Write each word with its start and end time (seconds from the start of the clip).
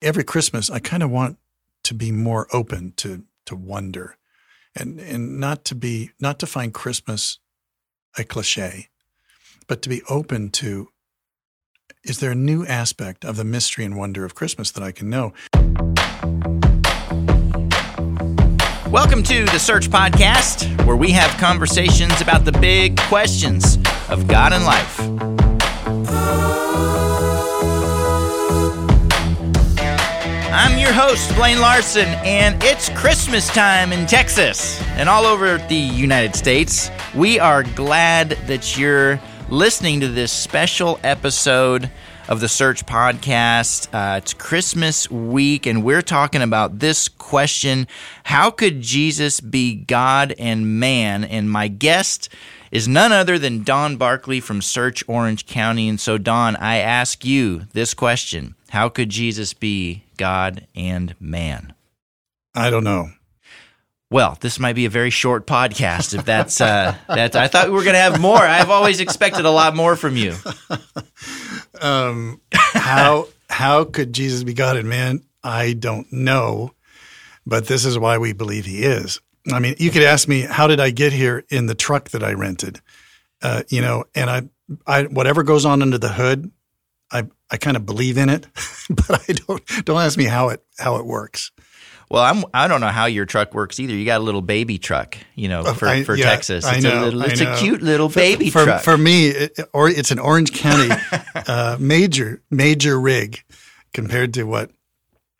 every 0.00 0.24
Christmas, 0.24 0.70
I 0.70 0.78
kind 0.78 1.02
of 1.02 1.10
want 1.10 1.38
to 1.84 1.94
be 1.94 2.12
more 2.12 2.46
open 2.52 2.92
to 2.96 3.24
to 3.46 3.56
wonder, 3.56 4.16
and 4.74 5.00
and 5.00 5.40
not 5.40 5.64
to 5.66 5.74
be 5.74 6.10
not 6.20 6.38
to 6.40 6.46
find 6.46 6.72
Christmas 6.72 7.38
a 8.16 8.24
cliche, 8.24 8.88
but 9.66 9.82
to 9.82 9.88
be 9.88 10.02
open 10.08 10.50
to. 10.50 10.88
Is 12.04 12.20
there 12.20 12.30
a 12.30 12.36
new 12.36 12.64
aspect 12.64 13.24
of 13.24 13.36
the 13.36 13.44
mystery 13.44 13.84
and 13.84 13.96
wonder 13.96 14.24
of 14.24 14.34
Christmas 14.34 14.70
that 14.72 14.82
I 14.82 14.92
can 14.92 15.10
know? 15.10 15.32
Welcome 18.88 19.22
to 19.24 19.44
the 19.46 19.58
Search 19.58 19.88
Podcast, 19.88 20.86
where 20.86 20.96
we 20.96 21.10
have 21.10 21.38
conversations 21.38 22.20
about 22.20 22.44
the 22.44 22.52
big 22.52 22.98
questions 23.00 23.78
of 24.08 24.26
God 24.28 24.52
and 24.52 24.64
life. 24.64 25.37
Host, 31.00 31.32
Blaine 31.36 31.60
Larson, 31.60 32.08
and 32.24 32.60
it's 32.60 32.88
Christmas 32.88 33.46
time 33.46 33.92
in 33.92 34.04
Texas 34.04 34.82
and 34.96 35.08
all 35.08 35.26
over 35.26 35.58
the 35.68 35.76
United 35.76 36.34
States. 36.34 36.90
We 37.14 37.38
are 37.38 37.62
glad 37.62 38.30
that 38.48 38.76
you're 38.76 39.20
listening 39.48 40.00
to 40.00 40.08
this 40.08 40.32
special 40.32 40.98
episode 41.04 41.88
of 42.28 42.40
the 42.40 42.48
Search 42.48 42.84
Podcast. 42.84 43.86
Uh, 43.94 44.16
it's 44.16 44.34
Christmas 44.34 45.08
week, 45.08 45.66
and 45.66 45.84
we're 45.84 46.02
talking 46.02 46.42
about 46.42 46.80
this 46.80 47.08
question 47.08 47.86
How 48.24 48.50
could 48.50 48.80
Jesus 48.80 49.40
be 49.40 49.76
God 49.76 50.34
and 50.36 50.80
man? 50.80 51.22
And 51.22 51.48
my 51.48 51.68
guest 51.68 52.28
is 52.72 52.88
none 52.88 53.12
other 53.12 53.38
than 53.38 53.62
Don 53.62 53.98
Barkley 53.98 54.40
from 54.40 54.60
Search 54.60 55.04
Orange 55.06 55.46
County. 55.46 55.88
And 55.88 56.00
so, 56.00 56.18
Don, 56.18 56.56
I 56.56 56.78
ask 56.78 57.24
you 57.24 57.66
this 57.72 57.94
question 57.94 58.56
How 58.70 58.88
could 58.88 59.10
Jesus 59.10 59.54
be 59.54 60.02
God 60.18 60.66
and 60.74 61.14
man? 61.18 61.72
I 62.54 62.68
don't 62.68 62.84
know. 62.84 63.10
Well, 64.10 64.38
this 64.40 64.58
might 64.58 64.74
be 64.74 64.86
a 64.86 64.90
very 64.90 65.10
short 65.10 65.46
podcast. 65.46 66.14
If 66.14 66.24
that's 66.24 66.60
uh, 66.60 66.94
that, 67.08 67.36
I 67.36 67.48
thought 67.48 67.68
we 67.68 67.74
were 67.74 67.84
going 67.84 67.94
to 67.94 68.00
have 68.00 68.20
more. 68.20 68.38
I've 68.38 68.70
always 68.70 69.00
expected 69.00 69.44
a 69.44 69.50
lot 69.50 69.74
more 69.74 69.96
from 69.96 70.16
you. 70.16 70.34
Um, 71.80 72.40
how 72.52 73.28
how 73.48 73.84
could 73.84 74.12
Jesus 74.12 74.42
be 74.42 74.54
God 74.54 74.76
and 74.76 74.88
man? 74.88 75.22
I 75.44 75.74
don't 75.74 76.12
know, 76.12 76.72
but 77.46 77.66
this 77.66 77.84
is 77.84 77.98
why 77.98 78.18
we 78.18 78.32
believe 78.32 78.64
He 78.64 78.82
is. 78.82 79.20
I 79.52 79.60
mean, 79.60 79.76
you 79.78 79.90
could 79.90 80.02
ask 80.02 80.28
me, 80.28 80.40
how 80.42 80.66
did 80.66 80.80
I 80.80 80.90
get 80.90 81.12
here 81.12 81.44
in 81.48 81.66
the 81.66 81.74
truck 81.74 82.10
that 82.10 82.22
I 82.22 82.32
rented? 82.32 82.80
Uh, 83.40 83.62
you 83.68 83.80
know, 83.80 84.04
and 84.14 84.28
I, 84.28 84.42
I 84.86 85.04
whatever 85.04 85.42
goes 85.42 85.64
on 85.64 85.80
under 85.80 85.98
the 85.98 86.12
hood, 86.12 86.50
I 87.10 87.24
I 87.50 87.56
kind 87.56 87.76
of 87.76 87.86
believe 87.86 88.18
in 88.18 88.28
it, 88.28 88.46
but 88.90 89.28
I 89.28 89.32
don't 89.32 89.84
don't 89.84 90.00
ask 90.00 90.16
me 90.18 90.24
how 90.24 90.48
it 90.50 90.62
how 90.78 90.96
it 90.96 91.06
works. 91.06 91.50
Well, 92.10 92.22
I'm 92.22 92.44
I 92.54 92.68
don't 92.68 92.80
know 92.80 92.88
how 92.88 93.04
your 93.06 93.26
truck 93.26 93.52
works 93.54 93.78
either. 93.78 93.92
You 93.94 94.04
got 94.06 94.20
a 94.20 94.24
little 94.24 94.40
baby 94.40 94.78
truck, 94.78 95.16
you 95.34 95.48
know, 95.48 95.62
for, 95.74 95.86
I- 95.88 96.04
for 96.04 96.14
yeah, 96.14 96.24
Texas. 96.30 96.64
I 96.64 96.76
It's 96.76 96.84
know, 96.84 97.02
a 97.02 97.04
little, 97.04 97.22
it's 97.22 97.40
a 97.42 97.56
cute 97.58 97.82
little 97.82 98.08
For- 98.08 98.18
baby 98.20 98.48
for, 98.50 98.64
truck. 98.64 98.82
For 98.82 98.96
me, 98.96 99.28
it, 99.28 99.58
or 99.74 99.88
it's 99.90 100.10
an 100.10 100.18
Orange 100.18 100.52
County 100.52 100.88
uh, 101.34 101.76
major 101.78 102.40
major 102.50 102.98
rig 102.98 103.42
compared 103.92 104.32
to 104.34 104.44
what 104.44 104.70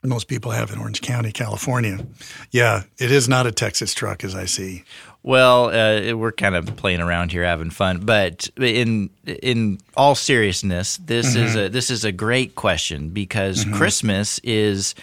most 0.04 0.28
people 0.28 0.52
have 0.52 0.70
in 0.70 0.78
Orange 0.78 1.00
County, 1.00 1.32
California. 1.32 2.06
Yeah, 2.50 2.82
it 2.98 3.10
is 3.10 3.28
not 3.28 3.46
a 3.46 3.52
Texas 3.52 3.94
truck 3.94 4.22
as 4.22 4.34
I 4.34 4.44
see. 4.44 4.84
Well, 5.28 5.66
uh, 5.66 6.16
we're 6.16 6.32
kind 6.32 6.54
of 6.56 6.74
playing 6.76 7.00
around 7.02 7.32
here, 7.32 7.44
having 7.44 7.68
fun. 7.68 7.98
But 7.98 8.48
in 8.56 9.10
in 9.26 9.78
all 9.94 10.14
seriousness, 10.14 10.96
this 10.96 11.36
is 11.36 11.54
Mm-hmm. 11.54 11.66
a 11.66 11.68
this 11.68 11.90
is 11.90 12.02
a 12.06 12.12
great 12.12 12.54
question 12.54 13.10
because 13.10 13.66
Christmas 13.74 14.38
is 14.42 14.94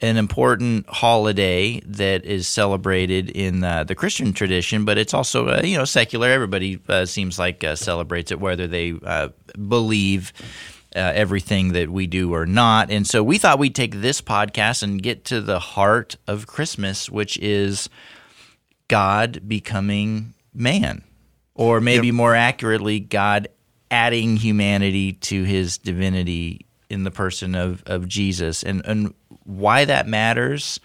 an 0.00 0.16
important 0.16 0.88
holiday 0.88 1.80
that 1.80 2.24
is 2.24 2.48
celebrated 2.48 3.28
in 3.28 3.62
uh, 3.62 3.84
the 3.84 3.94
Christian 3.94 4.32
tradition, 4.32 4.86
but 4.86 4.96
it's 4.96 5.12
also 5.12 5.48
uh, 5.48 5.60
you 5.62 5.76
know 5.76 5.84
secular. 5.84 6.30
Everybody 6.30 6.80
uh, 6.88 7.04
seems 7.04 7.38
like 7.38 7.62
uh, 7.62 7.76
celebrates 7.76 8.32
it, 8.32 8.40
whether 8.40 8.66
they 8.66 8.94
uh, 9.04 9.28
believe. 9.68 10.32
Uh, 10.96 11.10
everything 11.12 11.72
that 11.72 11.90
we 11.90 12.06
do 12.06 12.32
or 12.32 12.46
not. 12.46 12.88
And 12.88 13.04
so 13.04 13.20
we 13.20 13.36
thought 13.36 13.58
we'd 13.58 13.74
take 13.74 13.96
this 13.96 14.20
podcast 14.22 14.84
and 14.84 15.02
get 15.02 15.24
to 15.24 15.40
the 15.40 15.58
heart 15.58 16.14
of 16.28 16.46
Christmas, 16.46 17.10
which 17.10 17.36
is 17.38 17.88
God 18.88 19.42
becoming 19.46 20.34
man, 20.52 21.02
or 21.54 21.80
maybe 21.80 22.10
more 22.12 22.34
accurately, 22.34 23.00
God 23.00 23.48
adding 23.90 24.36
humanity 24.36 25.12
to 25.12 25.44
his 25.44 25.78
divinity 25.78 26.66
in 26.90 27.04
the 27.04 27.10
person 27.10 27.54
of, 27.54 27.82
of 27.86 28.06
Jesus, 28.06 28.62
and, 28.62 28.82
and 28.84 29.14
why 29.44 29.84
that 29.84 30.06
matters, 30.06 30.80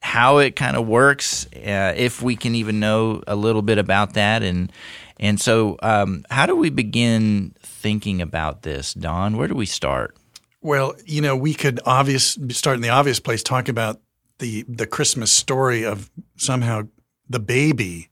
how 0.00 0.38
it 0.38 0.56
kind 0.56 0.76
of 0.76 0.86
works, 0.86 1.46
uh, 1.54 1.94
if 1.96 2.22
we 2.22 2.36
can 2.36 2.54
even 2.54 2.80
know 2.80 3.22
a 3.26 3.34
little 3.34 3.62
bit 3.62 3.78
about 3.78 4.14
that. 4.14 4.42
And, 4.42 4.70
and 5.18 5.40
so, 5.40 5.76
um, 5.82 6.24
how 6.30 6.46
do 6.46 6.54
we 6.54 6.70
begin 6.70 7.54
thinking 7.62 8.20
about 8.20 8.62
this, 8.62 8.94
Don? 8.94 9.36
Where 9.36 9.48
do 9.48 9.54
we 9.54 9.66
start? 9.66 10.16
Well, 10.60 10.94
you 11.04 11.20
know, 11.22 11.36
we 11.36 11.54
could 11.54 11.80
obvious 11.86 12.36
start 12.50 12.76
in 12.76 12.82
the 12.82 12.88
obvious 12.88 13.20
place, 13.20 13.42
talk 13.42 13.68
about 13.68 14.00
the 14.38 14.64
the 14.68 14.86
Christmas 14.86 15.30
story 15.30 15.84
of 15.84 16.10
somehow 16.36 16.82
the 17.28 17.40
baby 17.40 18.08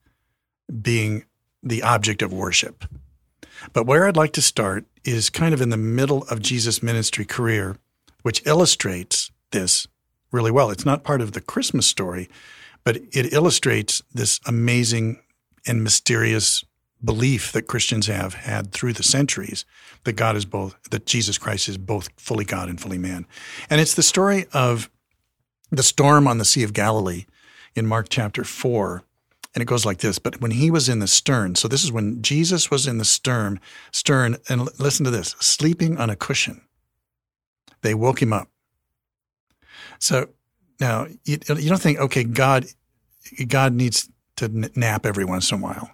being 0.82 1.24
the 1.62 1.82
object 1.82 2.22
of 2.22 2.32
worship. 2.32 2.84
But 3.72 3.86
where 3.86 4.06
I'd 4.06 4.16
like 4.16 4.32
to 4.34 4.42
start 4.42 4.84
is 5.04 5.30
kind 5.30 5.54
of 5.54 5.60
in 5.60 5.70
the 5.70 5.76
middle 5.76 6.24
of 6.24 6.42
Jesus' 6.42 6.82
ministry 6.82 7.24
career, 7.24 7.76
which 8.22 8.42
illustrates 8.46 9.30
this 9.50 9.86
really 10.32 10.50
well. 10.50 10.70
It's 10.70 10.86
not 10.86 11.04
part 11.04 11.20
of 11.20 11.32
the 11.32 11.40
Christmas 11.40 11.86
story, 11.86 12.28
but 12.82 12.96
it 13.12 13.32
illustrates 13.32 14.02
this 14.12 14.40
amazing 14.46 15.20
and 15.66 15.82
mysterious 15.82 16.64
belief 17.02 17.52
that 17.52 17.66
Christians 17.66 18.06
have 18.06 18.34
had 18.34 18.72
through 18.72 18.94
the 18.94 19.02
centuries 19.02 19.64
that 20.04 20.14
God 20.14 20.36
is 20.36 20.44
both, 20.44 20.76
that 20.90 21.06
Jesus 21.06 21.38
Christ 21.38 21.68
is 21.68 21.78
both 21.78 22.08
fully 22.16 22.44
God 22.44 22.68
and 22.68 22.80
fully 22.80 22.98
man. 22.98 23.26
And 23.70 23.80
it's 23.80 23.94
the 23.94 24.02
story 24.02 24.46
of 24.52 24.90
the 25.70 25.82
storm 25.82 26.26
on 26.26 26.38
the 26.38 26.44
Sea 26.44 26.62
of 26.62 26.72
Galilee 26.72 27.24
in 27.74 27.86
Mark 27.86 28.08
chapter 28.08 28.44
4. 28.44 29.02
And 29.54 29.62
it 29.62 29.66
goes 29.66 29.86
like 29.86 29.98
this 29.98 30.18
But 30.18 30.40
when 30.40 30.50
he 30.50 30.70
was 30.70 30.88
in 30.88 30.98
the 30.98 31.06
stern, 31.06 31.54
so 31.54 31.68
this 31.68 31.84
is 31.84 31.92
when 31.92 32.22
Jesus 32.22 32.70
was 32.70 32.86
in 32.86 32.98
the 32.98 33.04
stern, 33.04 33.60
stern, 33.92 34.36
and 34.48 34.62
l- 34.62 34.68
listen 34.78 35.04
to 35.04 35.10
this 35.10 35.36
sleeping 35.38 35.96
on 35.96 36.10
a 36.10 36.16
cushion, 36.16 36.62
they 37.82 37.94
woke 37.94 38.20
him 38.20 38.32
up. 38.32 38.48
So 40.00 40.28
now 40.80 41.06
you, 41.24 41.38
you 41.48 41.68
don't 41.68 41.80
think, 41.80 41.98
okay, 41.98 42.24
God, 42.24 42.66
God 43.46 43.72
needs 43.74 44.08
to 44.36 44.46
n- 44.46 44.70
nap 44.74 45.06
every 45.06 45.24
once 45.24 45.50
in 45.52 45.58
a 45.58 45.62
while. 45.62 45.90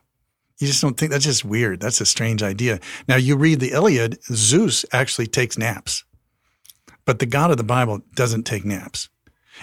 You 0.58 0.66
just 0.66 0.82
don't 0.82 0.96
think 0.96 1.10
that's 1.10 1.24
just 1.24 1.44
weird. 1.44 1.80
That's 1.80 2.00
a 2.00 2.06
strange 2.06 2.42
idea. 2.42 2.80
Now 3.08 3.16
you 3.16 3.36
read 3.36 3.60
the 3.60 3.72
Iliad, 3.72 4.22
Zeus 4.24 4.84
actually 4.92 5.26
takes 5.26 5.56
naps, 5.56 6.04
but 7.04 7.18
the 7.18 7.26
God 7.26 7.50
of 7.50 7.56
the 7.56 7.64
Bible 7.64 8.02
doesn't 8.14 8.44
take 8.44 8.64
naps. 8.64 9.08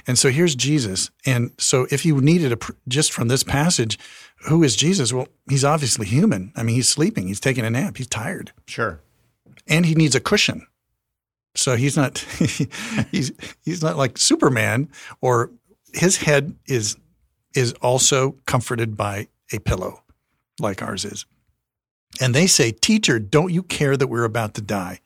And 0.05 0.17
so 0.19 0.29
here's 0.29 0.55
Jesus. 0.55 1.09
And 1.25 1.51
so 1.57 1.87
if 1.89 2.05
you 2.05 2.19
needed 2.21 2.51
a, 2.51 2.57
pr- 2.57 2.73
just 2.87 3.11
from 3.11 3.27
this 3.29 3.43
passage, 3.43 3.97
who 4.47 4.63
is 4.63 4.75
Jesus? 4.75 5.11
Well, 5.11 5.27
he's 5.49 5.63
obviously 5.65 6.05
human. 6.05 6.51
I 6.55 6.63
mean, 6.63 6.75
he's 6.75 6.89
sleeping, 6.89 7.27
he's 7.27 7.39
taking 7.39 7.65
a 7.65 7.69
nap, 7.69 7.97
he's 7.97 8.07
tired, 8.07 8.51
Sure. 8.67 8.99
and 9.67 9.85
he 9.85 9.95
needs 9.95 10.15
a 10.15 10.19
cushion. 10.19 10.67
So 11.55 11.75
he's 11.75 11.97
not 11.97 12.19
he's 13.11 13.31
he's 13.65 13.81
not 13.81 13.97
like 13.97 14.17
Superman 14.19 14.89
or 15.21 15.49
his 15.93 16.17
head 16.17 16.55
is 16.67 16.95
is 17.55 17.73
also 17.81 18.35
comforted 18.45 18.95
by 18.95 19.27
a 19.51 19.57
pillow 19.59 20.03
like 20.59 20.83
ours 20.83 21.03
is. 21.03 21.25
And 22.21 22.35
they 22.35 22.45
say, 22.45 22.71
"Teacher, 22.71 23.17
don't 23.17 23.51
you 23.51 23.63
care 23.63 23.97
that 23.97 24.07
we're 24.07 24.23
about 24.23 24.53
to 24.55 24.61
die?" 24.61 24.99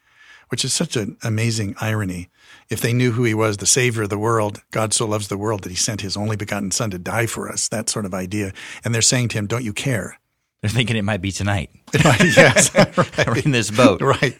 Which 0.49 0.65
is 0.65 0.73
such 0.73 0.97
an 0.97 1.15
amazing 1.23 1.75
irony. 1.79 2.27
If 2.71 2.81
they 2.81 2.93
knew 2.93 3.11
who 3.11 3.25
he 3.25 3.33
was, 3.33 3.57
the 3.57 3.65
savior 3.65 4.03
of 4.03 4.09
the 4.09 4.17
world, 4.17 4.61
God 4.71 4.93
so 4.93 5.05
loves 5.05 5.27
the 5.27 5.37
world 5.37 5.63
that 5.63 5.69
he 5.69 5.75
sent 5.75 6.01
his 6.01 6.15
only 6.15 6.37
begotten 6.37 6.71
son 6.71 6.89
to 6.91 6.97
die 6.97 7.25
for 7.25 7.51
us, 7.51 7.67
that 7.67 7.89
sort 7.89 8.05
of 8.05 8.13
idea. 8.13 8.53
And 8.83 8.95
they're 8.95 9.01
saying 9.01 9.27
to 9.29 9.37
him, 9.37 9.45
"Don't 9.45 9.63
you 9.63 9.73
care?" 9.73 10.19
They're 10.61 10.69
thinking 10.69 10.95
it 10.95 11.03
might 11.03 11.21
be 11.21 11.31
tonight. 11.31 11.69
yes. 11.93 12.73
We're 13.27 13.37
in 13.45 13.51
this 13.51 13.71
boat. 13.71 14.01
right. 14.01 14.37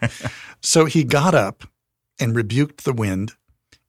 So 0.62 0.86
he 0.86 1.04
got 1.04 1.34
up 1.34 1.64
and 2.20 2.36
rebuked 2.36 2.86
the 2.86 2.94
wind 2.94 3.34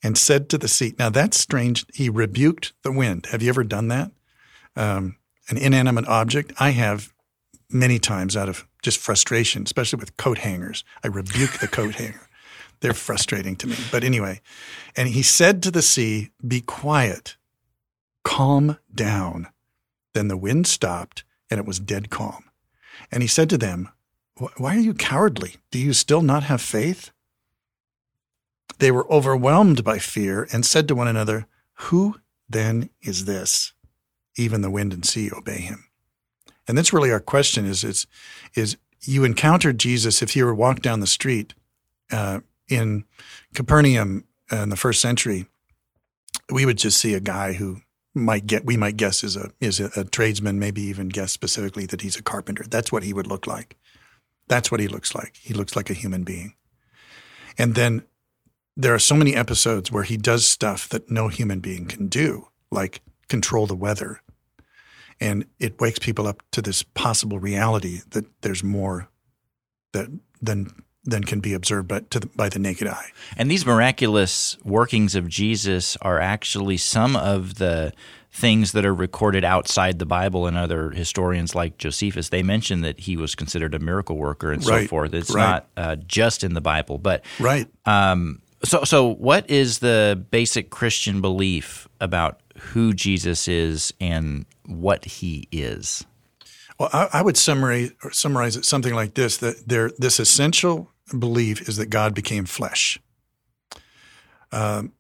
and 0.03 0.17
said 0.17 0.49
to 0.49 0.59
the 0.59 0.69
sea, 0.69 0.95
Now 0.99 1.11
that's 1.11 1.39
strange. 1.39 1.85
He 1.93 2.09
rebuked 2.09 2.73
the 2.83 2.93
wind. 2.93 3.27
Have 3.31 3.43
you 3.43 3.51
ever 3.51 3.65
done 3.65 3.89
that? 3.89 4.11
Um, 4.75 5.17
an 5.51 5.59
inanimate 5.59 6.09
object? 6.09 6.53
I 6.59 6.71
have 6.71 7.13
many 7.71 7.99
times 7.99 8.37
out 8.37 8.49
of 8.49 8.67
just 8.83 8.99
frustration, 8.99 9.63
especially 9.65 10.01
with 10.01 10.17
coat 10.17 10.39
hangers. 10.39 10.85
I 11.05 11.09
rebuke 11.09 11.59
the 11.59 11.69
coat 11.69 11.95
hanger. 11.97 12.29
They're 12.83 12.93
frustrating 12.95 13.55
to 13.57 13.69
me. 13.69 13.77
But 13.93 14.03
anyway, 14.03 14.41
and 14.97 15.09
he 15.09 15.23
said 15.23 15.63
to 15.63 15.71
the 15.71 15.83
sea, 15.83 16.31
Be 16.47 16.61
quiet, 16.61 17.37
calm 18.25 18.77
down. 18.93 19.47
Then 20.15 20.27
the 20.27 20.37
wind 20.37 20.67
stopped 20.67 21.23
and 21.49 21.61
it 21.61 21.67
was 21.67 21.79
dead 21.79 22.11
calm. 22.11 22.51
And 23.13 23.23
he 23.23 23.29
said 23.29 23.49
to 23.51 23.59
them, 23.59 23.89
Why 24.57 24.77
are 24.77 24.81
you 24.81 24.95
cowardly? 24.95 25.57
Do 25.71 25.79
you 25.79 25.93
still 25.93 26.23
not 26.23 26.43
have 26.43 26.61
faith? 26.61 27.13
They 28.81 28.91
were 28.91 29.11
overwhelmed 29.11 29.85
by 29.85 30.01
fear 30.01 30.49
and 30.53 30.67
said 30.67 30.89
to 30.89 30.97
one 30.97 31.09
another, 31.09 31.47
Who 31.75 32.17
then 32.49 32.91
is 33.01 33.27
this? 33.27 33.75
Even 34.37 34.61
the 34.61 34.71
wind 34.71 34.93
and 34.93 35.07
sea 35.07 35.31
obey 35.31 35.61
him. 35.61 35.85
And 36.67 36.77
that's 36.77 36.93
really 36.93 37.13
our 37.13 37.21
question 37.21 37.65
is, 37.65 37.85
is, 37.85 38.09
is 38.57 38.77
you 39.03 39.23
encountered 39.23 39.79
Jesus 39.79 40.21
if 40.21 40.35
you 40.35 40.45
were 40.45 40.55
walked 40.55 40.83
down 40.83 40.99
the 40.99 41.07
street 41.07 41.55
uh, 42.11 42.41
in 42.73 43.05
Capernaum 43.55 44.25
uh, 44.53 44.57
in 44.57 44.69
the 44.69 44.77
first 44.77 45.01
century, 45.01 45.47
we 46.51 46.67
would 46.67 46.79
just 46.79 46.99
see 46.99 47.15
a 47.15 47.21
guy 47.21 47.53
who 47.55 47.83
might 48.15 48.47
get 48.47 48.65
we 48.65 48.77
might 48.77 48.97
guess 48.97 49.25
is 49.25 49.37
a 49.37 49.51
is 49.61 49.81
a, 49.81 49.91
a, 49.97 50.05
tradesman, 50.05 50.59
maybe 50.59 50.83
even 50.83 51.09
guess 51.09 51.33
specifically 51.33 51.87
that 51.87 52.03
he's 52.03 52.17
a 52.17 52.23
carpenter. 52.23 52.65
That's 52.69 52.93
what 52.93 53.03
he 53.03 53.13
would 53.13 53.27
look 53.27 53.47
like. 53.47 53.77
That's 54.49 54.71
what 54.71 54.81
he 54.81 54.89
looks 54.89 55.15
like. 55.15 55.37
He 55.37 55.55
looks 55.55 55.77
like 55.77 55.89
a 55.89 55.95
human 55.95 56.25
being. 56.25 56.55
And 57.57 57.75
then 57.75 58.03
there 58.77 58.95
are 58.95 58.99
so 58.99 59.15
many 59.15 59.35
episodes 59.35 59.91
where 59.91 60.03
he 60.03 60.17
does 60.17 60.49
stuff 60.49 60.89
that 60.89 61.11
no 61.11 61.29
human 61.29 61.61
being 61.61 61.87
can 61.87 62.09
do, 62.09 62.49
like 62.71 63.03
control 63.29 63.67
the 63.67 63.77
weather. 63.77 64.21
And 65.21 65.47
it 65.59 65.81
wakes 65.81 65.99
people 65.99 66.27
up 66.27 66.43
to 66.53 66.63
this 66.63 66.83
possible 66.83 67.39
reality 67.39 68.01
that 68.11 68.27
there's 68.43 68.65
more 68.65 69.09
that 69.93 70.09
than 70.41 70.83
than 71.05 71.25
can 71.25 71.41
be 71.41 71.53
observed 71.53 71.89
by, 71.89 72.01
the, 72.11 72.29
by 72.37 72.49
the 72.49 72.59
naked 72.59 72.87
eye. 72.87 73.11
And 73.37 73.51
these 73.51 73.67
miraculous 73.67 74.57
workings 74.65 75.15
of 75.15 75.29
Jesus 75.29 75.97
are 75.97 76.21
actually 76.21 76.77
some 76.77 77.17
of 77.17 77.57
the 77.57 77.93
things 78.33 78.73
that 78.73 78.87
are 78.87 78.95
recorded 78.95 79.45
outside 79.45 79.99
the 79.99 80.07
Bible 80.07 80.47
and 80.47 80.57
other 80.57 80.91
historians 80.91 81.55
like 81.55 81.77
Josephus. 81.77 82.31
They 82.31 82.43
mention 82.43 82.81
that 82.81 83.01
he 83.01 83.17
was 83.17 83.35
considered 83.35 83.75
a 83.75 83.79
miracle 83.79 84.17
worker 84.17 84.53
and 84.53 84.65
right. 84.65 84.83
so 84.83 84.89
forth. 84.89 85.13
It's 85.13 85.35
right. 85.35 85.43
not 85.43 85.69
uh, 85.77 85.97
just 85.97 86.43
in 86.43 86.55
the 86.55 86.61
Bible, 86.61 86.99
but 86.99 87.25
right. 87.39 87.69
Um, 87.85 88.41
so, 88.65 88.85
so 88.85 89.15
what 89.15 89.51
is 89.51 89.81
the 89.81 90.25
basic 90.31 90.71
Christian 90.71 91.21
belief 91.21 91.89
about 92.01 92.41
who 92.57 92.95
Jesus 92.95 93.49
is 93.49 93.93
and 94.01 94.47
what 94.67 95.05
he 95.05 95.49
is? 95.53 96.07
Well, 96.79 96.89
I, 96.93 97.09
I 97.13 97.23
would 97.23 97.37
summarize 97.37 97.91
summarize 98.13 98.57
it 98.57 98.65
something 98.65 98.95
like 98.95 99.15
this: 99.15 99.37
that 99.39 99.69
there, 99.69 99.91
this 99.99 100.19
essential 100.19 100.92
belief 101.19 101.69
is 101.69 101.77
that 101.77 101.87
God 101.87 102.15
became 102.15 102.45
flesh. 102.45 102.99
Um, 104.51 104.93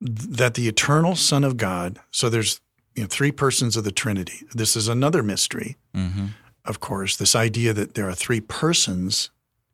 that 0.00 0.54
the 0.54 0.68
eternal 0.68 1.16
Son 1.16 1.44
of 1.44 1.56
God, 1.56 1.98
so 2.10 2.28
there's 2.28 2.60
you 2.94 3.02
know, 3.02 3.08
three 3.08 3.32
persons 3.32 3.76
of 3.76 3.84
the 3.84 3.92
Trinity. 3.92 4.46
This 4.52 4.76
is 4.76 4.88
another 4.88 5.22
mystery, 5.22 5.76
mm-hmm. 5.94 6.26
of 6.64 6.80
course. 6.80 7.16
This 7.16 7.34
idea 7.34 7.72
that 7.72 7.94
there 7.94 8.08
are 8.08 8.14
three 8.14 8.40
persons 8.40 9.30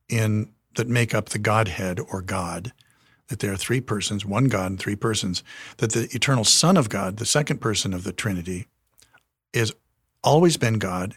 in 0.08 0.50
that 0.76 0.88
make 0.88 1.14
up 1.14 1.30
the 1.30 1.38
Godhead 1.38 2.00
or 2.00 2.20
God, 2.20 2.72
that 3.28 3.38
there 3.38 3.52
are 3.52 3.56
three 3.56 3.80
persons, 3.80 4.24
one 4.24 4.46
God 4.46 4.70
and 4.72 4.78
three 4.78 4.96
persons. 4.96 5.42
That 5.78 5.92
the 5.92 6.08
eternal 6.12 6.44
Son 6.44 6.76
of 6.76 6.88
God, 6.88 7.18
the 7.18 7.26
second 7.26 7.60
person 7.60 7.94
of 7.94 8.04
the 8.04 8.12
Trinity, 8.12 8.66
is 9.52 9.72
always 10.22 10.56
been 10.56 10.78
God 10.78 11.16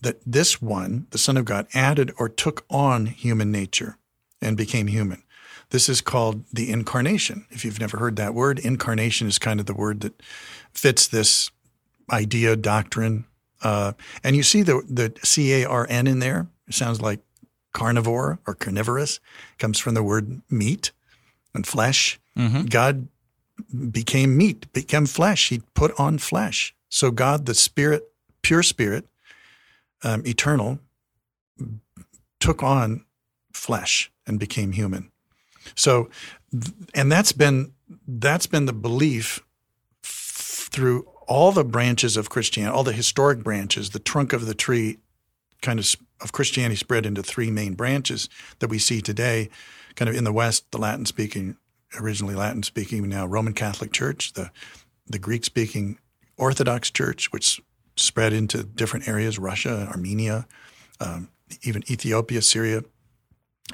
that 0.00 0.20
this 0.24 0.62
one, 0.62 1.06
the 1.10 1.18
Son 1.18 1.36
of 1.36 1.44
God, 1.44 1.66
added 1.74 2.12
or 2.18 2.28
took 2.28 2.64
on 2.70 3.06
human 3.06 3.50
nature 3.50 3.96
and 4.40 4.56
became 4.56 4.86
human. 4.86 5.22
This 5.70 5.88
is 5.88 6.00
called 6.00 6.44
the 6.52 6.70
incarnation. 6.70 7.46
If 7.50 7.64
you've 7.64 7.80
never 7.80 7.98
heard 7.98 8.16
that 8.16 8.32
word, 8.32 8.58
incarnation 8.58 9.26
is 9.26 9.38
kind 9.38 9.60
of 9.60 9.66
the 9.66 9.74
word 9.74 10.00
that 10.00 10.22
fits 10.72 11.06
this 11.06 11.50
idea, 12.10 12.56
doctrine. 12.56 13.26
Uh, 13.62 13.92
and 14.24 14.36
you 14.36 14.42
see 14.42 14.62
the, 14.62 14.82
the 14.88 15.12
C 15.22 15.62
A 15.62 15.68
R 15.68 15.86
N 15.90 16.06
in 16.06 16.20
there. 16.20 16.46
It 16.68 16.74
sounds 16.74 17.00
like 17.00 17.20
carnivore 17.72 18.38
or 18.46 18.54
carnivorous. 18.54 19.16
It 19.16 19.58
comes 19.58 19.78
from 19.78 19.94
the 19.94 20.02
word 20.02 20.40
meat 20.48 20.92
and 21.54 21.66
flesh. 21.66 22.18
Mm-hmm. 22.36 22.66
God 22.66 23.08
became 23.90 24.36
meat, 24.36 24.72
became 24.72 25.06
flesh. 25.06 25.48
He 25.48 25.62
put 25.74 25.92
on 25.98 26.18
flesh. 26.18 26.74
So 26.88 27.10
God, 27.10 27.46
the 27.46 27.54
spirit, 27.54 28.10
pure 28.42 28.62
spirit, 28.62 29.06
um, 30.02 30.26
eternal, 30.26 30.78
took 32.40 32.62
on 32.62 33.04
flesh 33.52 34.10
and 34.26 34.38
became 34.38 34.72
human. 34.72 35.10
So, 35.74 36.08
and 36.94 37.10
that's 37.10 37.32
been 37.32 37.72
that's 38.06 38.46
been 38.46 38.66
the 38.66 38.72
belief 38.72 39.40
through 40.02 41.06
all 41.26 41.52
the 41.52 41.64
branches 41.64 42.16
of 42.16 42.30
Christianity, 42.30 42.74
all 42.74 42.84
the 42.84 42.92
historic 42.92 43.42
branches. 43.42 43.90
The 43.90 43.98
trunk 43.98 44.32
of 44.32 44.46
the 44.46 44.54
tree, 44.54 44.98
kind 45.62 45.78
of 45.78 45.94
of 46.20 46.32
Christianity, 46.32 46.76
spread 46.76 47.06
into 47.06 47.22
three 47.22 47.50
main 47.50 47.74
branches 47.74 48.28
that 48.60 48.68
we 48.68 48.78
see 48.78 49.00
today. 49.00 49.50
Kind 49.94 50.08
of 50.08 50.14
in 50.14 50.24
the 50.24 50.32
West, 50.32 50.70
the 50.70 50.78
Latin 50.78 51.06
speaking, 51.06 51.56
originally 51.98 52.36
Latin 52.36 52.62
speaking, 52.62 53.08
now 53.08 53.26
Roman 53.26 53.52
Catholic 53.52 53.92
Church, 53.92 54.32
the 54.34 54.50
the 55.06 55.18
Greek 55.18 55.44
speaking 55.44 55.98
Orthodox 56.36 56.90
Church, 56.90 57.32
which 57.32 57.60
spread 57.98 58.32
into 58.32 58.62
different 58.62 59.08
areas 59.08 59.38
Russia, 59.38 59.88
Armenia, 59.90 60.46
um, 61.00 61.28
even 61.62 61.82
Ethiopia, 61.90 62.42
Syria, 62.42 62.82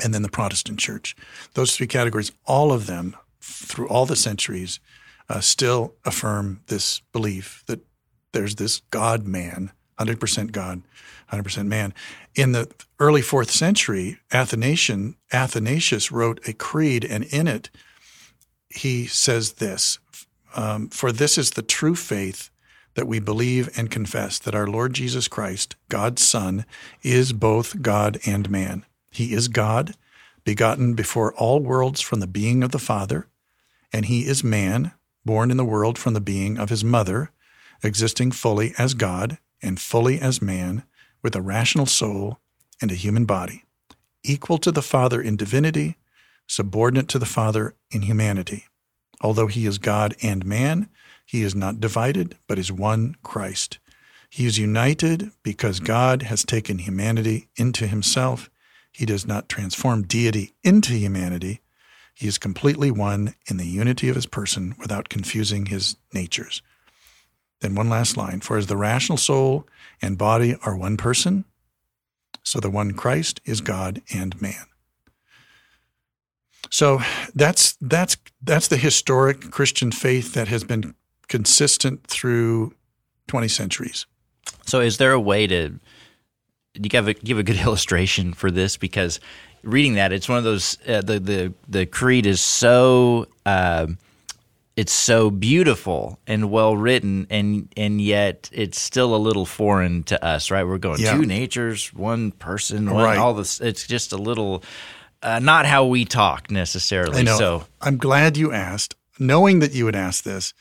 and 0.03 0.13
then 0.13 0.23
the 0.23 0.29
Protestant 0.29 0.79
church. 0.79 1.17
Those 1.55 1.77
three 1.77 1.87
categories, 1.87 2.33
all 2.47 2.73
of 2.73 2.87
them 2.87 3.17
through 3.41 3.89
all 3.89 4.07
the 4.07 4.17
centuries, 4.17 4.81
uh, 5.29 5.41
still 5.41 5.95
affirm 6.05 6.61
this 6.67 7.01
belief 7.13 7.63
that 7.67 7.81
there's 8.33 8.57
this 8.57 8.81
God 8.91 9.27
man, 9.27 9.73
100% 9.99 10.53
God, 10.53 10.83
100% 11.33 11.67
man. 11.67 11.95
In 12.35 12.53
the 12.53 12.71
early 12.99 13.23
fourth 13.23 13.51
century, 13.51 14.19
Athanasian, 14.33 15.17
Athanasius 15.33 16.11
wrote 16.11 16.47
a 16.49 16.53
creed, 16.53 17.05
and 17.05 17.25
in 17.25 17.47
it, 17.47 17.71
he 18.69 19.07
says 19.07 19.55
this 19.55 19.99
um, 20.57 20.89
For 20.89 21.13
this 21.13 21.39
is 21.39 21.51
the 21.51 21.63
true 21.63 21.95
faith 21.95 22.51
that 22.95 23.09
we 23.09 23.19
believe 23.19 23.77
and 23.77 23.91
confess 23.91 24.39
that 24.39 24.55
our 24.55 24.67
Lord 24.67 24.95
Jesus 24.95 25.29
Christ, 25.29 25.77
God's 25.89 26.23
Son, 26.25 26.65
is 27.03 27.33
both 27.33 27.83
God 27.83 28.19
and 28.27 28.49
man. 28.51 28.85
He 29.11 29.33
is 29.33 29.49
God, 29.49 29.95
begotten 30.45 30.95
before 30.95 31.35
all 31.35 31.61
worlds 31.61 32.01
from 32.01 32.21
the 32.21 32.27
being 32.27 32.63
of 32.63 32.71
the 32.71 32.79
Father, 32.79 33.27
and 33.93 34.07
he 34.07 34.27
is 34.27 34.45
man, 34.45 34.93
born 35.25 35.51
in 35.51 35.57
the 35.57 35.65
world 35.65 35.99
from 35.99 36.15
the 36.15 36.21
being 36.21 36.59
of 36.59 36.69
his 36.69 36.85
mother, 36.85 37.31
existing 37.83 38.33
fully 38.33 38.75
as 38.79 38.95
God 38.95 39.39
and 39.63 39.81
fully 39.81 40.21
as 40.21 40.43
man, 40.43 40.85
with 41.23 41.35
a 41.35 41.43
rational 41.43 41.87
soul 41.87 42.39
and 42.81 42.91
a 42.91 42.97
human 42.97 43.25
body, 43.25 43.65
equal 44.23 44.59
to 44.59 44.71
the 44.71 44.83
Father 44.83 45.23
in 45.23 45.37
divinity, 45.37 45.97
subordinate 46.47 47.09
to 47.09 47.19
the 47.19 47.27
Father 47.27 47.75
in 47.91 48.03
humanity. 48.03 48.67
Although 49.21 49.47
he 49.47 49.65
is 49.65 49.79
God 49.79 50.15
and 50.23 50.45
man, 50.45 50.89
he 51.25 51.43
is 51.43 51.55
not 51.55 51.81
divided, 51.81 52.37
but 52.47 52.59
is 52.59 52.71
one 52.71 53.17
Christ. 53.23 53.79
He 54.29 54.47
is 54.47 54.59
united 54.59 55.31
because 55.43 55.81
God 55.81 56.23
has 56.23 56.45
taken 56.45 56.79
humanity 56.79 57.49
into 57.57 57.87
himself. 57.87 58.51
He 58.93 59.07
does 59.07 59.27
not 59.27 59.49
transform 59.49 60.03
deity 60.03 60.55
into 60.63 60.93
humanity. 60.93 61.61
He 62.15 62.29
is 62.29 62.39
completely 62.39 62.91
one 62.91 63.35
in 63.47 63.57
the 63.57 63.67
unity 63.67 64.09
of 64.09 64.17
his 64.17 64.27
person 64.27 64.75
without 64.79 65.09
confusing 65.09 65.67
his 65.67 65.97
natures. 66.13 66.63
Then 67.61 67.75
one 67.75 67.89
last 67.89 68.17
line 68.17 68.41
For 68.41 68.57
as 68.57 68.67
the 68.67 68.77
rational 68.77 69.19
soul 69.19 69.67
and 70.03 70.19
body 70.19 70.57
are 70.63 70.77
one 70.77 70.97
person, 70.97 71.45
so 72.43 72.61
the 72.61 72.71
one 72.71 72.93
Christ 72.93 73.41
is 73.45 73.61
God 73.61 74.03
and 74.13 74.41
man. 74.41 74.67
So 76.71 77.01
that's 77.35 77.77
that's 77.81 78.17
that's 78.43 78.69
the 78.69 78.77
historic 78.77 79.51
Christian 79.51 79.93
faith 79.93 80.35
that 80.35 80.49
has 80.49 80.65
been 80.65 80.95
consistent 81.29 82.07
through 82.07 82.75
20 83.29 83.49
centuries. 83.49 84.07
So, 84.67 84.81
is 84.81 84.99
there 84.99 85.13
a 85.13 85.21
way 85.21 85.47
to 85.47 85.79
you 86.75 86.89
give 86.89 87.09
a, 87.09 87.15
give 87.15 87.39
a 87.39 87.43
good 87.43 87.57
illustration 87.65 88.35
for 88.35 88.51
this? 88.51 88.77
Because 88.77 89.21
reading 89.63 89.95
that, 89.95 90.13
it's 90.13 90.29
one 90.29 90.39
of 90.39 90.45
those 90.45 90.79
uh, 90.87 91.01
the 91.01 91.21
the 91.21 91.55
the 91.69 91.87
creed 91.87 92.27
is 92.27 92.41
so 92.41 93.27
uh, 93.47 93.87
it's 94.77 94.93
so 94.93 95.31
beautiful 95.31 96.19
and 96.27 96.51
well 96.51 96.77
written, 96.77 97.27
and 97.31 97.73
and 97.77 98.01
yet 98.01 98.51
it's 98.53 98.81
still 98.81 99.15
a 99.15 99.19
little 99.19 99.47
foreign 99.47 100.03
to 100.05 100.23
us, 100.25 100.51
right? 100.51 100.65
We're 100.65 100.79
going 100.79 101.01
yeah. 101.01 101.17
two 101.17 101.25
natures, 101.25 101.93
one 101.93 102.33
person, 102.33 102.91
one, 102.91 103.05
right. 103.05 103.19
all 103.19 103.35
this. 103.35 103.61
It's 103.61 103.87
just 103.87 104.13
a 104.13 104.17
little. 104.17 104.63
Uh, 105.23 105.39
not 105.39 105.65
how 105.65 105.87
we 105.87 106.05
talk 106.05 106.51
necessarily. 106.51 107.21
I 107.21 107.23
know. 107.23 107.39
So 107.39 107.65
I'm 107.81 107.97
glad 107.97 108.37
you 108.37 108.53
asked, 108.53 108.95
knowing 109.19 109.61
that 109.61 109.73
you 109.73 109.87
would 109.87 109.97
ask 109.97 110.23
this, 110.23 110.53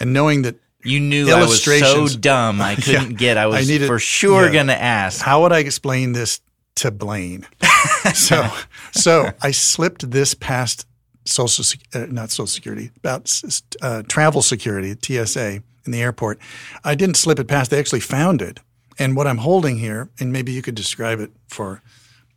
and 0.00 0.12
knowing 0.12 0.42
that 0.42 0.56
you 0.84 1.00
knew 1.00 1.30
I 1.30 1.40
was 1.40 1.62
so 1.62 2.06
dumb 2.06 2.60
I 2.60 2.74
couldn't 2.76 3.12
yeah, 3.12 3.16
get. 3.16 3.36
I 3.36 3.46
was 3.46 3.68
I 3.68 3.72
needed, 3.72 3.86
for 3.86 3.98
sure 3.98 4.46
yeah. 4.46 4.52
going 4.52 4.66
to 4.66 4.80
ask. 4.80 5.22
How 5.22 5.42
would 5.42 5.52
I 5.52 5.60
explain 5.60 6.12
this 6.12 6.40
to 6.76 6.90
Blaine? 6.90 7.46
so, 8.14 8.48
so 8.92 9.30
I 9.40 9.50
slipped 9.50 10.10
this 10.10 10.34
past 10.34 10.86
social, 11.24 11.64
uh, 11.94 12.06
not 12.10 12.30
social 12.30 12.46
security, 12.46 12.90
about 12.98 13.40
uh, 13.80 14.02
travel 14.02 14.42
security, 14.42 14.94
TSA 15.00 15.62
in 15.86 15.92
the 15.92 16.02
airport. 16.02 16.38
I 16.84 16.94
didn't 16.94 17.16
slip 17.16 17.38
it 17.38 17.48
past. 17.48 17.70
They 17.70 17.78
actually 17.78 18.00
found 18.00 18.42
it. 18.42 18.60
And 18.98 19.16
what 19.16 19.26
I'm 19.26 19.38
holding 19.38 19.78
here, 19.78 20.10
and 20.20 20.32
maybe 20.32 20.52
you 20.52 20.62
could 20.62 20.74
describe 20.74 21.18
it 21.18 21.32
for 21.48 21.82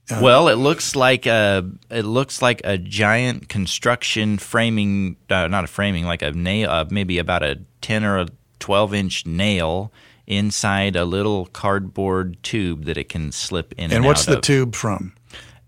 Uh, 0.10 0.20
well, 0.22 0.48
it 0.48 0.56
looks 0.56 0.96
like 0.96 1.26
a 1.26 1.70
it 1.90 2.04
looks 2.04 2.42
like 2.42 2.62
a 2.64 2.78
giant 2.78 3.50
construction 3.50 4.38
framing, 4.38 5.18
uh, 5.30 5.48
not 5.48 5.64
a 5.64 5.68
framing, 5.68 6.06
like 6.06 6.22
a 6.22 6.32
nail, 6.32 6.70
uh, 6.70 6.86
maybe 6.90 7.18
about 7.18 7.44
a 7.44 7.60
ten 7.82 8.04
or 8.06 8.18
a 8.20 8.28
twelve 8.60 8.94
inch 8.94 9.26
nail 9.26 9.92
inside 10.26 10.96
a 10.96 11.06
little 11.06 11.46
cardboard 11.48 12.42
tube 12.44 12.86
that 12.86 12.98
it 12.98 13.10
can 13.10 13.32
slip 13.32 13.74
in. 13.78 13.86
And, 13.86 13.94
and 13.94 14.06
what's 14.06 14.26
the 14.26 14.38
of. 14.38 14.42
tube 14.42 14.76
from? 14.76 15.14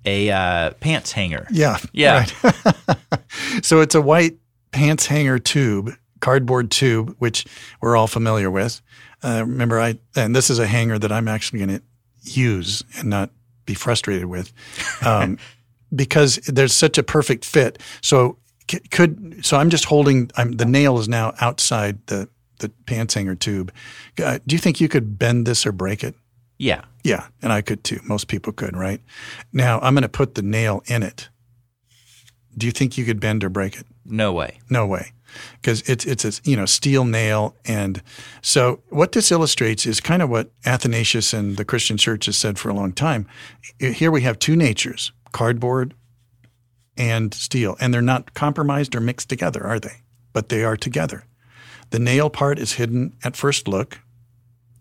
A 0.05 0.29
uh, 0.31 0.72
pants 0.79 1.12
hanger. 1.12 1.46
Yeah, 1.51 1.77
Yeah. 1.91 2.25
right. 2.43 2.98
so 3.62 3.81
it's 3.81 3.96
a 3.96 4.01
white 4.01 4.38
pants 4.72 5.05
hanger 5.05 5.39
tube, 5.39 5.91
cardboard 6.22 6.72
tube, 6.72 7.15
which 7.19 7.46
we're 7.81 7.98
all 7.98 8.08
familiar 8.08 8.50
with. 8.50 8.81
Uh, 9.24 9.43
remember, 9.46 9.79
I 9.79 10.00
and 10.15 10.34
this 10.36 10.50
is 10.50 10.60
a 10.60 10.67
hanger 10.67 10.98
that 10.98 11.12
I'm 11.12 11.27
actually 11.27 11.60
going 11.60 11.79
to 11.79 11.84
use 12.24 12.84
and 12.98 13.10
not 13.10 13.31
be 13.69 13.75
frustrated 13.75 14.25
with, 14.25 14.51
um, 15.05 15.38
because 15.95 16.38
there's 16.47 16.73
such 16.73 16.97
a 16.97 17.03
perfect 17.03 17.45
fit. 17.45 17.79
So 18.01 18.38
c- 18.69 18.79
could 18.91 19.45
so 19.45 19.57
I'm 19.57 19.69
just 19.69 19.85
holding. 19.85 20.31
I'm, 20.35 20.53
the 20.53 20.65
nail 20.65 20.97
is 20.97 21.07
now 21.07 21.33
outside 21.39 22.05
the 22.07 22.27
the 22.59 22.69
pants 22.85 23.13
hanger 23.13 23.35
tube. 23.35 23.71
Uh, 24.21 24.39
do 24.45 24.55
you 24.55 24.59
think 24.59 24.81
you 24.81 24.89
could 24.89 25.17
bend 25.17 25.45
this 25.45 25.65
or 25.65 25.71
break 25.71 26.03
it? 26.03 26.15
Yeah. 26.57 26.83
Yeah, 27.03 27.27
and 27.41 27.53
I 27.53 27.61
could 27.61 27.83
too. 27.85 28.01
Most 28.03 28.27
people 28.27 28.51
could, 28.51 28.75
right? 28.75 29.01
Now 29.53 29.79
I'm 29.79 29.93
going 29.93 30.01
to 30.01 30.09
put 30.09 30.35
the 30.35 30.41
nail 30.41 30.83
in 30.88 31.03
it. 31.03 31.29
Do 32.57 32.65
you 32.65 32.73
think 32.73 32.97
you 32.97 33.05
could 33.05 33.21
bend 33.21 33.43
or 33.43 33.49
break 33.49 33.77
it? 33.77 33.85
No 34.09 34.33
way. 34.33 34.59
No 34.69 34.87
way, 34.87 35.11
because 35.61 35.81
it's 35.89 36.05
it's 36.05 36.25
a 36.25 36.49
you 36.49 36.57
know 36.57 36.65
steel 36.65 37.05
nail, 37.05 37.55
and 37.65 38.01
so 38.41 38.81
what 38.89 39.11
this 39.11 39.31
illustrates 39.31 39.85
is 39.85 40.01
kind 40.01 40.21
of 40.21 40.29
what 40.29 40.51
Athanasius 40.65 41.33
and 41.33 41.57
the 41.57 41.65
Christian 41.65 41.97
Church 41.97 42.25
has 42.25 42.37
said 42.37 42.57
for 42.57 42.69
a 42.69 42.73
long 42.73 42.91
time. 42.91 43.27
Here 43.79 44.11
we 44.11 44.23
have 44.23 44.39
two 44.39 44.55
natures: 44.55 45.11
cardboard 45.31 45.93
and 46.97 47.33
steel, 47.33 47.77
and 47.79 47.93
they're 47.93 48.01
not 48.01 48.33
compromised 48.33 48.95
or 48.95 48.99
mixed 48.99 49.29
together, 49.29 49.63
are 49.63 49.79
they? 49.79 50.01
But 50.33 50.49
they 50.49 50.63
are 50.63 50.75
together. 50.75 51.25
The 51.91 51.99
nail 51.99 52.29
part 52.29 52.59
is 52.59 52.73
hidden 52.73 53.15
at 53.23 53.37
first 53.37 53.67
look. 53.67 53.99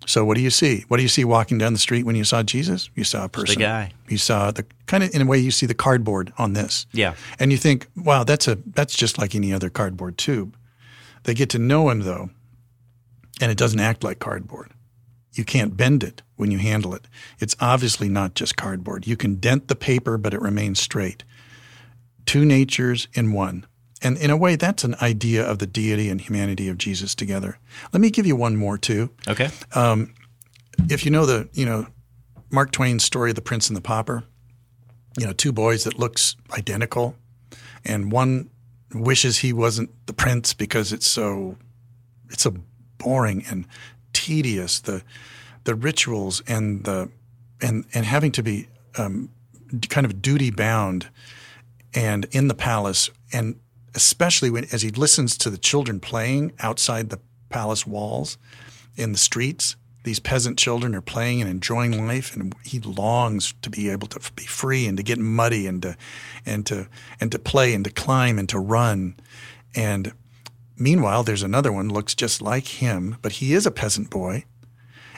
So 0.09 0.25
what 0.25 0.37
do 0.37 0.41
you 0.41 0.49
see? 0.49 0.87
What 0.89 0.97
do 0.97 1.03
you 1.03 1.09
see 1.09 1.23
walking 1.27 1.59
down 1.59 1.75
the 1.75 1.79
street 1.79 2.05
when 2.07 2.17
you 2.17 2.25
saw 2.25 2.43
Jesus? 2.43 2.89
You 2.95 3.05
saw 3.05 3.27
a 3.27 3.29
person. 3.29 3.61
guy. 3.61 3.93
You 4.09 4.17
saw 4.17 4.51
the 4.51 4.65
kind 4.87 5.05
of 5.05 5.15
in 5.15 5.21
a 5.21 5.27
way 5.27 5.39
you 5.39 5.51
see 5.51 5.67
the 5.67 5.75
cardboard 5.75 6.33
on 6.39 6.55
this. 6.55 6.87
Yeah. 6.93 7.15
And 7.39 7.53
you 7.53 7.59
think, 7.59 7.89
wow, 7.95 8.25
that's 8.25 8.49
a 8.49 8.55
that's 8.55 8.97
just 8.97 9.19
like 9.19 9.35
any 9.35 9.53
other 9.53 9.69
cardboard 9.69 10.17
tube. 10.17 10.57
They 11.25 11.35
get 11.35 11.51
to 11.51 11.59
know 11.59 11.91
him 11.91 12.01
though, 12.01 12.31
and 13.39 13.53
it 13.53 13.59
doesn't 13.59 13.81
act 13.81 14.03
like 14.03 14.19
cardboard. 14.19 14.71
You 15.35 15.45
can't 15.45 15.77
bend 15.77 16.03
it 16.03 16.23
when 16.37 16.51
you 16.51 16.59
handle 16.59 16.95
it. 16.95 17.07
It's 17.39 17.55
obviously 17.61 18.09
not 18.09 18.35
just 18.35 18.57
cardboard. 18.57 19.07
You 19.07 19.17
can 19.17 19.35
dent 19.35 19.69
the 19.69 19.77
paper, 19.77 20.17
but 20.17 20.33
it 20.33 20.41
remains 20.41 20.81
straight. 20.81 21.23
Two 22.25 22.47
natures 22.47 23.09
in 23.13 23.33
one. 23.33 23.67
And 24.03 24.17
in 24.19 24.31
a 24.31 24.37
way, 24.37 24.57
that's 24.57 24.85
an 24.85 24.95
idea 25.03 25.45
of 25.45 25.59
the 25.59 25.67
deity 25.67 26.09
and 26.09 26.21
humanity 26.21 26.69
of 26.69 26.79
Jesus 26.79 27.15
together. 27.15 27.59
Let 27.93 28.01
me 28.01 28.11
give 28.11 28.27
you 28.27 28.37
one 28.37 28.57
more 28.57 28.79
too. 28.79 29.11
Okay. 29.27 29.51
If 30.89 31.05
you 31.05 31.11
know 31.11 31.27
the, 31.27 31.49
you 31.53 31.67
know, 31.67 31.87
Mark 32.51 32.71
Twain's 32.71 33.05
story, 33.05 33.31
of 33.31 33.37
The 33.37 33.43
Prince 33.43 33.69
and 33.69 33.77
the 33.77 33.81
Pauper, 33.81 34.25
you 35.19 35.27
know, 35.27 35.33
two 35.33 35.53
boys 35.53 35.85
that 35.85 35.99
looks 35.99 36.37
identical, 36.53 37.17
and 37.85 38.13
one 38.13 38.51
wishes 38.95 39.39
he 39.39 39.53
wasn't 39.53 39.91
the 40.07 40.13
prince 40.13 40.55
because 40.55 40.93
it's 40.93 41.07
so, 41.07 41.57
it's 42.31 42.43
so 42.43 42.55
boring 42.99 43.45
and 43.51 43.67
tedious. 44.13 44.79
The, 44.81 45.03
the 45.65 45.75
rituals 45.75 46.41
and 46.47 46.85
the, 46.85 47.11
and 47.61 47.85
and 47.93 48.07
having 48.07 48.33
to 48.33 48.43
be 48.43 48.69
um, 48.97 49.31
kind 49.89 50.07
of 50.07 50.23
duty 50.23 50.51
bound, 50.51 51.09
and 51.93 52.27
in 52.31 52.49
the 52.49 52.55
palace, 52.55 53.11
and 53.33 53.59
especially 53.99 54.49
when 54.49 54.65
as 54.71 54.83
he 54.83 54.91
listens 54.91 55.37
to 55.37 55.51
the 55.51 55.59
children 55.59 55.99
playing 55.99 56.53
outside 56.61 57.11
the 57.11 57.19
palace 57.49 57.85
walls, 57.85 58.39
in 58.99 59.13
the 59.13 59.19
streets. 59.19 59.77
These 60.05 60.21
peasant 60.21 60.59
children 60.59 60.95
are 60.95 61.01
playing 61.01 61.41
and 61.41 61.51
enjoying 61.51 62.07
life, 62.07 62.35
and 62.35 62.55
he 62.65 62.81
longs 62.81 63.55
to 63.63 63.71
be 63.71 63.91
able 63.91 64.09
to 64.09 64.33
be 64.33 64.45
free 64.45 64.87
and 64.87 64.97
to 64.97 65.03
get 65.03 65.19
muddy 65.19 65.67
and 65.67 65.83
to 65.83 65.97
and 66.45 66.67
to 66.67 66.89
and 67.21 67.33
to 67.33 67.39
play 67.39 67.75
and 67.75 67.85
to 67.85 67.91
climb 67.91 68.39
and 68.39 68.49
to 68.49 68.59
run. 68.59 69.17
And 69.75 70.13
meanwhile, 70.77 71.23
there's 71.23 71.43
another 71.43 71.73
one 71.73 71.89
looks 71.89 72.15
just 72.15 72.43
like 72.43 72.67
him, 72.67 73.17
but 73.23 73.33
he 73.33 73.53
is 73.55 73.67
a 73.67 73.71
peasant 73.71 74.09
boy, 74.09 74.45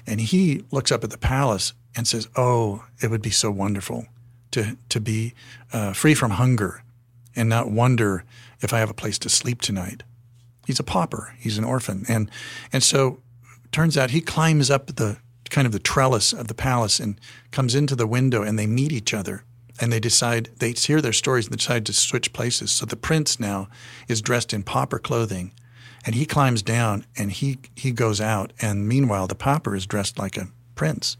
and 0.06 0.20
he 0.20 0.64
looks 0.70 0.90
up 0.90 1.04
at 1.04 1.10
the 1.10 1.18
palace 1.18 1.72
and 1.94 2.06
says, 2.06 2.28
"Oh, 2.36 2.84
it 3.02 3.10
would 3.10 3.22
be 3.22 3.30
so 3.30 3.50
wonderful 3.50 4.06
to 4.52 4.76
to 4.88 5.00
be 5.00 5.34
uh, 5.72 5.92
free 5.92 6.14
from 6.14 6.32
hunger 6.32 6.82
and 7.36 7.48
not 7.48 7.70
wonder 7.70 8.24
if 8.60 8.72
I 8.72 8.78
have 8.78 8.90
a 8.90 8.94
place 8.94 9.18
to 9.20 9.28
sleep 9.28 9.60
tonight." 9.60 10.02
He's 10.66 10.80
a 10.80 10.84
pauper. 10.84 11.34
He's 11.38 11.58
an 11.58 11.64
orphan, 11.64 12.04
and 12.08 12.30
and 12.72 12.82
so 12.82 13.20
turns 13.72 13.96
out 13.96 14.10
he 14.10 14.20
climbs 14.20 14.70
up 14.70 14.86
the 14.86 15.18
kind 15.50 15.66
of 15.66 15.72
the 15.72 15.78
trellis 15.78 16.32
of 16.32 16.46
the 16.48 16.54
palace 16.54 17.00
and 17.00 17.20
comes 17.50 17.74
into 17.74 17.96
the 17.96 18.06
window, 18.06 18.42
and 18.42 18.58
they 18.58 18.66
meet 18.66 18.92
each 18.92 19.12
other. 19.12 19.44
And 19.80 19.90
they 19.90 20.00
decide 20.00 20.50
they 20.58 20.72
hear 20.72 21.00
their 21.00 21.12
stories 21.12 21.46
and 21.46 21.56
decide 21.56 21.86
to 21.86 21.92
switch 21.92 22.32
places. 22.32 22.70
So 22.70 22.86
the 22.86 22.96
prince 22.96 23.40
now 23.40 23.68
is 24.08 24.20
dressed 24.20 24.52
in 24.52 24.62
pauper 24.62 24.98
clothing, 24.98 25.52
and 26.04 26.14
he 26.14 26.26
climbs 26.26 26.62
down 26.62 27.06
and 27.16 27.32
he 27.32 27.58
he 27.74 27.90
goes 27.90 28.20
out. 28.20 28.52
And 28.60 28.86
meanwhile, 28.86 29.26
the 29.26 29.34
pauper 29.34 29.74
is 29.74 29.86
dressed 29.86 30.18
like 30.18 30.36
a 30.36 30.48
prince. 30.74 31.16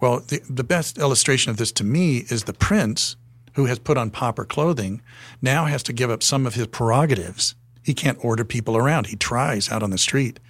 Well, 0.00 0.20
the, 0.20 0.40
the 0.48 0.64
best 0.64 0.98
illustration 0.98 1.50
of 1.50 1.58
this 1.58 1.72
to 1.72 1.84
me 1.84 2.24
is 2.30 2.44
the 2.44 2.54
prince 2.54 3.16
who 3.60 3.66
has 3.66 3.78
put 3.78 3.98
on 3.98 4.10
pauper 4.10 4.46
clothing 4.46 5.02
now 5.42 5.66
has 5.66 5.82
to 5.82 5.92
give 5.92 6.10
up 6.10 6.22
some 6.22 6.46
of 6.46 6.54
his 6.54 6.66
prerogatives. 6.66 7.54
He 7.82 7.92
can't 7.92 8.22
order 8.24 8.42
people 8.42 8.74
around. 8.74 9.08
He 9.08 9.16
tries 9.16 9.70
out 9.70 9.82
on 9.82 9.90
the 9.90 9.98
street. 9.98 10.40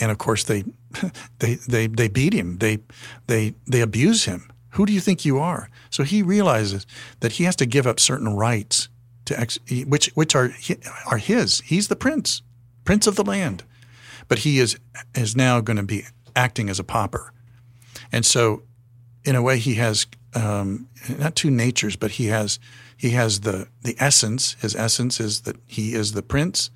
And 0.00 0.12
of 0.12 0.18
course 0.18 0.44
they 0.44 0.62
they 1.40 1.54
they 1.68 1.88
they 1.88 2.06
beat 2.06 2.32
him. 2.32 2.58
They 2.58 2.78
they 3.26 3.54
they 3.66 3.80
abuse 3.80 4.26
him. 4.26 4.52
Who 4.70 4.86
do 4.86 4.92
you 4.92 5.00
think 5.00 5.24
you 5.24 5.40
are? 5.40 5.68
So 5.90 6.04
he 6.04 6.22
realizes 6.22 6.86
that 7.20 7.32
he 7.32 7.44
has 7.44 7.56
to 7.56 7.66
give 7.66 7.88
up 7.88 7.98
certain 7.98 8.36
rights 8.36 8.88
to 9.24 9.38
ex, 9.38 9.58
which 9.86 10.06
which 10.14 10.36
are 10.36 10.52
are 11.06 11.18
his. 11.18 11.60
He's 11.62 11.88
the 11.88 11.96
prince, 11.96 12.42
prince 12.84 13.08
of 13.08 13.16
the 13.16 13.24
land. 13.24 13.64
But 14.28 14.38
he 14.40 14.60
is 14.60 14.78
is 15.16 15.34
now 15.34 15.60
going 15.60 15.76
to 15.76 15.82
be 15.82 16.04
acting 16.36 16.68
as 16.68 16.78
a 16.78 16.84
pauper. 16.84 17.32
And 18.12 18.24
so 18.24 18.62
in 19.24 19.34
a 19.34 19.42
way 19.42 19.58
he 19.58 19.74
has 19.74 20.06
um, 20.34 20.88
not 21.18 21.36
two 21.36 21.50
natures, 21.50 21.96
but 21.96 22.12
he 22.12 22.26
has 22.26 22.58
he 22.96 23.10
has 23.10 23.40
the 23.40 23.68
the 23.82 23.96
essence. 23.98 24.56
His 24.60 24.74
essence 24.74 25.20
is 25.20 25.42
that 25.42 25.56
he 25.66 25.94
is 25.94 26.12
the 26.12 26.22
prince, 26.22 26.70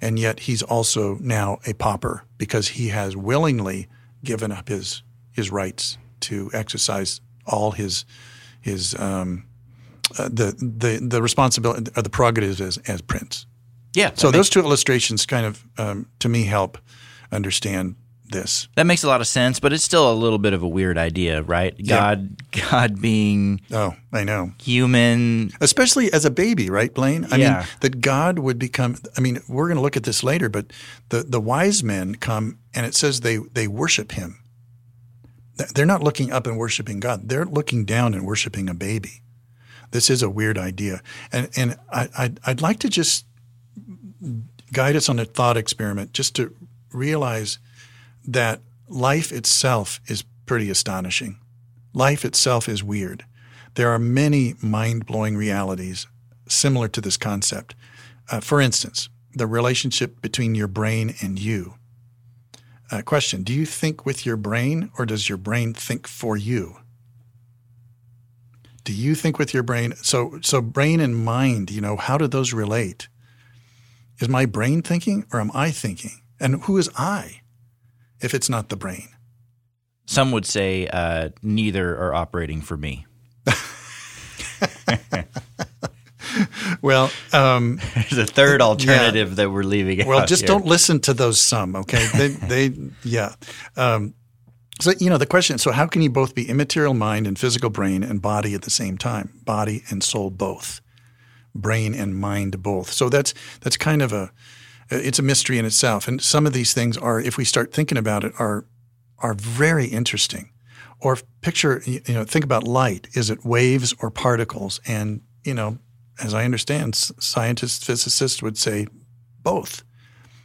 and 0.00 0.18
yet 0.18 0.40
he's 0.40 0.62
also 0.62 1.16
now 1.20 1.58
a 1.66 1.74
pauper 1.74 2.24
because 2.38 2.68
he 2.68 2.88
has 2.88 3.16
willingly 3.16 3.88
given 4.24 4.52
up 4.52 4.68
his 4.68 5.02
his 5.32 5.50
rights 5.50 5.98
to 6.20 6.50
exercise 6.52 7.20
all 7.46 7.72
his 7.72 8.04
his 8.60 8.94
um, 8.98 9.44
uh, 10.18 10.28
the 10.28 10.54
the 10.58 10.98
the 11.06 11.22
responsibility 11.22 11.90
or 11.96 12.02
the 12.02 12.10
prerogatives 12.10 12.60
as 12.60 12.78
as 12.88 13.02
prince. 13.02 13.46
Yeah. 13.94 14.10
So 14.14 14.30
those 14.30 14.50
two 14.50 14.60
illustrations 14.60 15.24
kind 15.24 15.46
of 15.46 15.64
um, 15.78 16.06
to 16.18 16.28
me 16.28 16.44
help 16.44 16.78
understand 17.32 17.96
this. 18.30 18.68
That 18.74 18.86
makes 18.86 19.02
a 19.04 19.06
lot 19.08 19.20
of 19.20 19.26
sense, 19.26 19.60
but 19.60 19.72
it's 19.72 19.84
still 19.84 20.10
a 20.10 20.14
little 20.14 20.38
bit 20.38 20.52
of 20.52 20.62
a 20.62 20.68
weird 20.68 20.98
idea, 20.98 21.42
right? 21.42 21.74
Yeah. 21.78 21.96
God, 21.98 22.36
God 22.70 23.00
being 23.00 23.60
Oh, 23.70 23.94
I 24.12 24.24
know. 24.24 24.52
human. 24.60 25.52
especially 25.60 26.12
as 26.12 26.24
a 26.24 26.30
baby, 26.30 26.68
right, 26.70 26.92
Blaine? 26.92 27.26
I 27.30 27.36
Yeah. 27.36 27.58
mean, 27.58 27.66
that 27.80 28.00
God 28.00 28.38
would 28.40 28.58
become. 28.58 28.96
I 29.16 29.20
mean, 29.20 29.40
we're 29.48 29.66
going 29.68 29.76
to 29.76 29.82
look 29.82 29.96
at 29.96 30.02
this 30.04 30.22
later, 30.24 30.48
but 30.48 30.66
the 31.10 31.22
the 31.22 31.40
wise 31.40 31.82
men 31.84 32.14
come, 32.16 32.58
and 32.74 32.84
it 32.86 32.94
says 32.94 33.20
they 33.20 33.36
they 33.38 33.68
worship 33.68 34.12
Him. 34.12 34.38
They're 35.74 35.86
not 35.86 36.02
looking 36.02 36.32
up 36.32 36.46
and 36.46 36.58
worshiping 36.58 37.00
God. 37.00 37.28
They're 37.30 37.46
looking 37.46 37.84
down 37.86 38.12
and 38.12 38.26
worshiping 38.26 38.68
a 38.68 38.74
baby. 38.74 39.22
This 39.92 40.10
is 40.10 40.22
a 40.22 40.28
weird 40.28 40.58
idea, 40.58 41.00
and 41.32 41.48
and 41.56 41.78
I 41.92 42.08
I'd, 42.18 42.40
I'd 42.44 42.60
like 42.60 42.78
to 42.80 42.88
just 42.90 43.24
guide 44.72 44.96
us 44.96 45.08
on 45.08 45.18
a 45.18 45.24
thought 45.24 45.56
experiment, 45.56 46.12
just 46.12 46.34
to 46.36 46.54
realize 46.92 47.58
that 48.26 48.60
life 48.88 49.32
itself 49.32 50.00
is 50.06 50.24
pretty 50.46 50.70
astonishing. 50.70 51.38
Life 51.92 52.24
itself 52.24 52.68
is 52.68 52.82
weird. 52.82 53.24
There 53.74 53.90
are 53.90 53.98
many 53.98 54.54
mind 54.62 55.06
blowing 55.06 55.36
realities 55.36 56.06
similar 56.48 56.88
to 56.88 57.00
this 57.00 57.16
concept. 57.16 57.74
Uh, 58.30 58.40
for 58.40 58.60
instance, 58.60 59.08
the 59.34 59.46
relationship 59.46 60.20
between 60.20 60.54
your 60.54 60.68
brain 60.68 61.14
and 61.20 61.38
you. 61.38 61.74
Uh, 62.90 63.02
question 63.02 63.42
Do 63.42 63.52
you 63.52 63.66
think 63.66 64.06
with 64.06 64.24
your 64.24 64.36
brain 64.36 64.90
or 64.98 65.06
does 65.06 65.28
your 65.28 65.38
brain 65.38 65.74
think 65.74 66.06
for 66.06 66.36
you? 66.36 66.78
Do 68.84 68.92
you 68.92 69.14
think 69.14 69.38
with 69.38 69.52
your 69.52 69.64
brain? 69.64 69.94
So, 69.96 70.38
so 70.42 70.62
brain 70.62 71.00
and 71.00 71.24
mind, 71.24 71.70
you 71.70 71.80
know, 71.80 71.96
how 71.96 72.16
do 72.16 72.28
those 72.28 72.52
relate? 72.52 73.08
Is 74.20 74.28
my 74.28 74.46
brain 74.46 74.80
thinking 74.80 75.26
or 75.32 75.40
am 75.40 75.50
I 75.52 75.72
thinking? 75.72 76.22
And 76.38 76.62
who 76.62 76.78
is 76.78 76.88
I 76.96 77.40
if 78.20 78.34
it's 78.34 78.48
not 78.48 78.68
the 78.68 78.76
brain. 78.76 79.08
Some 80.06 80.32
would 80.32 80.46
say 80.46 80.86
uh, 80.86 81.30
neither 81.42 81.96
are 81.96 82.14
operating 82.14 82.62
for 82.62 82.76
me. 82.76 83.06
well, 86.80 87.10
um, 87.32 87.80
there's 87.94 88.18
a 88.18 88.26
third 88.26 88.62
alternative 88.62 89.30
yeah. 89.30 89.34
that 89.34 89.50
we're 89.50 89.64
leaving. 89.64 90.06
Well, 90.06 90.26
just 90.26 90.42
here. 90.42 90.48
don't 90.48 90.66
listen 90.66 91.00
to 91.00 91.14
those 91.14 91.40
some. 91.40 91.76
Okay, 91.76 92.06
they, 92.16 92.28
they 92.28 92.72
yeah. 93.02 93.34
Um, 93.76 94.14
so 94.80 94.92
you 94.98 95.10
know 95.10 95.18
the 95.18 95.26
question. 95.26 95.58
So 95.58 95.72
how 95.72 95.86
can 95.86 96.02
you 96.02 96.10
both 96.10 96.34
be 96.34 96.48
immaterial 96.48 96.94
mind 96.94 97.26
and 97.26 97.38
physical 97.38 97.70
brain 97.70 98.02
and 98.02 98.20
body 98.20 98.54
at 98.54 98.62
the 98.62 98.70
same 98.70 98.98
time? 98.98 99.40
Body 99.44 99.82
and 99.90 100.04
soul 100.04 100.30
both, 100.30 100.80
brain 101.54 101.94
and 101.94 102.16
mind 102.16 102.62
both. 102.62 102.92
So 102.92 103.08
that's 103.08 103.34
that's 103.60 103.76
kind 103.76 104.02
of 104.02 104.12
a 104.12 104.32
it's 104.90 105.18
a 105.18 105.22
mystery 105.22 105.58
in 105.58 105.64
itself. 105.64 106.08
And 106.08 106.22
some 106.22 106.46
of 106.46 106.52
these 106.52 106.72
things 106.72 106.96
are, 106.96 107.20
if 107.20 107.36
we 107.36 107.44
start 107.44 107.72
thinking 107.72 107.98
about 107.98 108.24
it, 108.24 108.32
are 108.38 108.66
are 109.18 109.34
very 109.34 109.86
interesting. 109.86 110.50
Or 111.00 111.18
picture, 111.40 111.82
you 111.84 112.00
know, 112.08 112.24
think 112.24 112.44
about 112.44 112.64
light. 112.64 113.08
Is 113.14 113.30
it 113.30 113.44
waves 113.44 113.94
or 114.00 114.10
particles? 114.10 114.80
And 114.86 115.22
you 115.44 115.54
know, 115.54 115.78
as 116.22 116.34
I 116.34 116.44
understand, 116.44 116.94
scientists, 116.94 117.84
physicists 117.84 118.42
would 118.42 118.58
say 118.58 118.86
both. 119.42 119.84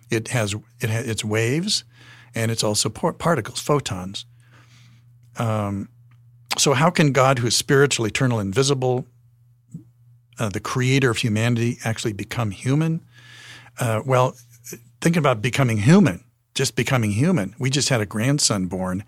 It 0.10 0.30
has 0.30 0.56
it 0.80 0.90
ha- 0.90 1.04
it's 1.06 1.24
waves, 1.24 1.84
and 2.36 2.52
it's 2.52 2.64
also 2.64 2.90
par- 2.90 3.14
particles, 3.14 3.60
photons. 3.60 4.26
Um, 5.38 5.90
so 6.58 6.74
how 6.74 6.90
can 6.90 7.14
God, 7.14 7.40
who 7.40 7.48
is 7.48 7.56
spiritual, 7.56 8.06
eternal, 8.06 8.40
invisible, 8.40 9.06
uh, 10.38 10.50
the 10.50 10.60
creator 10.60 11.10
of 11.10 11.18
humanity, 11.18 11.78
actually 11.86 12.14
become 12.14 12.52
human? 12.52 13.02
Uh, 13.80 14.02
well, 14.06 14.36
thinking 15.02 15.20
about 15.20 15.42
becoming 15.42 15.78
human, 15.78 16.24
just 16.54 16.76
becoming 16.76 17.12
human. 17.12 17.56
We 17.60 17.70
just 17.70 17.90
had 17.90 18.02
a 18.02 18.06
grandson 18.06 18.68
born, 18.68 19.04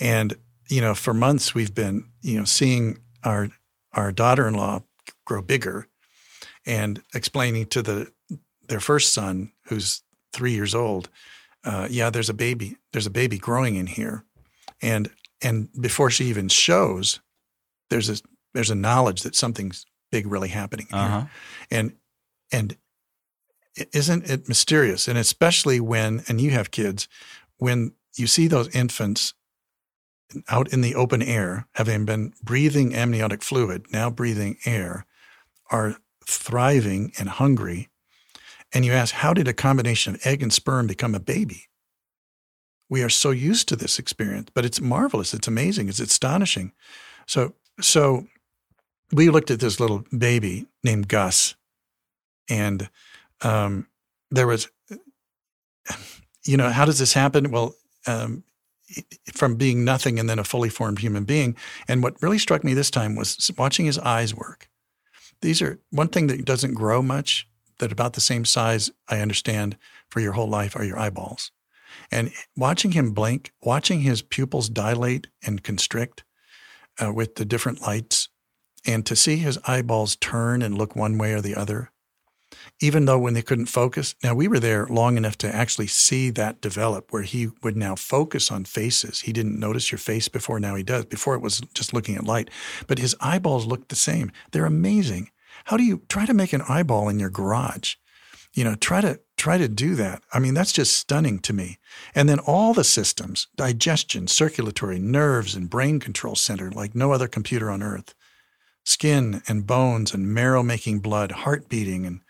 and 0.00 0.34
you 0.68 0.80
know, 0.80 0.94
for 0.94 1.14
months 1.14 1.54
we've 1.54 1.74
been, 1.74 2.06
you 2.22 2.38
know, 2.38 2.44
seeing 2.44 2.98
our 3.24 3.48
our 3.92 4.12
daughter-in-law 4.12 4.82
grow 5.24 5.42
bigger, 5.42 5.88
and 6.64 7.02
explaining 7.14 7.66
to 7.66 7.82
the 7.82 8.12
their 8.68 8.80
first 8.80 9.12
son, 9.12 9.52
who's 9.68 10.02
three 10.32 10.52
years 10.52 10.74
old, 10.74 11.08
uh, 11.64 11.88
yeah, 11.90 12.10
there's 12.10 12.28
a 12.28 12.34
baby, 12.34 12.76
there's 12.92 13.06
a 13.06 13.10
baby 13.10 13.38
growing 13.38 13.76
in 13.76 13.86
here, 13.86 14.24
and 14.82 15.10
and 15.42 15.68
before 15.80 16.10
she 16.10 16.24
even 16.26 16.48
shows, 16.48 17.20
there's 17.90 18.08
a 18.10 18.16
there's 18.54 18.70
a 18.70 18.74
knowledge 18.74 19.22
that 19.22 19.36
something's 19.36 19.86
big 20.10 20.26
really 20.26 20.48
happening 20.48 20.86
uh-huh. 20.92 21.20
here, 21.20 21.30
and 21.70 21.92
and 22.52 22.76
isn't 23.92 24.28
it 24.30 24.48
mysterious? 24.48 25.08
And 25.08 25.18
especially 25.18 25.80
when, 25.80 26.22
and 26.28 26.40
you 26.40 26.50
have 26.50 26.70
kids, 26.70 27.08
when 27.58 27.92
you 28.16 28.26
see 28.26 28.46
those 28.46 28.74
infants 28.74 29.34
out 30.48 30.72
in 30.72 30.80
the 30.80 30.94
open 30.94 31.22
air, 31.22 31.66
having 31.74 32.04
been 32.04 32.32
breathing 32.42 32.94
amniotic 32.94 33.42
fluid, 33.42 33.86
now 33.92 34.10
breathing 34.10 34.56
air, 34.64 35.06
are 35.70 35.96
thriving 36.26 37.12
and 37.18 37.28
hungry. 37.28 37.88
And 38.72 38.84
you 38.84 38.92
ask, 38.92 39.14
how 39.14 39.32
did 39.32 39.48
a 39.48 39.52
combination 39.52 40.14
of 40.14 40.26
egg 40.26 40.42
and 40.42 40.52
sperm 40.52 40.86
become 40.86 41.14
a 41.14 41.20
baby? 41.20 41.68
We 42.88 43.02
are 43.02 43.08
so 43.08 43.30
used 43.30 43.68
to 43.68 43.76
this 43.76 43.98
experience, 43.98 44.50
but 44.54 44.64
it's 44.64 44.80
marvelous. 44.80 45.34
It's 45.34 45.48
amazing. 45.48 45.88
It's 45.88 46.00
astonishing. 46.00 46.72
So, 47.26 47.54
so 47.80 48.26
we 49.12 49.28
looked 49.30 49.50
at 49.50 49.60
this 49.60 49.80
little 49.80 50.04
baby 50.16 50.66
named 50.82 51.08
Gus, 51.08 51.54
and 52.48 52.88
um, 53.42 53.88
there 54.30 54.46
was, 54.46 54.68
you 56.44 56.56
know, 56.56 56.70
how 56.70 56.84
does 56.84 56.98
this 56.98 57.12
happen? 57.12 57.50
Well, 57.50 57.74
um, 58.06 58.44
from 59.32 59.56
being 59.56 59.84
nothing 59.84 60.18
and 60.18 60.30
then 60.30 60.38
a 60.38 60.44
fully 60.44 60.68
formed 60.68 61.00
human 61.00 61.24
being. 61.24 61.56
And 61.88 62.02
what 62.02 62.22
really 62.22 62.38
struck 62.38 62.62
me 62.62 62.74
this 62.74 62.90
time 62.90 63.16
was 63.16 63.50
watching 63.58 63.86
his 63.86 63.98
eyes 63.98 64.34
work. 64.34 64.68
These 65.42 65.60
are 65.60 65.80
one 65.90 66.08
thing 66.08 66.28
that 66.28 66.44
doesn't 66.44 66.74
grow 66.74 67.02
much, 67.02 67.48
that 67.78 67.92
about 67.92 68.14
the 68.14 68.20
same 68.20 68.44
size, 68.44 68.90
I 69.08 69.20
understand, 69.20 69.76
for 70.08 70.20
your 70.20 70.32
whole 70.32 70.48
life 70.48 70.76
are 70.76 70.84
your 70.84 70.98
eyeballs. 70.98 71.50
And 72.10 72.32
watching 72.56 72.92
him 72.92 73.12
blink, 73.12 73.52
watching 73.60 74.00
his 74.00 74.22
pupils 74.22 74.68
dilate 74.68 75.26
and 75.44 75.62
constrict 75.62 76.24
uh, 77.02 77.12
with 77.12 77.34
the 77.34 77.44
different 77.44 77.82
lights, 77.82 78.28
and 78.86 79.04
to 79.04 79.16
see 79.16 79.36
his 79.36 79.58
eyeballs 79.66 80.16
turn 80.16 80.62
and 80.62 80.78
look 80.78 80.94
one 80.94 81.18
way 81.18 81.32
or 81.32 81.40
the 81.40 81.56
other, 81.56 81.90
even 82.80 83.04
though 83.04 83.18
when 83.18 83.34
they 83.34 83.42
couldn't 83.42 83.66
focus. 83.66 84.14
Now, 84.22 84.34
we 84.34 84.48
were 84.48 84.60
there 84.60 84.86
long 84.86 85.16
enough 85.16 85.38
to 85.38 85.54
actually 85.54 85.86
see 85.86 86.30
that 86.30 86.60
develop 86.60 87.12
where 87.12 87.22
he 87.22 87.48
would 87.62 87.76
now 87.76 87.94
focus 87.94 88.50
on 88.50 88.64
faces. 88.64 89.20
He 89.20 89.32
didn't 89.32 89.58
notice 89.58 89.90
your 89.90 89.98
face 89.98 90.28
before, 90.28 90.60
now 90.60 90.74
he 90.74 90.82
does. 90.82 91.06
Before 91.06 91.34
it 91.34 91.42
was 91.42 91.60
just 91.74 91.92
looking 91.92 92.16
at 92.16 92.24
light, 92.24 92.50
but 92.86 92.98
his 92.98 93.16
eyeballs 93.20 93.66
looked 93.66 93.88
the 93.88 93.96
same. 93.96 94.30
They're 94.52 94.66
amazing. 94.66 95.30
How 95.64 95.76
do 95.76 95.84
you 95.84 96.02
try 96.08 96.26
to 96.26 96.34
make 96.34 96.52
an 96.52 96.62
eyeball 96.68 97.08
in 97.08 97.18
your 97.18 97.30
garage? 97.30 97.94
You 98.52 98.64
know, 98.64 98.74
try 98.74 99.00
to 99.00 99.20
try 99.36 99.58
to 99.58 99.68
do 99.68 99.94
that. 99.96 100.22
I 100.32 100.38
mean, 100.38 100.54
that's 100.54 100.72
just 100.72 100.96
stunning 100.96 101.40
to 101.40 101.52
me. 101.52 101.78
And 102.14 102.28
then 102.28 102.38
all 102.38 102.72
the 102.72 102.84
systems, 102.84 103.48
digestion, 103.56 104.28
circulatory, 104.28 104.98
nerves, 104.98 105.54
and 105.54 105.68
brain 105.68 106.00
control 106.00 106.34
center 106.34 106.70
like 106.70 106.94
no 106.94 107.12
other 107.12 107.28
computer 107.28 107.70
on 107.70 107.82
earth. 107.82 108.14
Skin 108.84 109.42
and 109.48 109.66
bones 109.66 110.14
and 110.14 110.32
marrow 110.32 110.62
making 110.62 111.00
blood, 111.00 111.32
heart 111.32 111.68
beating 111.68 112.06
and 112.06 112.20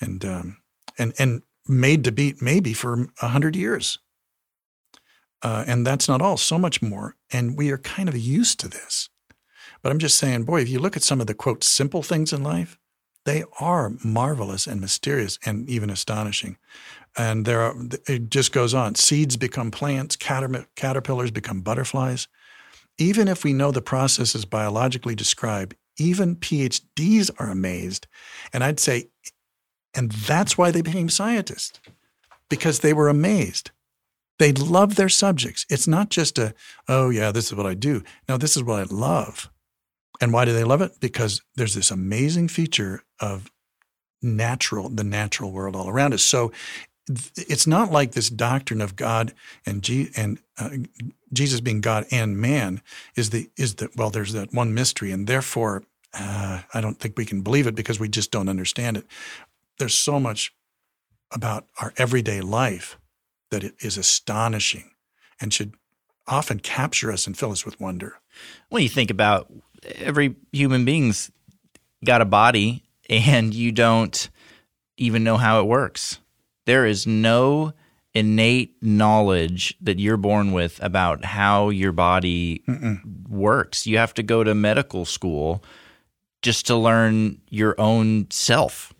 and 0.00 0.24
um, 0.24 0.58
and 0.98 1.14
and 1.18 1.42
made 1.66 2.04
to 2.04 2.12
beat 2.12 2.42
maybe 2.42 2.72
for 2.72 3.08
a 3.22 3.28
hundred 3.28 3.56
years. 3.56 3.98
Uh, 5.42 5.64
and 5.66 5.86
that's 5.86 6.08
not 6.08 6.22
all. 6.22 6.38
So 6.38 6.58
much 6.58 6.80
more, 6.80 7.16
and 7.30 7.56
we 7.56 7.70
are 7.70 7.78
kind 7.78 8.08
of 8.08 8.16
used 8.16 8.58
to 8.60 8.68
this. 8.68 9.10
But 9.82 9.92
I'm 9.92 9.98
just 9.98 10.16
saying, 10.16 10.44
boy, 10.44 10.62
if 10.62 10.68
you 10.70 10.78
look 10.78 10.96
at 10.96 11.02
some 11.02 11.20
of 11.20 11.26
the 11.26 11.34
quote 11.34 11.62
simple 11.62 12.02
things 12.02 12.32
in 12.32 12.42
life, 12.42 12.78
they 13.26 13.44
are 13.60 13.92
marvelous 14.02 14.66
and 14.66 14.80
mysterious 14.80 15.38
and 15.44 15.68
even 15.68 15.90
astonishing. 15.90 16.56
And 17.16 17.44
there 17.44 17.60
are, 17.60 17.74
it 18.08 18.30
just 18.30 18.52
goes 18.52 18.74
on. 18.74 18.94
Seeds 18.94 19.36
become 19.36 19.70
plants, 19.70 20.16
caterpillars 20.16 21.30
become 21.30 21.60
butterflies. 21.60 22.28
Even 22.98 23.28
if 23.28 23.44
we 23.44 23.52
know 23.52 23.70
the 23.70 23.82
process 23.82 24.34
is 24.34 24.44
biologically 24.44 25.14
described, 25.14 25.74
even 25.98 26.36
PhDs 26.36 27.30
are 27.38 27.50
amazed. 27.50 28.06
And 28.52 28.64
I'd 28.64 28.80
say 28.80 29.10
and 29.94 30.10
that's 30.12 30.58
why 30.58 30.70
they 30.70 30.82
became 30.82 31.08
scientists, 31.08 31.80
because 32.48 32.80
they 32.80 32.92
were 32.92 33.08
amazed. 33.08 33.70
They 34.38 34.52
love 34.52 34.96
their 34.96 35.08
subjects. 35.08 35.64
It's 35.70 35.86
not 35.86 36.10
just 36.10 36.38
a, 36.38 36.54
oh, 36.88 37.10
yeah, 37.10 37.30
this 37.30 37.46
is 37.46 37.54
what 37.54 37.66
I 37.66 37.74
do. 37.74 38.02
No, 38.28 38.36
this 38.36 38.56
is 38.56 38.64
what 38.64 38.80
I 38.80 38.94
love. 38.94 39.50
And 40.20 40.32
why 40.32 40.44
do 40.44 40.52
they 40.52 40.64
love 40.64 40.80
it? 40.80 40.98
Because 41.00 41.42
there's 41.54 41.74
this 41.74 41.90
amazing 41.90 42.48
feature 42.48 43.02
of 43.20 43.50
natural, 44.22 44.88
the 44.88 45.04
natural 45.04 45.52
world 45.52 45.76
all 45.76 45.88
around 45.88 46.14
us. 46.14 46.22
So 46.22 46.50
it's 47.36 47.66
not 47.66 47.92
like 47.92 48.12
this 48.12 48.30
doctrine 48.30 48.80
of 48.80 48.96
God 48.96 49.34
and, 49.66 49.82
G, 49.82 50.10
and 50.16 50.38
uh, 50.58 50.70
Jesus 51.32 51.60
being 51.60 51.80
God 51.80 52.06
and 52.10 52.38
man 52.38 52.80
is 53.14 53.30
the 53.30 53.50
is 53.56 53.74
the 53.74 53.90
well. 53.96 54.08
There's 54.10 54.32
that 54.32 54.54
one 54.54 54.72
mystery, 54.72 55.10
and 55.12 55.26
therefore 55.26 55.82
uh, 56.14 56.62
I 56.72 56.80
don't 56.80 56.98
think 56.98 57.18
we 57.18 57.26
can 57.26 57.42
believe 57.42 57.66
it 57.66 57.74
because 57.74 58.00
we 58.00 58.08
just 58.08 58.30
don't 58.30 58.48
understand 58.48 58.96
it 58.96 59.06
there's 59.78 59.94
so 59.94 60.20
much 60.20 60.54
about 61.32 61.66
our 61.80 61.92
everyday 61.96 62.40
life 62.40 62.98
that 63.50 63.64
it 63.64 63.74
is 63.80 63.96
astonishing 63.96 64.90
and 65.40 65.52
should 65.52 65.74
often 66.26 66.58
capture 66.58 67.12
us 67.12 67.26
and 67.26 67.36
fill 67.36 67.52
us 67.52 67.64
with 67.64 67.80
wonder. 67.80 68.16
When 68.68 68.82
you 68.82 68.88
think 68.88 69.10
about 69.10 69.52
every 69.96 70.36
human 70.52 70.84
being's 70.84 71.30
got 72.04 72.20
a 72.20 72.26
body 72.26 72.84
and 73.10 73.52
you 73.52 73.72
don't 73.72 74.30
even 74.96 75.24
know 75.24 75.36
how 75.36 75.60
it 75.60 75.66
works. 75.66 76.18
There 76.66 76.86
is 76.86 77.06
no 77.06 77.72
innate 78.14 78.76
knowledge 78.80 79.76
that 79.80 79.98
you're 79.98 80.16
born 80.16 80.52
with 80.52 80.82
about 80.82 81.24
how 81.24 81.68
your 81.68 81.92
body 81.92 82.62
Mm-mm. 82.68 83.28
works. 83.28 83.86
You 83.86 83.98
have 83.98 84.14
to 84.14 84.22
go 84.22 84.44
to 84.44 84.54
medical 84.54 85.04
school 85.04 85.64
just 86.40 86.66
to 86.66 86.76
learn 86.76 87.40
your 87.50 87.74
own 87.78 88.30
self. 88.30 88.93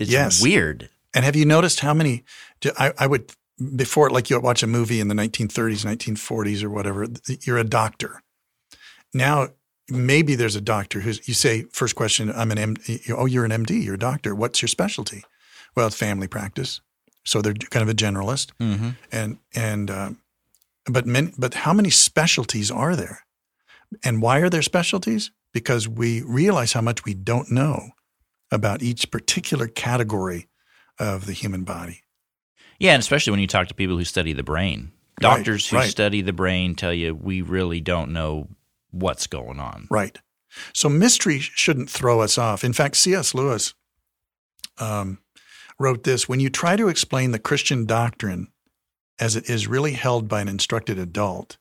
It's 0.00 0.10
yes. 0.10 0.42
weird. 0.42 0.88
And 1.14 1.24
have 1.24 1.36
you 1.36 1.44
noticed 1.44 1.80
how 1.80 1.92
many? 1.92 2.24
I, 2.78 2.92
I 2.98 3.06
would 3.06 3.32
before, 3.76 4.10
like 4.10 4.30
you 4.30 4.40
watch 4.40 4.62
a 4.62 4.66
movie 4.66 4.98
in 4.98 5.08
the 5.08 5.14
1930s, 5.14 5.84
1940s, 5.84 6.64
or 6.64 6.70
whatever. 6.70 7.06
You're 7.42 7.58
a 7.58 7.64
doctor. 7.64 8.22
Now, 9.12 9.48
maybe 9.90 10.34
there's 10.34 10.56
a 10.56 10.60
doctor 10.60 11.00
who's. 11.00 11.26
You 11.28 11.34
say 11.34 11.62
first 11.64 11.96
question. 11.96 12.32
I'm 12.32 12.50
an 12.50 12.58
M. 12.58 12.76
Oh, 13.10 13.26
you're 13.26 13.44
an 13.44 13.50
MD. 13.50 13.84
You're 13.84 13.94
a 13.94 13.98
doctor. 13.98 14.34
What's 14.34 14.62
your 14.62 14.68
specialty? 14.68 15.22
Well, 15.76 15.86
it's 15.88 15.96
family 15.96 16.26
practice. 16.26 16.80
So 17.24 17.42
they're 17.42 17.52
kind 17.52 17.82
of 17.82 17.88
a 17.90 17.94
generalist. 17.94 18.52
Mm-hmm. 18.58 18.90
And 19.12 19.38
and 19.54 19.90
uh, 19.90 20.10
but 20.86 21.06
many, 21.06 21.32
but 21.36 21.54
how 21.54 21.74
many 21.74 21.90
specialties 21.90 22.70
are 22.70 22.96
there? 22.96 23.26
And 24.02 24.22
why 24.22 24.38
are 24.38 24.48
there 24.48 24.62
specialties? 24.62 25.30
Because 25.52 25.86
we 25.86 26.22
realize 26.22 26.72
how 26.72 26.80
much 26.80 27.04
we 27.04 27.12
don't 27.12 27.50
know 27.50 27.90
about 28.50 28.82
each 28.82 29.10
particular 29.10 29.66
category 29.66 30.48
of 30.98 31.26
the 31.26 31.32
human 31.32 31.64
body. 31.64 32.02
Yeah, 32.78 32.92
and 32.92 33.00
especially 33.00 33.30
when 33.30 33.40
you 33.40 33.46
talk 33.46 33.68
to 33.68 33.74
people 33.74 33.96
who 33.96 34.04
study 34.04 34.32
the 34.32 34.42
brain. 34.42 34.92
Doctors 35.20 35.70
right, 35.70 35.78
who 35.78 35.82
right. 35.82 35.90
study 35.90 36.22
the 36.22 36.32
brain 36.32 36.74
tell 36.74 36.94
you 36.94 37.14
we 37.14 37.42
really 37.42 37.80
don't 37.80 38.12
know 38.12 38.48
what's 38.90 39.26
going 39.26 39.60
on. 39.60 39.86
Right. 39.90 40.18
So 40.72 40.88
mystery 40.88 41.38
shouldn't 41.38 41.90
throw 41.90 42.20
us 42.20 42.38
off. 42.38 42.64
In 42.64 42.72
fact, 42.72 42.96
C.S. 42.96 43.34
Lewis 43.34 43.74
um, 44.78 45.18
wrote 45.78 46.04
this 46.04 46.28
When 46.28 46.40
you 46.40 46.50
try 46.50 46.76
to 46.76 46.88
explain 46.88 47.32
the 47.32 47.38
Christian 47.38 47.84
doctrine 47.84 48.48
as 49.18 49.36
it 49.36 49.48
is 49.48 49.68
really 49.68 49.92
held 49.92 50.28
by 50.28 50.40
an 50.40 50.48
instructed 50.48 50.98
adult, 50.98 51.58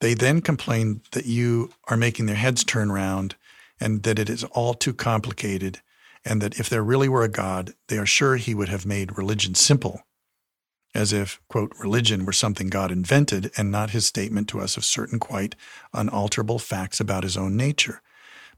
they 0.00 0.14
then 0.14 0.40
complain 0.40 1.02
that 1.12 1.26
you 1.26 1.70
are 1.88 1.96
making 1.96 2.26
their 2.26 2.36
heads 2.36 2.64
turn 2.64 2.90
round 2.90 3.34
and 3.80 4.02
that 4.04 4.18
it 4.18 4.30
is 4.30 4.44
all 4.44 4.74
too 4.74 4.94
complicated, 4.94 5.80
and 6.24 6.40
that 6.42 6.58
if 6.58 6.68
there 6.68 6.82
really 6.82 7.08
were 7.08 7.22
a 7.22 7.28
God, 7.28 7.74
they 7.88 7.98
are 7.98 8.06
sure 8.06 8.36
he 8.36 8.54
would 8.54 8.68
have 8.68 8.86
made 8.86 9.16
religion 9.16 9.54
simple, 9.54 10.02
as 10.94 11.12
if, 11.12 11.40
quote, 11.48 11.72
religion 11.78 12.24
were 12.24 12.32
something 12.32 12.68
God 12.68 12.90
invented 12.90 13.50
and 13.56 13.70
not 13.70 13.90
his 13.90 14.06
statement 14.06 14.48
to 14.48 14.60
us 14.60 14.76
of 14.76 14.84
certain 14.84 15.18
quite 15.18 15.54
unalterable 15.94 16.58
facts 16.58 17.00
about 17.00 17.22
his 17.22 17.36
own 17.36 17.56
nature. 17.56 18.02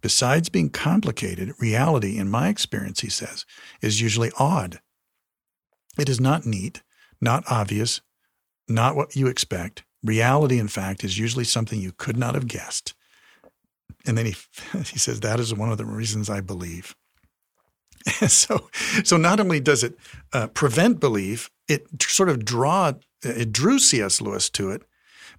Besides 0.00 0.48
being 0.48 0.70
complicated, 0.70 1.52
reality, 1.60 2.18
in 2.18 2.28
my 2.28 2.48
experience, 2.48 3.00
he 3.00 3.10
says, 3.10 3.46
is 3.80 4.00
usually 4.00 4.32
odd. 4.38 4.80
It 5.96 6.08
is 6.08 6.20
not 6.20 6.44
neat, 6.44 6.82
not 7.20 7.44
obvious, 7.48 8.00
not 8.66 8.96
what 8.96 9.14
you 9.14 9.28
expect. 9.28 9.84
Reality, 10.02 10.58
in 10.58 10.68
fact, 10.68 11.04
is 11.04 11.18
usually 11.18 11.44
something 11.44 11.80
you 11.80 11.92
could 11.92 12.16
not 12.16 12.34
have 12.34 12.48
guessed. 12.48 12.94
And 14.04 14.18
then 14.18 14.26
he, 14.26 14.34
he 14.78 14.98
says, 14.98 15.20
that 15.20 15.38
is 15.38 15.54
one 15.54 15.70
of 15.70 15.78
the 15.78 15.86
reasons 15.86 16.28
I 16.28 16.40
believe. 16.40 16.96
so, 18.28 18.68
so 19.04 19.16
not 19.16 19.40
only 19.40 19.60
does 19.60 19.84
it 19.84 19.96
uh, 20.32 20.48
prevent 20.48 21.00
belief, 21.00 21.50
it 21.68 21.86
sort 22.02 22.28
of 22.28 22.44
draw, 22.44 22.92
it 23.22 23.52
drew 23.52 23.78
C.S. 23.78 24.20
Lewis 24.20 24.50
to 24.50 24.70
it 24.70 24.82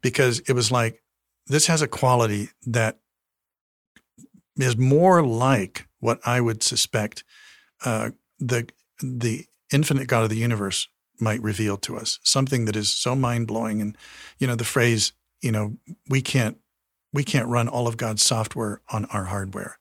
because 0.02 0.40
it 0.42 0.54
was 0.54 0.72
like, 0.72 1.02
this 1.48 1.68
has 1.68 1.82
a 1.82 1.88
quality 1.88 2.50
that 2.66 3.00
is 4.58 4.78
more 4.78 5.26
like 5.26 5.88
what 6.00 6.20
I 6.26 6.42
would 6.42 6.64
suspect 6.64 7.24
uh, 7.84 8.12
the 8.40 8.70
the 9.02 9.46
infinite 9.72 10.08
God 10.08 10.24
of 10.24 10.30
the 10.30 10.38
universe 10.38 10.88
might 11.20 11.42
reveal 11.42 11.78
to 11.78 11.98
us. 11.98 12.20
Something 12.24 12.66
that 12.66 12.76
is 12.76 12.90
so 12.90 13.16
mind 13.16 13.48
blowing, 13.48 13.82
and 13.82 13.98
you 14.38 14.48
know 14.48 14.56
the 14.56 14.64
phrase, 14.64 15.14
you 15.42 15.52
know, 15.52 15.78
we 16.10 16.22
can't 16.22 16.58
we 17.12 17.24
can't 17.24 17.48
run 17.48 17.68
all 17.68 17.88
of 17.88 17.98
God's 17.98 18.24
software 18.24 18.82
on 18.90 19.06
our 19.06 19.26
hardware. 19.26 19.78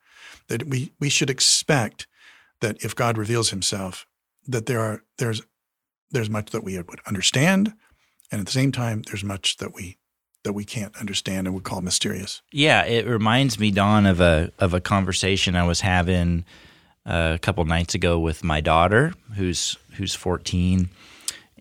That 0.48 0.66
we 0.66 0.92
we 1.00 1.08
should 1.08 1.30
expect 1.30 2.06
that 2.62 2.82
if 2.82 2.96
God 2.96 3.18
reveals 3.18 3.50
Himself, 3.50 4.06
that 4.48 4.66
there 4.66 4.80
are 4.80 5.02
there's 5.18 5.42
there's 6.10 6.30
much 6.30 6.50
that 6.50 6.64
we 6.64 6.76
would 6.76 7.00
understand, 7.06 7.74
and 8.30 8.40
at 8.40 8.46
the 8.46 8.52
same 8.52 8.72
time, 8.72 9.02
there's 9.02 9.22
much 9.22 9.58
that 9.58 9.74
we 9.74 9.98
that 10.44 10.54
we 10.54 10.64
can't 10.64 10.96
understand 10.96 11.46
and 11.46 11.54
would 11.54 11.64
call 11.64 11.80
mysterious. 11.80 12.42
Yeah, 12.50 12.84
it 12.84 13.06
reminds 13.06 13.58
me, 13.58 13.70
Don, 13.70 14.06
of 14.06 14.20
a 14.20 14.50
of 14.58 14.74
a 14.74 14.80
conversation 14.80 15.56
I 15.56 15.64
was 15.64 15.80
having 15.80 16.44
uh, 17.06 17.32
a 17.34 17.38
couple 17.38 17.64
nights 17.64 17.94
ago 17.94 18.18
with 18.18 18.42
my 18.42 18.60
daughter, 18.60 19.12
who's 19.36 19.76
who's 19.96 20.14
14, 20.14 20.88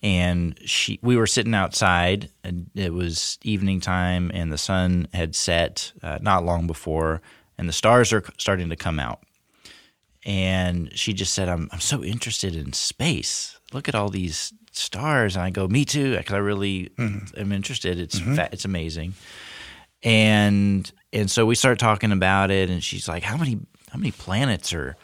and 0.02 0.58
she 0.66 1.00
we 1.02 1.18
were 1.18 1.28
sitting 1.28 1.54
outside, 1.54 2.30
and 2.44 2.70
it 2.76 2.94
was 2.94 3.38
evening 3.44 3.80
time, 3.80 4.32
and 4.34 4.52
the 4.52 4.58
sun 4.58 5.08
had 5.14 5.36
set 5.36 5.92
uh, 6.02 6.20
not 6.22 6.46
long 6.46 6.68
before, 6.68 7.22
and 7.58 7.70
the 7.70 7.74
stars 7.74 8.12
are 8.14 8.24
starting 8.38 8.70
to 8.70 8.76
come 8.76 9.00
out. 9.00 9.20
And 10.26 10.92
she 10.98 11.14
just 11.14 11.34
said, 11.34 11.50
"I'm 11.50 11.70
I'm 11.72 11.80
so 11.80 12.04
interested 12.04 12.56
in 12.56 12.74
space. 12.74 13.60
Look 13.74 13.88
at 13.88 13.96
all 13.96 14.10
these 14.10 14.54
stars 14.72 15.36
and 15.36 15.44
I 15.44 15.50
go, 15.50 15.68
me 15.68 15.86
too, 15.86 16.18
because 16.18 16.34
I 16.34 16.38
really 16.38 16.92
mm-hmm. 16.98 17.40
am 17.40 17.52
interested. 17.52 18.00
It's 18.00 18.20
mm-hmm. 18.20 18.36
fa- 18.36 18.50
it's 18.52 18.66
amazing, 18.66 19.14
and 20.04 20.92
and 21.14 21.30
so 21.30 21.46
we 21.46 21.56
start 21.56 21.80
talking 21.80 22.12
about 22.12 22.52
it, 22.52 22.70
and 22.70 22.84
she's 22.84 23.08
like, 23.08 23.24
how 23.24 23.38
many 23.38 23.60
how 23.90 24.00
many 24.00 24.12
planets 24.12 24.74
are 24.74 24.96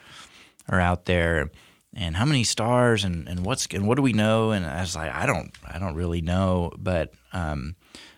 are 0.69 0.79
out 0.79 1.05
there, 1.05 1.51
and 1.93 2.15
how 2.15 2.25
many 2.25 2.43
stars, 2.43 3.03
and 3.03 3.27
and 3.27 3.45
what's 3.45 3.67
and 3.67 3.87
what 3.87 3.95
do 3.95 4.01
we 4.01 4.13
know? 4.13 4.51
And 4.51 4.65
I 4.65 4.81
was 4.81 4.95
like, 4.95 5.13
I 5.13 5.25
don't 5.25 5.51
I 5.65 5.79
don't 5.79 5.95
really 5.95 6.21
know, 6.21 6.71
but 6.77 7.13
um, 7.33 7.75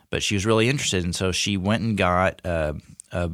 but 0.10 0.24
she 0.24 0.36
was 0.36 0.46
really 0.46 0.70
interested, 0.70 1.04
and 1.04 1.16
so 1.16 1.32
she 1.32 1.58
went 1.58 1.84
and 1.84 1.98
got 1.98 2.42
a, 2.46 2.76
a 3.12 3.32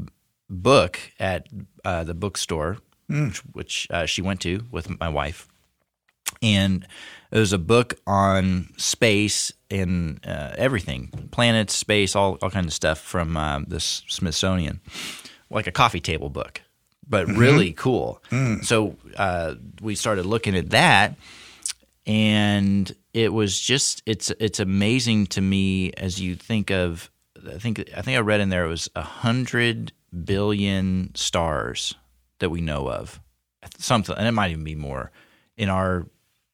book 0.49 0.99
at 1.19 1.47
uh, 1.83 2.03
the 2.03 2.13
bookstore, 2.13 2.77
mm. 3.09 3.27
which, 3.27 3.39
which 3.53 3.87
uh, 3.89 4.05
she 4.05 4.21
went 4.21 4.41
to 4.41 4.63
with 4.71 4.99
my 4.99 5.09
wife 5.09 5.47
and 6.41 6.87
it 7.31 7.39
was 7.39 7.53
a 7.53 7.57
book 7.57 7.95
on 8.07 8.69
space 8.77 9.51
and 9.69 10.19
uh, 10.25 10.53
everything 10.57 11.07
planets 11.31 11.75
space 11.75 12.15
all, 12.15 12.37
all 12.41 12.49
kinds 12.49 12.67
of 12.67 12.73
stuff 12.73 12.99
from 12.99 13.37
uh, 13.37 13.59
the 13.67 13.79
smithsonian 13.79 14.79
like 15.49 15.67
a 15.67 15.71
coffee 15.71 15.99
table 15.99 16.29
book 16.29 16.61
but 17.07 17.27
mm-hmm. 17.27 17.39
really 17.39 17.73
cool 17.73 18.21
mm. 18.31 18.63
so 18.63 18.95
uh, 19.17 19.55
we 19.81 19.95
started 19.95 20.25
looking 20.25 20.55
at 20.55 20.69
that 20.71 21.15
and 22.05 22.95
it 23.13 23.33
was 23.33 23.59
just 23.59 24.01
it's 24.05 24.31
it's 24.39 24.59
amazing 24.59 25.25
to 25.25 25.41
me 25.41 25.91
as 25.93 26.21
you 26.21 26.35
think 26.35 26.69
of 26.69 27.09
i 27.53 27.57
think 27.57 27.83
i 27.95 28.01
think 28.01 28.17
i 28.17 28.21
read 28.21 28.39
in 28.39 28.49
there 28.49 28.65
it 28.65 28.69
was 28.69 28.89
a 28.95 29.01
hundred 29.01 29.91
billion 30.23 31.13
stars 31.15 31.95
that 32.39 32.49
we 32.49 32.61
know 32.61 32.89
of 32.89 33.19
something 33.77 34.15
and 34.15 34.27
it 34.27 34.31
might 34.31 34.51
even 34.51 34.63
be 34.63 34.75
more 34.75 35.11
in 35.57 35.69
our 35.69 36.05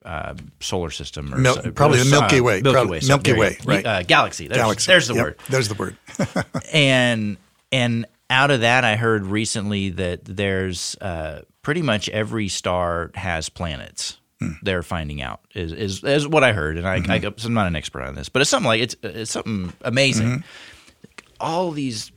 uh, 0.06 0.34
solar 0.60 0.90
system 0.90 1.34
or 1.34 1.38
Mil- 1.38 1.56
so, 1.56 1.72
probably 1.72 2.00
the 2.00 2.06
Milky 2.06 2.40
uh, 2.40 2.44
Way, 2.44 2.62
Milky 2.62 2.74
probably, 2.74 2.92
Way, 2.92 3.00
so 3.02 3.08
Milky 3.08 3.34
Way, 3.34 3.58
right? 3.66 3.86
Uh, 3.86 4.04
galaxy. 4.04 4.48
There's, 4.48 4.58
galaxy. 4.58 4.92
There's 4.92 5.08
the 5.08 5.14
yep, 5.14 5.24
word. 5.24 5.40
There's 5.50 5.68
the 5.68 5.76
word. 5.76 5.96
and 6.74 7.38
and 7.72 8.06
out 8.30 8.50
of 8.50 8.62
that, 8.62 8.84
I 8.84 8.96
heard 8.96 9.26
recently 9.26 9.90
that 9.92 10.26
there's 10.26 10.96
uh, 11.02 11.42
pretty 11.62 11.82
much 11.82 12.10
every 12.10 12.48
star 12.48 13.12
has 13.14 13.50
planets. 13.50 14.18
Hmm. 14.40 14.54
They're 14.64 14.84
finding 14.84 15.22
out 15.22 15.42
is, 15.54 15.72
is 15.72 16.04
is 16.04 16.28
what 16.28 16.44
I 16.44 16.54
heard, 16.54 16.78
and 16.78 16.88
I, 16.88 17.00
mm-hmm. 17.00 17.12
I 17.12 17.46
am 17.46 17.54
not 17.54 17.68
an 17.68 17.76
expert 17.76 18.02
on 18.02 18.16
this, 18.16 18.28
but 18.28 18.42
it's 18.42 18.50
something 18.50 18.68
like 18.68 18.82
it's 18.82 18.96
it's 19.04 19.32
something 19.32 19.72
amazing. 19.82 20.28
Mm-hmm. 20.28 21.26
All 21.40 21.72
these 21.72 22.12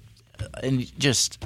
and 0.63 0.99
just 0.99 1.45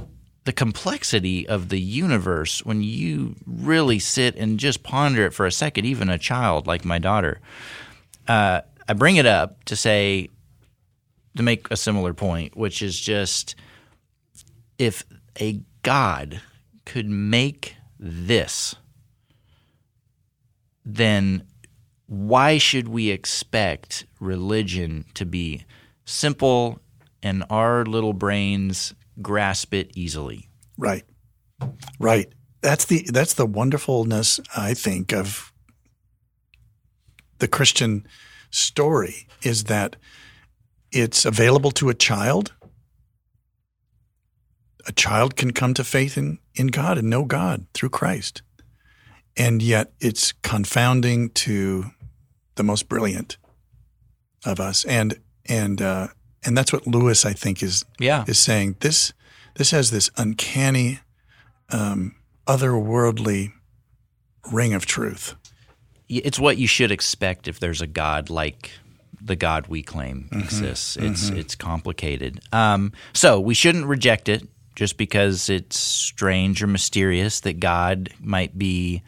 the 0.49 0.53
complexity 0.55 1.47
of 1.47 1.69
the 1.69 1.79
universe 1.79 2.65
when 2.65 2.83
you 2.83 3.37
really 3.47 3.99
sit 3.99 4.35
and 4.37 4.59
just 4.59 4.83
ponder 4.83 5.27
it 5.27 5.35
for 5.35 5.45
a 5.45 5.53
second, 5.53 5.85
even 5.85 6.09
a 6.09 6.17
child 6.17 6.67
like 6.67 6.87
my 6.87 6.99
daughter. 6.99 7.39
Uh, 8.27 8.63
I 8.89 8.95
bring 8.95 9.17
it 9.17 9.27
up 9.27 9.63
to 9.65 9.77
say, 9.77 10.31
to 11.37 11.43
make 11.43 11.71
a 11.71 11.77
similar 11.77 12.15
point, 12.15 12.57
which 12.57 12.81
is 12.81 12.99
just 12.99 13.57
if 14.79 15.05
a 15.39 15.61
God 15.83 16.41
could 16.87 17.11
make 17.11 17.75
this, 18.01 18.75
then 20.83 21.43
why 22.07 22.57
should 22.57 22.89
we 22.89 23.11
expect 23.11 24.07
religion 24.19 25.05
to 25.13 25.27
be 25.27 25.67
simple 26.07 26.81
and 27.23 27.45
our 27.51 27.85
little 27.85 28.15
brains 28.15 28.95
grasp 29.21 29.75
it 29.75 29.91
easily. 29.95 30.49
Right. 30.77 31.05
Right. 31.99 32.33
That's 32.61 32.85
the 32.87 33.07
that's 33.13 33.35
the 33.35 33.47
wonderfulness 33.47 34.41
I 34.57 34.75
think 34.75 35.13
of 35.13 35.53
the 37.39 37.49
Christian 37.49 38.07
story 38.51 39.29
is 39.43 39.65
that 39.65 39.97
it's 40.91 41.25
available 41.25 41.71
to 41.73 41.89
a 41.89 41.95
child. 41.95 42.53
A 44.87 44.93
child 44.93 45.37
can 45.37 45.53
come 45.53 45.75
to 45.75 45.85
faith 45.85 46.17
in, 46.17 46.39
in 46.55 46.69
God 46.69 46.99
and 46.99 47.11
know 47.11 47.25
God 47.25 47.67
through 47.75 47.91
Christ. 47.91 48.43
And 49.37 49.63
yet 49.63 49.93
it's 50.01 50.33
confounding 50.33 51.31
to 51.31 51.87
the 52.57 52.65
most 52.65 52.89
brilliant 52.89 53.37
of 54.45 54.59
us. 54.61 54.85
And 54.85 55.21
and 55.47 55.81
uh, 55.81 56.09
and 56.49 56.57
that's 56.57 56.73
what 56.73 56.87
Lewis, 56.87 57.27
I 57.27 57.35
think, 57.35 57.63
is 57.63 57.85
yeah. 57.99 58.25
is 58.27 58.39
saying. 58.39 58.77
This 58.81 59.13
this 59.57 59.71
has 59.71 59.91
this 59.91 60.11
uncanny, 60.17 61.01
um, 61.71 62.17
otherworldly 62.47 63.53
ring 64.51 64.73
of 64.73 64.87
truth. 64.87 65.35
It's 66.09 66.41
what 66.41 66.57
you 66.57 66.67
should 66.67 66.91
expect 66.91 67.49
if 67.49 67.61
there's 67.61 67.83
a 67.83 67.87
God 67.87 68.31
like 68.31 68.71
the 69.21 69.37
God 69.37 69.67
we 69.67 69.83
claim 69.83 70.31
mm-hmm. 70.31 70.41
exists. 70.41 70.97
It's 70.97 71.29
mm-hmm. 71.29 71.39
it's 71.39 71.55
complicated. 71.55 72.41
Um, 72.51 72.93
so 73.13 73.39
we 73.39 73.53
shouldn't 73.53 73.85
reject 73.85 74.31
it 74.31 74.49
just 74.75 74.97
because 74.97 75.51
it's 75.51 75.79
strange 75.79 76.63
or 76.63 76.67
mysterious 76.67 77.41
that 77.41 77.61
God 77.61 78.09
might 78.21 78.57
be 78.59 79.03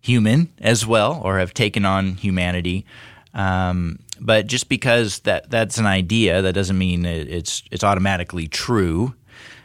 human 0.00 0.54
as 0.58 0.86
well 0.86 1.20
or 1.22 1.38
have 1.38 1.52
taken 1.52 1.84
on 1.84 2.14
humanity. 2.14 2.86
Um, 3.34 3.98
but 4.20 4.46
just 4.46 4.68
because 4.68 5.20
that 5.20 5.50
that's 5.50 5.78
an 5.78 5.86
idea, 5.86 6.42
that 6.42 6.52
doesn't 6.52 6.78
mean 6.78 7.04
it, 7.04 7.28
it's 7.28 7.62
it's 7.70 7.84
automatically 7.84 8.48
true. 8.48 9.14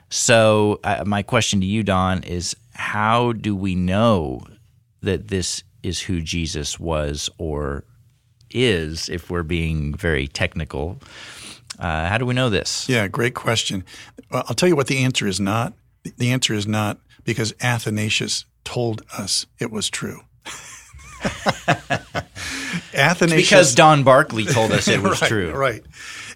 So 0.09 0.79
uh, 0.83 1.03
my 1.05 1.23
question 1.23 1.59
to 1.61 1.65
you, 1.65 1.83
Don, 1.83 2.23
is 2.23 2.55
how 2.73 3.33
do 3.33 3.55
we 3.55 3.75
know 3.75 4.45
that 5.01 5.29
this 5.29 5.63
is 5.81 6.01
who 6.01 6.21
Jesus 6.21 6.79
was 6.79 7.29
or 7.37 7.83
is, 8.51 9.09
if 9.09 9.29
we're 9.29 9.43
being 9.43 9.95
very 9.95 10.27
technical? 10.27 10.99
Uh, 11.79 12.07
how 12.07 12.17
do 12.17 12.25
we 12.25 12.33
know 12.33 12.49
this? 12.49 12.87
Yeah, 12.87 13.07
great 13.07 13.33
question. 13.33 13.83
Well, 14.29 14.43
I'll 14.47 14.55
tell 14.55 14.69
you 14.69 14.75
what 14.75 14.87
the 14.87 15.03
answer 15.03 15.27
is 15.27 15.39
not. 15.39 15.73
The 16.17 16.31
answer 16.31 16.53
is 16.53 16.67
not 16.67 16.99
because 17.23 17.53
Athanasius 17.61 18.45
told 18.63 19.01
us 19.17 19.45
it 19.59 19.71
was 19.71 19.89
true. 19.89 20.21
Athanasius, 22.93 23.49
because 23.49 23.75
Don 23.75 24.03
Barkley 24.03 24.45
told 24.45 24.71
us 24.71 24.87
it 24.87 25.01
was 25.03 25.21
right, 25.21 25.27
true. 25.27 25.51
Right. 25.51 25.83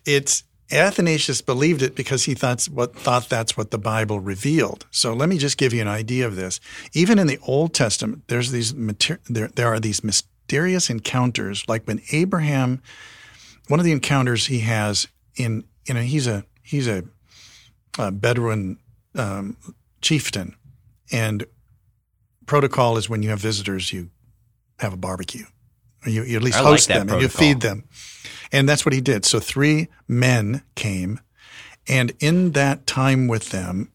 It's 0.05 0.43
Athanasius 0.71 1.41
believed 1.41 1.81
it 1.81 1.95
because 1.95 2.25
he 2.25 2.33
thought 2.33 2.65
what 2.65 2.95
thought 2.95 3.29
that's 3.29 3.55
what 3.55 3.71
the 3.71 3.77
Bible 3.77 4.19
revealed. 4.19 4.85
So 4.91 5.13
let 5.13 5.29
me 5.29 5.37
just 5.37 5.57
give 5.57 5.73
you 5.73 5.81
an 5.81 5.87
idea 5.87 6.27
of 6.27 6.35
this. 6.35 6.59
Even 6.93 7.19
in 7.19 7.27
the 7.27 7.39
Old 7.47 7.73
Testament, 7.73 8.23
there's 8.27 8.51
these 8.51 8.73
mater- 8.73 9.21
there 9.29 9.47
there 9.47 9.67
are 9.67 9.79
these 9.79 10.03
mysterious 10.03 10.89
encounters, 10.89 11.63
like 11.67 11.85
when 11.85 12.01
Abraham. 12.11 12.81
One 13.69 13.81
of 13.81 13.85
the 13.85 13.91
encounters 13.91 14.45
he 14.45 14.59
has 14.59 15.07
in 15.35 15.65
you 15.85 15.93
know 15.93 16.01
he's 16.01 16.27
a 16.27 16.45
he's 16.63 16.87
a, 16.87 17.03
a 17.97 18.11
Bedouin 18.11 18.77
um, 19.15 19.57
chieftain, 20.01 20.55
and 21.11 21.45
protocol 22.45 22.97
is 22.97 23.09
when 23.09 23.23
you 23.23 23.29
have 23.29 23.39
visitors, 23.39 23.93
you 23.93 24.09
have 24.79 24.93
a 24.93 24.97
barbecue. 24.97 25.45
You, 26.05 26.23
you 26.23 26.37
at 26.37 26.43
least 26.43 26.59
I 26.59 26.63
host 26.63 26.87
that 26.87 26.99
them 26.99 27.09
and 27.09 27.21
you 27.21 27.27
feed 27.27 27.61
them. 27.61 27.85
And 28.51 28.67
that's 28.67 28.85
what 28.85 28.93
he 28.93 29.01
did. 29.01 29.25
So 29.25 29.39
three 29.39 29.89
men 30.07 30.63
came, 30.75 31.19
and 31.87 32.13
in 32.19 32.51
that 32.51 32.87
time 32.87 33.27
with 33.27 33.49
them, 33.49 33.91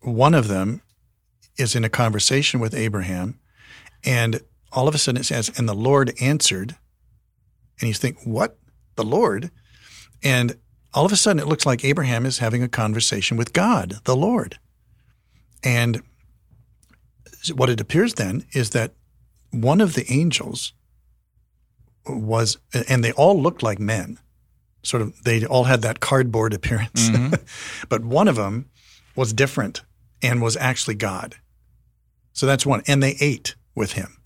one 0.00 0.34
of 0.34 0.48
them 0.48 0.82
is 1.56 1.74
in 1.74 1.84
a 1.84 1.88
conversation 1.88 2.60
with 2.60 2.74
Abraham, 2.74 3.40
and 4.04 4.40
all 4.72 4.86
of 4.86 4.94
a 4.94 4.98
sudden 4.98 5.20
it 5.20 5.24
says, 5.24 5.50
"And 5.56 5.68
the 5.68 5.74
Lord 5.74 6.12
answered," 6.20 6.76
and 7.80 7.88
you 7.88 7.94
think, 7.94 8.18
"What? 8.24 8.58
The 8.94 9.04
Lord?" 9.04 9.50
And 10.22 10.56
all 10.94 11.04
of 11.04 11.12
a 11.12 11.16
sudden 11.16 11.40
it 11.40 11.48
looks 11.48 11.66
like 11.66 11.84
Abraham 11.84 12.24
is 12.24 12.38
having 12.38 12.62
a 12.62 12.68
conversation 12.68 13.36
with 13.36 13.52
God, 13.52 14.00
the 14.04 14.16
Lord, 14.16 14.58
and 15.62 16.02
what 17.54 17.70
it 17.70 17.80
appears 17.80 18.14
then 18.14 18.44
is 18.52 18.70
that 18.70 18.94
one 19.50 19.80
of 19.80 19.94
the 19.94 20.10
angels 20.12 20.72
was, 22.08 22.58
and 22.88 23.04
they 23.04 23.12
all 23.12 23.40
looked 23.40 23.62
like 23.62 23.78
men. 23.78 24.18
Sort 24.82 25.02
of, 25.02 25.24
they 25.24 25.44
all 25.44 25.64
had 25.64 25.82
that 25.82 26.00
cardboard 26.00 26.54
appearance, 26.54 27.08
mm-hmm. 27.08 27.34
but 27.88 28.04
one 28.04 28.28
of 28.28 28.36
them 28.36 28.70
was 29.16 29.32
different 29.32 29.82
and 30.22 30.40
was 30.40 30.56
actually 30.56 30.94
God. 30.94 31.36
So 32.32 32.46
that's 32.46 32.66
one. 32.66 32.82
And 32.86 33.02
they 33.02 33.16
ate 33.20 33.56
with 33.74 33.92
him. 33.92 34.18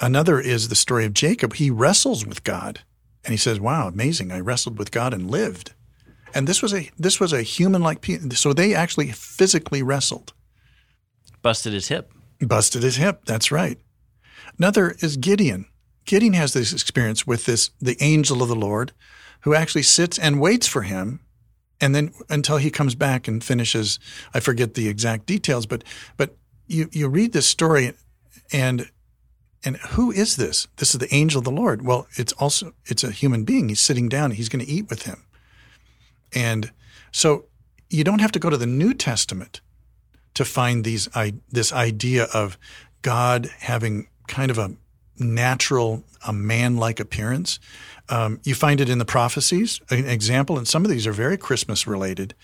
Another 0.00 0.40
is 0.40 0.68
the 0.68 0.74
story 0.74 1.04
of 1.04 1.14
Jacob. 1.14 1.54
He 1.54 1.70
wrestles 1.70 2.26
with 2.26 2.44
God, 2.44 2.80
and 3.24 3.32
he 3.32 3.36
says, 3.36 3.60
"Wow, 3.60 3.88
amazing! 3.88 4.32
I 4.32 4.40
wrestled 4.40 4.78
with 4.78 4.90
God 4.90 5.12
and 5.12 5.30
lived." 5.30 5.74
And 6.34 6.46
this 6.46 6.62
was 6.62 6.72
a 6.72 6.90
this 6.98 7.20
was 7.20 7.32
a 7.32 7.42
human 7.42 7.82
like. 7.82 8.04
So 8.32 8.52
they 8.52 8.74
actually 8.74 9.12
physically 9.12 9.82
wrestled. 9.82 10.32
Busted 11.42 11.72
his 11.72 11.88
hip. 11.88 12.12
Busted 12.40 12.82
his 12.82 12.96
hip. 12.96 13.24
That's 13.26 13.52
right. 13.52 13.78
Another 14.58 14.96
is 15.00 15.16
Gideon. 15.16 15.66
Gideon 16.04 16.32
has 16.34 16.52
this 16.52 16.72
experience 16.72 17.26
with 17.26 17.46
this 17.46 17.70
the 17.80 17.96
angel 18.00 18.42
of 18.42 18.48
the 18.48 18.56
Lord, 18.56 18.92
who 19.40 19.54
actually 19.54 19.82
sits 19.82 20.18
and 20.18 20.40
waits 20.40 20.66
for 20.66 20.82
him, 20.82 21.20
and 21.80 21.94
then 21.94 22.12
until 22.28 22.56
he 22.56 22.70
comes 22.70 22.94
back 22.94 23.28
and 23.28 23.42
finishes. 23.42 23.98
I 24.34 24.40
forget 24.40 24.74
the 24.74 24.88
exact 24.88 25.26
details, 25.26 25.66
but 25.66 25.84
but 26.16 26.36
you 26.66 26.88
you 26.92 27.08
read 27.08 27.32
this 27.32 27.46
story, 27.46 27.92
and 28.52 28.90
and 29.64 29.76
who 29.76 30.10
is 30.10 30.36
this? 30.36 30.66
This 30.76 30.94
is 30.94 30.98
the 30.98 31.14
angel 31.14 31.38
of 31.38 31.44
the 31.44 31.50
Lord. 31.50 31.82
Well, 31.82 32.06
it's 32.16 32.32
also 32.34 32.74
it's 32.86 33.04
a 33.04 33.10
human 33.10 33.44
being. 33.44 33.68
He's 33.68 33.80
sitting 33.80 34.08
down. 34.08 34.32
He's 34.32 34.48
going 34.48 34.64
to 34.64 34.70
eat 34.70 34.90
with 34.90 35.02
him, 35.02 35.24
and 36.34 36.72
so 37.10 37.46
you 37.90 38.04
don't 38.04 38.20
have 38.20 38.32
to 38.32 38.38
go 38.38 38.50
to 38.50 38.56
the 38.56 38.66
New 38.66 38.94
Testament 38.94 39.60
to 40.34 40.44
find 40.44 40.84
these 40.84 41.08
this 41.50 41.72
idea 41.72 42.24
of 42.32 42.58
God 43.02 43.50
having 43.60 44.08
kind 44.28 44.50
of 44.50 44.58
a 44.58 44.76
natural, 45.22 46.04
a 46.26 46.32
man-like 46.32 47.00
appearance. 47.00 47.58
Um, 48.08 48.40
you 48.44 48.54
find 48.54 48.80
it 48.80 48.88
in 48.88 48.98
the 48.98 49.04
prophecies. 49.04 49.80
An 49.90 50.06
example, 50.06 50.58
and 50.58 50.66
some 50.66 50.84
of 50.84 50.90
these 50.90 51.06
are 51.06 51.12
very 51.12 51.36
Christmas 51.36 51.86
related. 51.86 52.34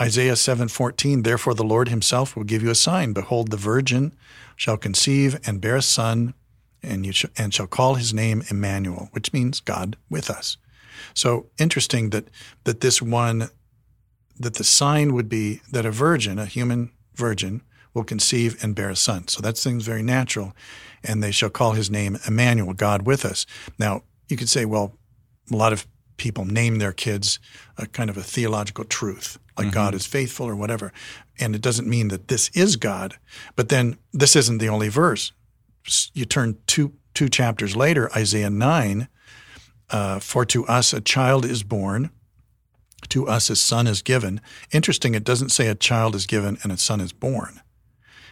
Isaiah 0.00 0.36
7:14, 0.36 1.22
therefore 1.22 1.54
the 1.54 1.64
Lord 1.64 1.88
himself 1.88 2.36
will 2.36 2.44
give 2.44 2.62
you 2.62 2.70
a 2.70 2.74
sign. 2.74 3.12
Behold, 3.12 3.50
the 3.50 3.56
virgin 3.56 4.12
shall 4.56 4.76
conceive 4.76 5.38
and 5.44 5.60
bear 5.60 5.76
a 5.76 5.82
son, 5.82 6.34
and 6.82 7.04
you 7.04 7.12
sh- 7.12 7.26
and 7.36 7.52
shall 7.52 7.66
call 7.66 7.96
his 7.96 8.14
name 8.14 8.44
Emmanuel, 8.48 9.08
which 9.12 9.32
means 9.32 9.60
God 9.60 9.96
with 10.08 10.30
us. 10.30 10.56
So 11.14 11.46
interesting 11.58 12.10
that 12.10 12.28
that 12.64 12.80
this 12.80 13.02
one 13.02 13.50
that 14.38 14.54
the 14.54 14.64
sign 14.64 15.12
would 15.12 15.28
be 15.28 15.60
that 15.70 15.84
a 15.84 15.90
virgin, 15.90 16.38
a 16.38 16.46
human 16.46 16.90
virgin, 17.14 17.62
will 17.94 18.04
conceive 18.04 18.62
and 18.62 18.74
bear 18.74 18.90
a 18.90 18.96
son. 18.96 19.28
So 19.28 19.40
that 19.42 19.56
seems 19.56 19.84
very 19.84 20.02
natural. 20.02 20.54
And 21.02 21.22
they 21.22 21.30
shall 21.30 21.50
call 21.50 21.72
his 21.72 21.90
name 21.90 22.18
Emmanuel, 22.26 22.74
God 22.74 23.02
with 23.02 23.24
us. 23.24 23.46
Now, 23.78 24.02
you 24.28 24.36
could 24.36 24.48
say, 24.48 24.64
well, 24.64 24.96
a 25.50 25.56
lot 25.56 25.72
of 25.72 25.86
people 26.16 26.44
name 26.44 26.78
their 26.78 26.92
kids 26.92 27.38
a 27.78 27.86
kind 27.86 28.10
of 28.10 28.16
a 28.16 28.22
theological 28.22 28.84
truth, 28.84 29.38
like 29.56 29.72
God 29.72 29.94
is 29.94 30.06
faithful 30.06 30.46
or 30.46 30.54
whatever. 30.54 30.92
And 31.38 31.54
it 31.54 31.62
doesn't 31.62 31.88
mean 31.88 32.08
that 32.08 32.28
this 32.28 32.50
is 32.50 32.76
God. 32.76 33.16
But 33.56 33.70
then 33.70 33.96
this 34.12 34.36
isn't 34.36 34.58
the 34.58 34.68
only 34.68 34.88
verse. 34.88 35.32
You 36.12 36.26
turn 36.26 36.58
two, 36.66 36.92
two 37.14 37.28
chapters 37.28 37.74
later, 37.74 38.10
Isaiah 38.14 38.50
9, 38.50 39.08
uh, 39.88 40.18
for 40.20 40.44
to 40.44 40.66
us 40.66 40.92
a 40.92 41.00
child 41.00 41.44
is 41.44 41.62
born 41.62 42.10
to 43.08 43.26
us 43.26 43.50
a 43.50 43.56
son 43.56 43.86
is 43.86 44.02
given. 44.02 44.40
Interesting, 44.72 45.14
it 45.14 45.24
doesn't 45.24 45.50
say 45.50 45.66
a 45.68 45.74
child 45.74 46.14
is 46.14 46.26
given 46.26 46.58
and 46.62 46.72
a 46.72 46.76
son 46.76 47.00
is 47.00 47.12
born. 47.12 47.60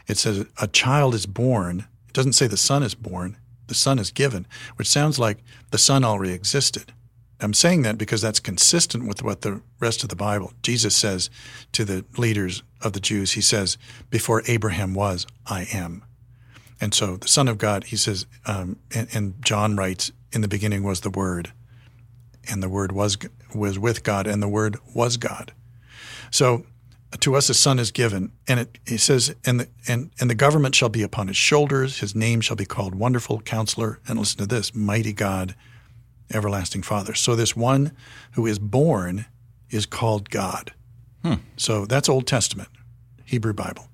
It 0.08 0.16
says 0.16 0.46
a 0.60 0.66
child 0.66 1.14
is 1.14 1.26
born. 1.26 1.86
It 2.08 2.14
doesn't 2.14 2.32
say 2.32 2.46
the 2.46 2.56
son 2.56 2.82
is 2.82 2.94
born. 2.94 3.36
The 3.68 3.74
son 3.74 3.98
is 3.98 4.10
given, 4.10 4.46
which 4.76 4.88
sounds 4.88 5.18
like 5.18 5.38
the 5.70 5.78
son 5.78 6.02
already 6.02 6.32
existed. 6.32 6.92
I'm 7.40 7.54
saying 7.54 7.82
that 7.82 7.98
because 7.98 8.20
that's 8.20 8.40
consistent 8.40 9.06
with 9.06 9.22
what 9.22 9.42
the 9.42 9.60
rest 9.78 10.02
of 10.02 10.08
the 10.08 10.16
Bible. 10.16 10.52
Jesus 10.62 10.96
says 10.96 11.30
to 11.72 11.84
the 11.84 12.04
leaders 12.16 12.62
of 12.80 12.94
the 12.94 13.00
Jews, 13.00 13.32
He 13.32 13.40
says, 13.40 13.78
Before 14.10 14.42
Abraham 14.46 14.94
was, 14.94 15.26
I 15.46 15.68
am. 15.72 16.02
And 16.80 16.94
so 16.94 17.16
the 17.16 17.28
Son 17.28 17.46
of 17.46 17.58
God, 17.58 17.84
He 17.84 17.96
says, 17.96 18.26
um, 18.46 18.78
and, 18.92 19.08
and 19.12 19.44
John 19.44 19.76
writes, 19.76 20.10
In 20.32 20.40
the 20.40 20.48
beginning 20.48 20.82
was 20.82 21.02
the 21.02 21.10
Word, 21.10 21.52
and 22.50 22.62
the 22.62 22.68
Word 22.68 22.92
was 22.92 23.18
was 23.54 23.78
with 23.78 24.02
God, 24.02 24.26
and 24.26 24.42
the 24.42 24.48
Word 24.48 24.76
was 24.94 25.16
God. 25.16 25.52
So 26.30 26.66
to 27.20 27.36
us 27.36 27.48
a 27.48 27.54
son 27.54 27.78
is 27.78 27.90
given, 27.90 28.32
and 28.46 28.60
it, 28.60 28.78
he 28.86 28.98
says, 28.98 29.34
and 29.44 29.60
the 29.60 29.68
and 29.86 30.10
and 30.20 30.28
the 30.28 30.34
government 30.34 30.74
shall 30.74 30.90
be 30.90 31.02
upon 31.02 31.28
his 31.28 31.36
shoulders. 31.36 31.98
His 31.98 32.14
name 32.14 32.40
shall 32.40 32.56
be 32.56 32.66
called 32.66 32.94
Wonderful 32.94 33.40
Counselor, 33.40 34.00
and 34.06 34.18
listen 34.18 34.38
to 34.38 34.46
this, 34.46 34.74
Mighty 34.74 35.12
God, 35.12 35.54
Everlasting 36.32 36.82
Father. 36.82 37.14
So 37.14 37.34
this 37.34 37.56
one 37.56 37.92
who 38.32 38.46
is 38.46 38.58
born 38.58 39.26
is 39.70 39.86
called 39.86 40.30
God. 40.30 40.72
Hmm. 41.22 41.34
So 41.56 41.86
that's 41.86 42.08
Old 42.08 42.26
Testament, 42.26 42.68
Hebrew 43.24 43.54
Bible. 43.54 43.88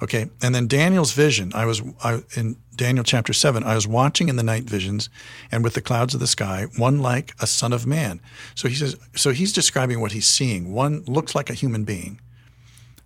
Okay, 0.00 0.30
and 0.42 0.54
then 0.54 0.68
Daniel's 0.68 1.12
vision. 1.12 1.50
I 1.54 1.64
was 1.64 1.82
I, 2.04 2.22
in 2.36 2.56
Daniel 2.76 3.02
chapter 3.02 3.32
seven. 3.32 3.64
I 3.64 3.74
was 3.74 3.86
watching 3.88 4.28
in 4.28 4.36
the 4.36 4.44
night 4.44 4.64
visions, 4.64 5.10
and 5.50 5.64
with 5.64 5.74
the 5.74 5.80
clouds 5.80 6.14
of 6.14 6.20
the 6.20 6.26
sky, 6.26 6.66
one 6.76 7.00
like 7.00 7.34
a 7.40 7.46
son 7.46 7.72
of 7.72 7.86
man. 7.86 8.20
So 8.54 8.68
he 8.68 8.74
says. 8.74 8.96
So 9.16 9.30
he's 9.30 9.52
describing 9.52 10.00
what 10.00 10.12
he's 10.12 10.26
seeing. 10.26 10.72
One 10.72 11.02
looks 11.06 11.34
like 11.34 11.50
a 11.50 11.54
human 11.54 11.84
being, 11.84 12.20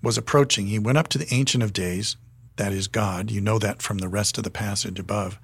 was 0.03 0.19
approaching. 0.19 0.67
He 0.67 0.79
went 0.79 0.99
up 0.99 1.09
to 1.09 1.19
the 1.19 1.33
Ancient 1.33 1.63
of 1.63 1.73
Days, 1.73 2.17
that 2.57 2.73
is 2.73 2.89
God. 2.89 3.31
You 3.31 3.41
know 3.41 3.59
that 3.59 3.83
from 3.83 3.99
the 3.99 4.09
rest 4.09 4.37
of 4.39 4.45
the 4.45 4.51
passage 4.51 4.99
above, 4.99 5.39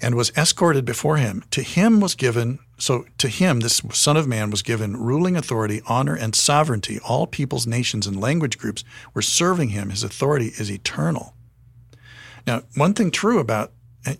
and 0.00 0.14
was 0.14 0.30
escorted 0.36 0.84
before 0.84 1.16
him. 1.16 1.44
To 1.50 1.62
him 1.62 2.00
was 2.00 2.14
given. 2.14 2.58
So 2.78 3.06
to 3.18 3.28
him, 3.28 3.60
this 3.60 3.82
Son 3.92 4.16
of 4.16 4.26
Man 4.26 4.50
was 4.50 4.62
given 4.62 4.96
ruling 4.96 5.36
authority, 5.36 5.82
honor, 5.86 6.14
and 6.14 6.34
sovereignty. 6.34 6.98
All 7.00 7.26
peoples, 7.26 7.66
nations, 7.66 8.06
and 8.06 8.20
language 8.20 8.58
groups 8.58 8.84
were 9.14 9.22
serving 9.22 9.70
him. 9.70 9.90
His 9.90 10.02
authority 10.02 10.52
is 10.58 10.70
eternal. 10.70 11.34
Now, 12.46 12.62
one 12.74 12.94
thing 12.94 13.10
true 13.10 13.38
about 13.38 13.72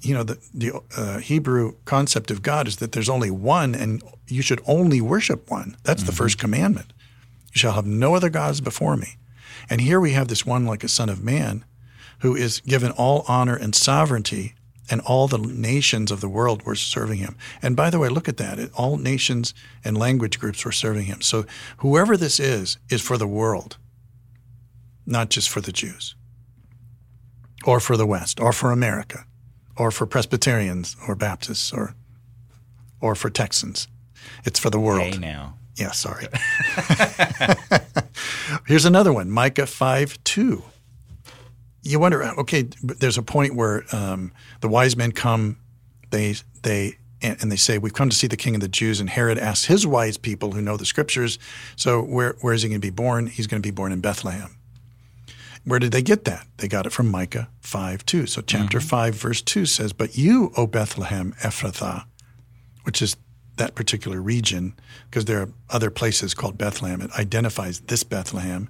you 0.03 0.13
know 0.13 0.23
the 0.23 0.39
the 0.53 0.83
uh, 0.97 1.19
Hebrew 1.19 1.77
concept 1.85 2.31
of 2.31 2.43
God 2.43 2.69
is 2.69 2.77
that 2.77 2.93
there's 2.93 3.09
only 3.09 3.31
one, 3.31 3.75
and 3.75 4.03
you 4.29 4.43
should 4.43 4.61
only 4.67 5.01
worship 5.01 5.51
one. 5.51 5.77
That's 5.85 6.03
the 6.03 6.13
first 6.13 6.39
commandment. 6.39 6.93
You 7.53 7.59
shall 7.59 7.73
have 7.73 7.87
no 7.87 8.15
other 8.15 8.31
gods 8.31 8.61
before 8.61 8.97
me. 8.97 9.17
And 9.69 9.81
here 9.81 10.01
we 10.01 10.13
have 10.13 10.29
this 10.29 10.47
one 10.47 10.67
like 10.67 10.85
a 10.85 10.89
son 10.89 11.09
of 11.09 11.23
man, 11.23 11.65
who 12.21 12.37
is 12.37 12.61
given 12.61 12.91
all 12.93 13.25
honor 13.29 13.57
and 13.57 13.75
sovereignty, 13.75 14.55
and 14.91 15.01
all 15.03 15.29
the 15.29 15.39
nations 15.39 16.11
of 16.11 16.21
the 16.21 16.29
world 16.29 16.65
were 16.65 16.75
serving 16.75 17.19
him. 17.19 17.37
And 17.63 17.77
by 17.77 17.91
the 17.91 17.99
way, 17.99 18.09
look 18.09 18.29
at 18.29 18.39
that. 18.39 18.71
All 18.75 18.97
nations 18.97 19.55
and 19.85 19.97
language 19.97 20.39
groups 20.41 20.65
were 20.65 20.73
serving 20.73 21.05
him. 21.05 21.21
So 21.21 21.47
whoever 21.79 22.17
this 22.17 22.41
is, 22.41 22.79
is 22.91 23.01
for 23.01 23.17
the 23.17 23.27
world, 23.27 23.77
not 25.07 25.31
just 25.31 25.49
for 25.49 25.61
the 25.61 25.73
Jews, 25.73 26.17
or 27.65 27.79
for 27.79 27.97
the 27.97 28.07
West, 28.07 28.41
or 28.41 28.53
for 28.53 28.73
America, 28.73 29.27
or 29.77 29.91
for 29.91 30.07
Presbyterians, 30.07 30.97
or 31.07 31.15
Baptists, 31.15 31.73
or, 31.73 31.95
or 33.01 33.15
for 33.15 33.31
Texans. 33.31 33.87
It's 34.45 34.59
for 34.59 34.71
the 34.71 34.81
world. 34.81 35.15
Hey 35.15 35.19
now. 35.19 35.55
Yeah, 35.77 35.93
sorry. 35.93 36.27
Here's 38.67 38.85
another 38.85 39.13
one 39.13 39.31
Micah 39.31 39.67
5 39.67 40.25
2. 40.25 40.63
you 41.83 41.99
wonder, 41.99 42.23
okay, 42.41 42.69
there's 42.83 43.19
a 43.19 43.23
point 43.23 43.55
where 43.55 43.85
um, 43.93 44.33
the 44.61 44.69
wise 44.69 44.97
men 44.97 45.13
come, 45.13 45.59
they 46.11 46.35
they 46.63 46.97
and, 47.23 47.53
they 47.53 47.57
say, 47.57 47.79
"We've 47.79 47.93
come 47.93 48.09
to 48.09 48.17
see 48.17 48.27
the 48.27 48.37
King 48.37 48.55
of 48.55 48.61
the 48.61 48.69
Jews." 48.69 49.01
And 49.01 49.11
Herod 49.11 49.39
asks 49.39 49.67
his 49.67 49.87
wise 49.87 50.17
people 50.17 50.53
who 50.53 50.63
know 50.63 50.77
the 50.77 50.87
Scriptures, 50.87 51.39
"So 51.77 52.03
where 52.03 52.37
where 52.41 52.55
is 52.55 52.63
he 52.63 52.69
going 52.69 52.81
to 52.81 52.87
be 52.87 52.91
born? 52.91 53.27
He's 53.27 53.47
going 53.47 53.63
to 53.63 53.67
be 53.67 53.75
born 53.75 53.93
in 53.93 54.01
Bethlehem." 54.01 54.57
Where 55.65 55.79
did 55.79 55.93
they 55.93 56.03
get 56.03 56.25
that? 56.25 56.47
They 56.57 56.69
got 56.69 56.87
it 56.87 56.91
from 56.91 57.11
Micah 57.11 57.49
five 57.61 58.05
two. 58.07 58.27
So 58.27 58.41
chapter 58.41 58.79
mm-hmm. 58.79 58.89
five 58.89 59.15
verse 59.15 59.43
two 59.43 59.67
says, 59.67 59.93
"But 59.93 60.17
you, 60.17 60.53
O 60.57 60.67
Bethlehem 60.67 61.35
Ephrathah," 61.43 62.05
which 62.85 63.03
is 63.03 63.17
that 63.61 63.75
particular 63.75 64.21
region, 64.21 64.75
because 65.05 65.27
there 65.27 65.41
are 65.43 65.53
other 65.69 65.91
places 65.91 66.35
called 66.35 66.59
Bethlehem. 66.59 67.01
It 67.01 67.13
identifies 67.13 67.81
this 67.81 68.03
Bethlehem 68.03 68.69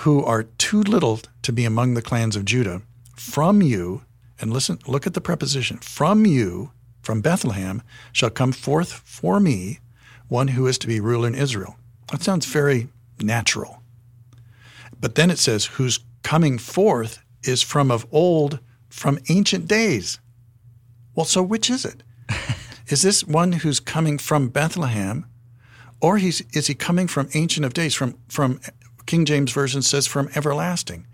who 0.00 0.22
are 0.24 0.44
too 0.44 0.82
little 0.82 1.20
to 1.42 1.52
be 1.52 1.64
among 1.64 1.94
the 1.94 2.02
clans 2.02 2.36
of 2.36 2.44
Judah, 2.44 2.82
from 3.16 3.62
you, 3.62 4.02
and 4.40 4.52
listen, 4.52 4.78
look 4.86 5.06
at 5.06 5.14
the 5.14 5.20
preposition, 5.20 5.78
from 5.78 6.26
you, 6.26 6.70
from 7.02 7.22
Bethlehem, 7.22 7.82
shall 8.12 8.30
come 8.30 8.52
forth 8.52 8.92
for 8.92 9.40
me 9.40 9.80
one 10.28 10.48
who 10.48 10.66
is 10.66 10.76
to 10.78 10.86
be 10.86 11.00
ruler 11.00 11.26
in 11.26 11.34
Israel. 11.34 11.76
That 12.12 12.22
sounds 12.22 12.44
very 12.44 12.88
natural. 13.20 13.82
But 15.00 15.14
then 15.14 15.30
it 15.30 15.38
says, 15.38 15.64
whose 15.64 16.00
coming 16.22 16.58
forth 16.58 17.24
is 17.42 17.62
from 17.62 17.90
of 17.90 18.06
old, 18.12 18.60
from 18.90 19.18
ancient 19.30 19.66
days. 19.66 20.18
Well, 21.14 21.24
so 21.24 21.42
which 21.42 21.70
is 21.70 21.86
it? 21.86 22.02
Is 22.88 23.02
this 23.02 23.24
one 23.24 23.52
who's 23.52 23.80
coming 23.80 24.18
from 24.18 24.48
Bethlehem, 24.48 25.26
or 26.00 26.18
he's, 26.18 26.40
is 26.52 26.68
he 26.68 26.74
coming 26.74 27.06
from 27.06 27.28
ancient 27.34 27.66
of 27.66 27.74
days, 27.74 27.94
from, 27.94 28.18
from 28.28 28.60
King 29.06 29.24
James 29.24 29.52
Version 29.52 29.82
says 29.82 30.06
from 30.06 30.28
everlasting. 30.34 31.06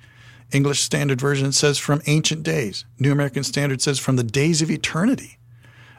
English 0.52 0.80
Standard 0.80 1.20
Version 1.20 1.52
says 1.52 1.78
from 1.78 2.02
ancient 2.06 2.42
days. 2.42 2.84
New 2.98 3.12
American 3.12 3.44
Standard 3.44 3.80
says 3.80 3.98
from 3.98 4.16
the 4.16 4.24
days 4.24 4.62
of 4.62 4.70
eternity. 4.70 5.38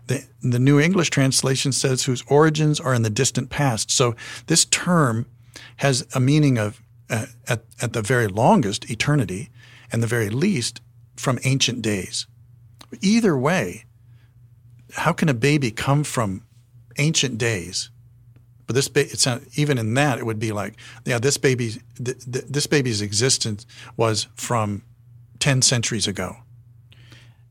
The, 0.08 0.26
the 0.42 0.60
New 0.60 0.80
English 0.80 1.10
translation 1.10 1.72
says 1.72 2.04
whose 2.04 2.24
origins 2.28 2.80
are 2.80 2.94
in 2.94 3.02
the 3.02 3.10
distant 3.10 3.50
past. 3.50 3.90
So 3.90 4.16
this 4.48 4.66
term 4.66 5.26
has 5.78 6.06
a 6.14 6.20
meaning 6.20 6.58
of, 6.58 6.82
uh, 7.10 7.26
at, 7.48 7.64
at 7.82 7.94
the 7.94 8.02
very 8.02 8.28
longest, 8.28 8.90
eternity, 8.90 9.50
and 9.92 10.04
the 10.04 10.08
very 10.08 10.30
least, 10.30 10.82
from 11.16 11.40
ancient 11.44 11.82
days. 11.82 12.28
Either 13.02 13.38
way, 13.38 13.86
how 14.96 15.14
can 15.14 15.30
a 15.30 15.34
baby 15.34 15.72
come 15.72 16.04
from 16.04 16.44
ancient 16.98 17.38
days 17.38 17.90
but 18.68 18.76
this 18.76 18.88
ba- 18.88 19.02
it's 19.02 19.26
not, 19.26 19.42
even 19.56 19.78
in 19.78 19.94
that 19.94 20.18
it 20.18 20.26
would 20.26 20.40
be 20.40 20.52
like, 20.52 20.76
yeah, 21.06 21.20
this 21.20 21.38
baby's 21.38 21.80
th- 22.04 22.18
th- 22.32 22.46
this 22.46 22.68
baby's 22.68 23.02
existence 23.02 23.66
was 23.96 24.28
from 24.36 24.84
ten 25.40 25.62
centuries 25.62 26.08
ago. 26.08 26.38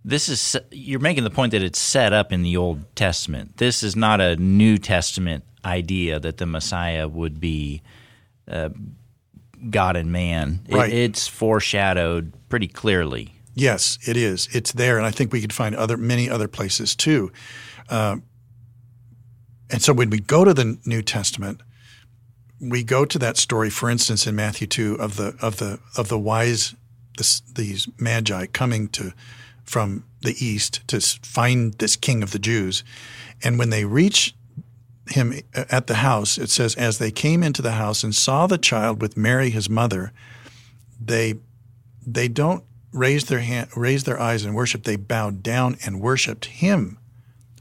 This 0.05 0.29
is 0.29 0.57
you're 0.71 1.01
making 1.01 1.25
the 1.25 1.31
point 1.31 1.53
that 1.53 1.63
it's 1.63 1.79
set 1.79 2.13
up 2.13 2.33
in 2.33 2.43
the 2.43 2.57
Old 2.57 2.95
Testament. 2.97 3.59
This 3.59 3.83
is 3.83 3.95
not 3.95 4.21
a 4.21 4.37
New 4.37 4.77
Testament 4.77 5.45
idea 5.65 6.21
that 6.21 6.39
the 6.39 6.47
Messiah 6.47 7.09
would 7.09 7.41
be 7.41 7.83
uh, 8.49 8.71
God 9.71 9.97
and 9.97 10.13
man. 10.13 10.61
Right. 10.69 10.93
It, 10.93 10.97
it's 10.97 11.29
foreshadowed 11.29 12.35
pretty 12.49 12.69
clearly. 12.69 13.34
Yes, 13.55 13.99
it 14.07 14.17
is. 14.17 14.49
It's 14.53 14.73
there, 14.73 14.99
and 14.99 15.07
I 15.07 15.11
think 15.11 15.33
we 15.33 15.41
could 15.41 15.53
find 15.53 15.75
other 15.75 15.97
many 15.97 16.29
other 16.29 16.49
places 16.49 16.97
too. 16.97 17.33
Uh, 17.89 18.17
and 19.71 19.81
so 19.81 19.93
when 19.93 20.11
we 20.11 20.21
go 20.21 20.45
to 20.45 20.53
the 20.53 20.79
New 20.85 21.03
Testament, 21.03 21.61
we 22.61 22.83
go 22.83 23.05
to 23.05 23.19
that 23.19 23.37
story, 23.37 23.71
for 23.71 23.89
instance, 23.89 24.27
in 24.27 24.35
Matthew 24.35 24.67
two 24.67 24.95
of 24.95 25.17
the 25.17 25.37
of 25.41 25.59
the 25.59 25.79
of 25.97 26.09
the 26.09 26.19
wise 26.19 26.75
this, 27.17 27.41
these 27.41 27.89
magi 27.99 28.47
coming 28.47 28.89
to 28.89 29.13
from 29.63 30.05
the 30.23 30.35
east 30.45 30.87
to 30.89 31.01
find 31.01 31.75
this 31.75 31.97
king 31.97 32.23
of 32.23 32.33
the 32.33 32.39
Jews, 32.39 32.83
and 33.43 33.59
when 33.59 33.71
they 33.71 33.85
reach 33.85 34.35
him 35.09 35.35
at 35.55 35.87
the 35.87 35.97
house, 35.97 36.39
it 36.39 36.51
says, 36.51 36.75
as 36.77 36.99
they 36.99 37.11
came 37.11 37.43
into 37.43 37.63
the 37.63 37.73
house 37.73 38.03
and 38.03 38.15
saw 38.15 38.47
the 38.47 38.59
child 38.59 39.03
with 39.03 39.17
Mary 39.17 39.51
his 39.51 39.69
mother, 39.69 40.13
they 41.01 41.35
they 42.07 42.29
don't 42.29 42.65
raise 42.95 43.25
their 43.25 43.41
hand, 43.41 43.69
raise 43.77 44.05
their 44.05 44.19
eyes 44.19 44.45
and 44.45 44.55
worshiped. 44.55 44.85
They 44.85 44.97
bowed 44.97 45.43
down 45.43 45.77
and 45.85 46.01
worshipped 46.01 46.47
him. 46.47 46.99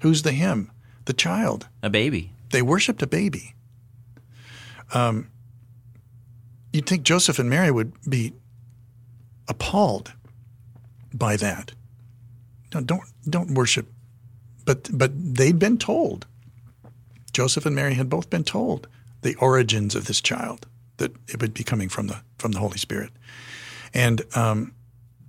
Who's 0.01 0.21
the 0.21 0.31
him? 0.31 0.71
the 1.05 1.13
child. 1.13 1.67
A 1.81 1.89
baby. 1.89 2.31
They 2.51 2.61
worshiped 2.61 3.01
a 3.01 3.07
baby. 3.07 3.55
Um, 4.93 5.29
you'd 6.71 6.85
think 6.85 7.03
Joseph 7.03 7.39
and 7.39 7.49
Mary 7.49 7.71
would 7.71 7.93
be 8.07 8.33
appalled 9.47 10.13
by 11.13 11.35
that. 11.37 11.71
No, 12.73 12.81
don't 12.81 13.03
don't 13.27 13.51
worship. 13.51 13.87
But 14.65 14.89
but 14.93 15.11
they'd 15.15 15.59
been 15.59 15.77
told. 15.77 16.27
Joseph 17.31 17.65
and 17.65 17.75
Mary 17.75 17.95
had 17.95 18.09
both 18.09 18.29
been 18.29 18.43
told 18.43 18.87
the 19.21 19.35
origins 19.35 19.95
of 19.95 20.05
this 20.05 20.21
child 20.21 20.67
that 20.97 21.11
it 21.27 21.41
would 21.41 21.53
be 21.53 21.63
coming 21.63 21.89
from 21.89 22.07
the 22.07 22.21
from 22.37 22.51
the 22.51 22.59
Holy 22.59 22.77
Spirit, 22.77 23.11
and 23.93 24.21
um, 24.35 24.73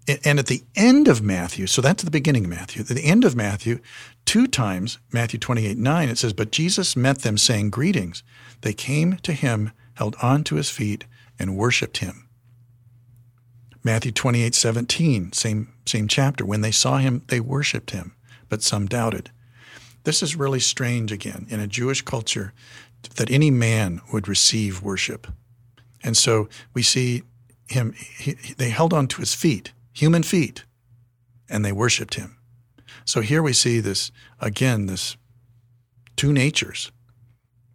and 0.06 0.38
at 0.38 0.46
the 0.46 0.62
end 0.76 1.08
of 1.08 1.22
Matthew, 1.22 1.66
so 1.66 1.80
that's 1.80 2.02
the 2.02 2.10
beginning 2.10 2.44
of 2.44 2.50
Matthew. 2.50 2.82
At 2.82 2.88
the 2.88 3.04
end 3.04 3.24
of 3.24 3.34
Matthew, 3.34 3.80
two 4.26 4.46
times, 4.46 4.98
Matthew 5.12 5.38
28 5.38 5.78
9, 5.78 6.08
it 6.08 6.18
says, 6.18 6.32
But 6.34 6.52
Jesus 6.52 6.96
met 6.96 7.20
them, 7.20 7.38
saying, 7.38 7.70
Greetings. 7.70 8.22
They 8.60 8.74
came 8.74 9.16
to 9.18 9.32
him, 9.32 9.72
held 9.94 10.16
on 10.20 10.44
to 10.44 10.56
his 10.56 10.70
feet, 10.70 11.04
and 11.38 11.56
worshiped 11.56 11.98
him. 11.98 12.28
Matthew 13.82 14.12
28 14.12 14.54
17, 14.54 15.32
same, 15.32 15.72
same 15.86 16.08
chapter. 16.08 16.44
When 16.44 16.60
they 16.60 16.70
saw 16.70 16.98
him, 16.98 17.22
they 17.28 17.40
worshiped 17.40 17.92
him, 17.92 18.14
but 18.48 18.62
some 18.62 18.86
doubted. 18.86 19.30
This 20.04 20.22
is 20.22 20.36
really 20.36 20.60
strange 20.60 21.12
again 21.12 21.46
in 21.48 21.60
a 21.60 21.66
Jewish 21.66 22.02
culture 22.02 22.52
that 23.16 23.30
any 23.30 23.50
man 23.50 24.02
would 24.12 24.28
receive 24.28 24.82
worship. 24.82 25.26
And 26.02 26.14
so 26.14 26.48
we 26.74 26.82
see 26.82 27.22
him, 27.68 27.94
he, 28.18 28.32
they 28.32 28.68
held 28.68 28.92
on 28.92 29.08
to 29.08 29.20
his 29.20 29.34
feet 29.34 29.72
human 29.94 30.22
feet, 30.22 30.64
and 31.48 31.64
they 31.64 31.72
worshiped 31.72 32.14
him. 32.14 32.36
So 33.04 33.20
here 33.20 33.42
we 33.42 33.52
see 33.52 33.80
this, 33.80 34.12
again, 34.40 34.86
this 34.86 35.16
two 36.16 36.32
natures, 36.32 36.92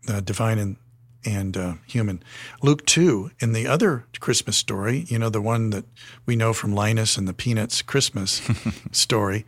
the 0.03 0.21
divine 0.21 0.57
and, 0.57 0.77
and 1.25 1.57
uh, 1.57 1.73
human. 1.85 2.21
Luke 2.61 2.85
2, 2.85 3.31
in 3.39 3.53
the 3.53 3.67
other 3.67 4.05
Christmas 4.19 4.57
story, 4.57 5.05
you 5.07 5.17
know, 5.17 5.29
the 5.29 5.41
one 5.41 5.69
that 5.71 5.85
we 6.25 6.35
know 6.35 6.53
from 6.53 6.73
Linus 6.73 7.17
and 7.17 7.27
the 7.27 7.33
Peanuts 7.33 7.81
Christmas 7.81 8.41
story, 8.91 9.45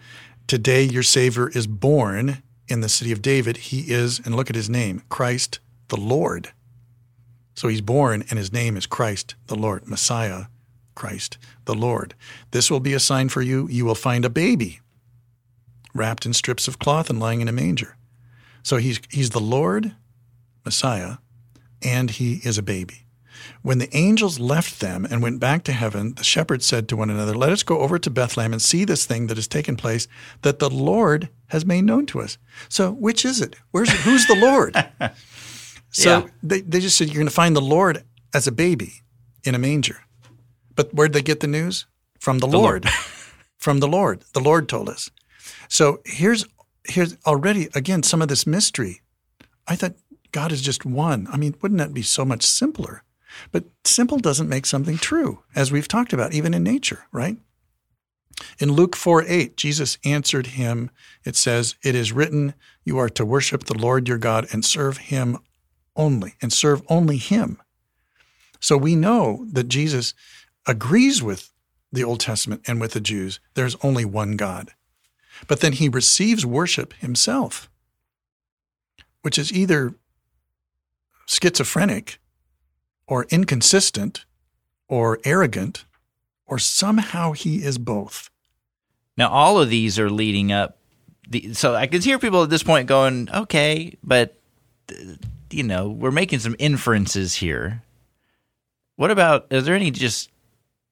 today 0.47 0.83
your 0.83 1.03
Savior 1.03 1.49
is 1.49 1.67
born 1.67 2.41
in 2.67 2.81
the 2.81 2.89
city 2.89 3.11
of 3.11 3.21
David. 3.21 3.57
He 3.57 3.91
is, 3.91 4.19
and 4.19 4.35
look 4.35 4.49
at 4.49 4.55
his 4.55 4.69
name, 4.69 5.03
Christ 5.09 5.59
the 5.89 5.97
Lord. 5.97 6.51
So 7.53 7.67
he's 7.67 7.81
born, 7.81 8.23
and 8.29 8.39
his 8.39 8.53
name 8.53 8.77
is 8.77 8.85
Christ 8.85 9.35
the 9.47 9.55
Lord, 9.55 9.87
Messiah, 9.87 10.45
Christ 10.95 11.37
the 11.65 11.75
Lord. 11.75 12.15
This 12.51 12.69
will 12.69 12.79
be 12.79 12.93
a 12.93 12.99
sign 12.99 13.29
for 13.29 13.41
you. 13.41 13.67
You 13.69 13.85
will 13.85 13.95
find 13.95 14.25
a 14.25 14.29
baby 14.29 14.79
wrapped 15.93 16.25
in 16.25 16.33
strips 16.33 16.67
of 16.67 16.79
cloth 16.79 17.09
and 17.09 17.19
lying 17.19 17.41
in 17.41 17.47
a 17.47 17.53
manger. 17.53 17.97
So 18.63 18.77
he's, 18.77 18.99
he's 19.09 19.31
the 19.31 19.39
Lord, 19.39 19.95
Messiah, 20.63 21.17
and 21.81 22.11
he 22.11 22.41
is 22.43 22.57
a 22.57 22.63
baby. 22.63 23.05
When 23.63 23.79
the 23.79 23.95
angels 23.95 24.39
left 24.39 24.79
them 24.79 25.05
and 25.09 25.21
went 25.21 25.39
back 25.39 25.63
to 25.63 25.71
heaven, 25.71 26.13
the 26.15 26.23
shepherds 26.23 26.65
said 26.65 26.87
to 26.89 26.95
one 26.95 27.09
another, 27.09 27.33
Let 27.33 27.51
us 27.51 27.63
go 27.63 27.79
over 27.79 27.97
to 27.97 28.09
Bethlehem 28.09 28.53
and 28.53 28.61
see 28.61 28.85
this 28.85 29.05
thing 29.05 29.27
that 29.27 29.37
has 29.37 29.47
taken 29.47 29.75
place 29.75 30.07
that 30.41 30.59
the 30.59 30.69
Lord 30.69 31.29
has 31.47 31.65
made 31.65 31.83
known 31.83 32.05
to 32.07 32.21
us. 32.21 32.37
So, 32.69 32.91
which 32.91 33.25
is 33.25 33.41
it? 33.41 33.55
Where's 33.71 33.89
who's 34.03 34.27
the 34.27 34.35
Lord? 34.35 34.75
so 35.89 36.19
yeah. 36.19 36.27
they, 36.43 36.61
they 36.61 36.79
just 36.79 36.97
said, 36.97 37.07
You're 37.07 37.15
going 37.15 37.27
to 37.27 37.33
find 37.33 37.55
the 37.55 37.61
Lord 37.61 38.03
as 38.33 38.47
a 38.47 38.51
baby 38.51 39.01
in 39.43 39.55
a 39.55 39.59
manger. 39.59 40.01
But 40.81 40.95
where'd 40.95 41.13
they 41.13 41.21
get 41.21 41.41
the 41.41 41.47
news? 41.47 41.85
From 42.19 42.39
the, 42.39 42.47
the 42.47 42.57
Lord. 42.57 42.85
Lord. 42.85 42.95
From 43.57 43.81
the 43.81 43.87
Lord. 43.87 44.23
The 44.33 44.39
Lord 44.39 44.67
told 44.67 44.89
us. 44.89 45.11
So 45.67 46.01
here's 46.05 46.43
here's 46.85 47.15
already 47.27 47.69
again 47.75 48.01
some 48.01 48.19
of 48.19 48.29
this 48.29 48.47
mystery. 48.47 49.01
I 49.67 49.75
thought 49.75 49.93
God 50.31 50.51
is 50.51 50.63
just 50.63 50.83
one. 50.83 51.27
I 51.31 51.37
mean, 51.37 51.53
wouldn't 51.61 51.77
that 51.77 51.93
be 51.93 52.01
so 52.01 52.25
much 52.25 52.41
simpler? 52.41 53.03
But 53.51 53.65
simple 53.85 54.17
doesn't 54.17 54.49
make 54.49 54.65
something 54.65 54.97
true, 54.97 55.43
as 55.55 55.71
we've 55.71 55.87
talked 55.87 56.13
about, 56.13 56.33
even 56.33 56.55
in 56.55 56.63
nature, 56.63 57.05
right? 57.11 57.37
In 58.57 58.71
Luke 58.71 58.95
4 58.95 59.23
8, 59.27 59.55
Jesus 59.55 59.99
answered 60.03 60.47
him, 60.47 60.89
it 61.23 61.35
says, 61.35 61.75
It 61.83 61.93
is 61.93 62.11
written, 62.11 62.55
You 62.83 62.97
are 62.97 63.09
to 63.09 63.23
worship 63.23 63.65
the 63.65 63.77
Lord 63.77 64.07
your 64.07 64.17
God 64.17 64.47
and 64.51 64.65
serve 64.65 64.97
him 64.97 65.37
only, 65.95 66.33
and 66.41 66.51
serve 66.51 66.81
only 66.89 67.17
him. 67.17 67.61
So 68.61 68.77
we 68.77 68.95
know 68.95 69.45
that 69.51 69.67
Jesus 69.67 70.13
agrees 70.71 71.21
with 71.21 71.51
the 71.91 72.03
Old 72.03 72.21
Testament 72.21 72.61
and 72.65 72.79
with 72.79 72.93
the 72.93 73.01
Jews. 73.01 73.41
There's 73.55 73.75
only 73.83 74.05
one 74.05 74.37
God. 74.37 74.71
But 75.47 75.59
then 75.59 75.73
he 75.73 75.89
receives 75.89 76.45
worship 76.45 76.93
himself, 76.93 77.69
which 79.21 79.37
is 79.37 79.51
either 79.51 79.93
schizophrenic 81.25 82.19
or 83.05 83.25
inconsistent 83.25 84.23
or 84.87 85.19
arrogant 85.25 85.83
or 86.45 86.57
somehow 86.57 87.33
he 87.33 87.63
is 87.63 87.77
both. 87.77 88.29
Now, 89.17 89.29
all 89.29 89.59
of 89.59 89.69
these 89.69 89.99
are 89.99 90.09
leading 90.09 90.51
up. 90.53 90.77
The, 91.27 91.53
so 91.53 91.75
I 91.75 91.87
can 91.87 92.01
hear 92.01 92.17
people 92.17 92.43
at 92.43 92.49
this 92.49 92.63
point 92.63 92.87
going, 92.87 93.29
okay, 93.29 93.97
but, 94.01 94.39
you 95.49 95.63
know, 95.63 95.89
we're 95.89 96.11
making 96.11 96.39
some 96.39 96.55
inferences 96.59 97.35
here. 97.35 97.83
What 98.95 99.11
about, 99.11 99.47
is 99.49 99.65
there 99.65 99.75
any 99.75 99.91
just 99.91 100.30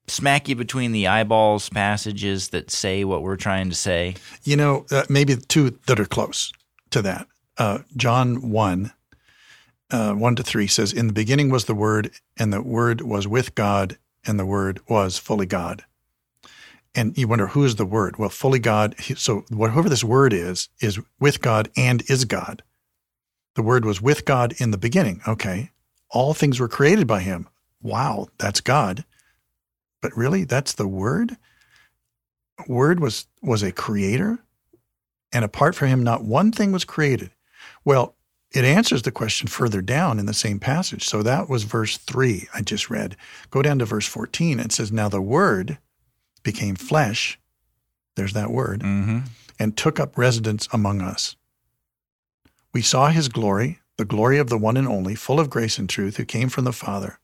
smack 0.09 0.49
you 0.49 0.55
between 0.55 0.91
the 0.91 1.07
eyeballs 1.07 1.69
passages 1.69 2.49
that 2.49 2.71
say 2.71 3.03
what 3.03 3.21
we're 3.21 3.35
trying 3.35 3.69
to 3.69 3.75
say? 3.75 4.15
You 4.43 4.55
know, 4.55 4.85
uh, 4.91 5.03
maybe 5.09 5.35
two 5.35 5.77
that 5.87 5.99
are 5.99 6.05
close 6.05 6.51
to 6.91 7.01
that. 7.01 7.27
Uh, 7.57 7.79
John 7.95 8.49
1, 8.49 8.91
uh, 9.91 10.13
1 10.13 10.35
to 10.35 10.43
3 10.43 10.67
says, 10.67 10.93
In 10.93 11.07
the 11.07 11.13
beginning 11.13 11.49
was 11.49 11.65
the 11.65 11.75
Word, 11.75 12.11
and 12.37 12.53
the 12.53 12.61
Word 12.61 13.01
was 13.01 13.27
with 13.27 13.55
God, 13.55 13.97
and 14.25 14.39
the 14.39 14.45
Word 14.45 14.79
was 14.87 15.17
fully 15.17 15.45
God. 15.45 15.83
And 16.95 17.17
you 17.17 17.27
wonder, 17.27 17.47
who 17.47 17.63
is 17.63 17.75
the 17.75 17.85
Word? 17.85 18.17
Well, 18.17 18.29
fully 18.29 18.59
God. 18.59 18.95
So, 18.99 19.45
whoever 19.49 19.89
this 19.89 20.03
Word 20.03 20.33
is, 20.33 20.69
is 20.81 20.99
with 21.19 21.41
God 21.41 21.69
and 21.77 22.03
is 22.09 22.25
God. 22.25 22.63
The 23.55 23.61
Word 23.61 23.85
was 23.85 24.01
with 24.01 24.25
God 24.25 24.53
in 24.57 24.71
the 24.71 24.77
beginning. 24.77 25.21
Okay. 25.27 25.71
All 26.09 26.33
things 26.33 26.59
were 26.59 26.67
created 26.67 27.05
by 27.05 27.19
Him. 27.19 27.47
Wow, 27.81 28.27
that's 28.37 28.61
God. 28.61 29.05
But 30.01 30.15
really, 30.15 30.43
that's 30.43 30.73
the 30.73 30.87
Word? 30.87 31.37
Word 32.67 32.99
was, 32.99 33.27
was 33.41 33.63
a 33.63 33.71
creator, 33.71 34.39
and 35.31 35.45
apart 35.45 35.75
from 35.75 35.89
Him, 35.89 36.03
not 36.03 36.23
one 36.23 36.51
thing 36.51 36.71
was 36.71 36.85
created. 36.85 37.31
Well, 37.85 38.15
it 38.51 38.65
answers 38.65 39.03
the 39.03 39.11
question 39.11 39.47
further 39.47 39.81
down 39.81 40.19
in 40.19 40.25
the 40.25 40.33
same 40.33 40.59
passage. 40.59 41.07
So 41.07 41.21
that 41.21 41.49
was 41.49 41.63
verse 41.63 41.97
3 41.97 42.47
I 42.53 42.61
just 42.61 42.89
read. 42.89 43.15
Go 43.51 43.61
down 43.61 43.79
to 43.79 43.85
verse 43.85 44.07
14. 44.07 44.59
It 44.59 44.71
says, 44.71 44.91
Now 44.91 45.07
the 45.07 45.21
Word 45.21 45.77
became 46.43 46.75
flesh, 46.75 47.39
there's 48.15 48.33
that 48.33 48.51
word, 48.51 48.81
mm-hmm. 48.81 49.19
and 49.59 49.77
took 49.77 49.99
up 49.99 50.17
residence 50.17 50.67
among 50.71 51.01
us. 51.01 51.35
We 52.73 52.81
saw 52.81 53.09
his 53.09 53.29
glory, 53.29 53.79
the 53.97 54.05
glory 54.05 54.37
of 54.37 54.49
the 54.49 54.57
one 54.57 54.77
and 54.77 54.87
only, 54.87 55.15
full 55.15 55.39
of 55.39 55.49
grace 55.49 55.77
and 55.77 55.89
truth, 55.89 56.17
who 56.17 56.25
came 56.25 56.49
from 56.49 56.65
the 56.65 56.73
Father. 56.73 57.19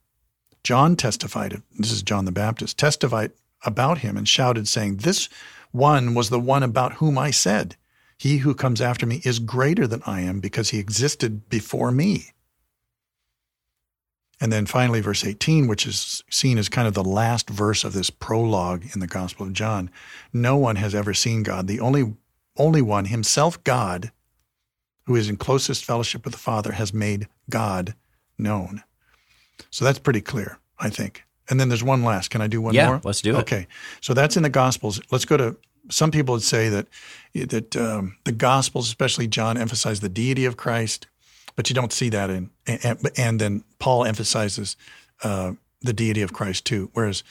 John 0.66 0.96
testified, 0.96 1.62
this 1.78 1.92
is 1.92 2.02
John 2.02 2.24
the 2.24 2.32
Baptist, 2.32 2.76
testified 2.76 3.30
about 3.64 3.98
him 3.98 4.16
and 4.16 4.28
shouted, 4.28 4.66
saying, 4.66 4.96
This 4.96 5.28
one 5.70 6.12
was 6.12 6.28
the 6.28 6.40
one 6.40 6.64
about 6.64 6.94
whom 6.94 7.16
I 7.16 7.30
said, 7.30 7.76
He 8.18 8.38
who 8.38 8.52
comes 8.52 8.80
after 8.80 9.06
me 9.06 9.22
is 9.24 9.38
greater 9.38 9.86
than 9.86 10.02
I 10.06 10.22
am 10.22 10.40
because 10.40 10.70
he 10.70 10.80
existed 10.80 11.48
before 11.48 11.92
me. 11.92 12.32
And 14.40 14.52
then 14.52 14.66
finally, 14.66 15.00
verse 15.00 15.24
18, 15.24 15.68
which 15.68 15.86
is 15.86 16.24
seen 16.30 16.58
as 16.58 16.68
kind 16.68 16.88
of 16.88 16.94
the 16.94 17.04
last 17.04 17.48
verse 17.48 17.84
of 17.84 17.92
this 17.92 18.10
prologue 18.10 18.86
in 18.92 18.98
the 18.98 19.06
Gospel 19.06 19.46
of 19.46 19.52
John. 19.52 19.88
No 20.32 20.56
one 20.56 20.74
has 20.74 20.96
ever 20.96 21.14
seen 21.14 21.44
God. 21.44 21.68
The 21.68 21.78
only, 21.78 22.16
only 22.56 22.82
one, 22.82 23.04
himself 23.04 23.62
God, 23.62 24.10
who 25.04 25.14
is 25.14 25.28
in 25.28 25.36
closest 25.36 25.84
fellowship 25.84 26.24
with 26.24 26.32
the 26.32 26.40
Father, 26.40 26.72
has 26.72 26.92
made 26.92 27.28
God 27.48 27.94
known. 28.36 28.82
So 29.70 29.84
that's 29.84 29.98
pretty 29.98 30.20
clear, 30.20 30.58
I 30.78 30.90
think. 30.90 31.24
And 31.48 31.60
then 31.60 31.68
there's 31.68 31.84
one 31.84 32.02
last. 32.02 32.30
Can 32.30 32.40
I 32.40 32.46
do 32.48 32.60
one 32.60 32.74
yeah, 32.74 32.88
more? 32.88 33.00
let's 33.04 33.20
do 33.20 33.36
it. 33.36 33.40
Okay. 33.40 33.66
So 34.00 34.14
that's 34.14 34.36
in 34.36 34.42
the 34.42 34.50
Gospels. 34.50 35.00
Let's 35.10 35.24
go 35.24 35.36
to 35.36 35.56
some 35.88 36.10
people 36.10 36.34
would 36.34 36.42
say 36.42 36.68
that 36.68 36.88
that 37.34 37.76
um, 37.76 38.16
the 38.24 38.32
Gospels, 38.32 38.88
especially 38.88 39.28
John, 39.28 39.56
emphasize 39.56 40.00
the 40.00 40.08
deity 40.08 40.44
of 40.44 40.56
Christ 40.56 41.06
but 41.56 41.70
you 41.70 41.74
don't 41.74 41.92
see 41.92 42.10
that 42.10 42.30
in 42.30 42.50
and, 42.66 42.98
and 43.16 43.40
then 43.40 43.64
Paul 43.78 44.04
emphasizes 44.04 44.76
uh, 45.24 45.52
the 45.80 45.92
deity 45.92 46.22
of 46.22 46.32
Christ 46.32 46.64
too, 46.64 46.90
whereas 46.92 47.24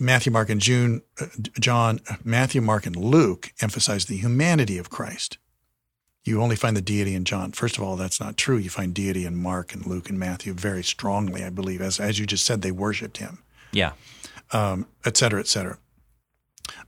Matthew, 0.00 0.32
Mark, 0.32 0.50
and 0.50 0.60
June, 0.60 1.02
uh, 1.20 1.26
John, 1.60 2.00
Matthew, 2.24 2.60
Mark, 2.60 2.86
and 2.86 2.96
Luke 2.96 3.52
emphasize 3.60 4.06
the 4.06 4.16
humanity 4.16 4.78
of 4.78 4.90
Christ. 4.90 5.38
You 6.26 6.42
only 6.42 6.56
find 6.56 6.76
the 6.76 6.82
deity 6.82 7.14
in 7.14 7.24
John. 7.24 7.52
First 7.52 7.78
of 7.78 7.84
all, 7.84 7.94
that's 7.96 8.20
not 8.20 8.36
true. 8.36 8.56
You 8.56 8.68
find 8.68 8.92
deity 8.92 9.24
in 9.24 9.36
Mark 9.36 9.72
and 9.72 9.86
Luke 9.86 10.10
and 10.10 10.18
Matthew 10.18 10.52
very 10.54 10.82
strongly, 10.82 11.44
I 11.44 11.50
believe. 11.50 11.80
As 11.80 12.00
as 12.00 12.18
you 12.18 12.26
just 12.26 12.44
said, 12.44 12.62
they 12.62 12.72
worshipped 12.72 13.18
him. 13.18 13.38
Yeah. 13.72 13.92
Um, 14.52 14.86
et 15.04 15.16
cetera, 15.16 15.40
et 15.40 15.46
cetera. 15.46 15.78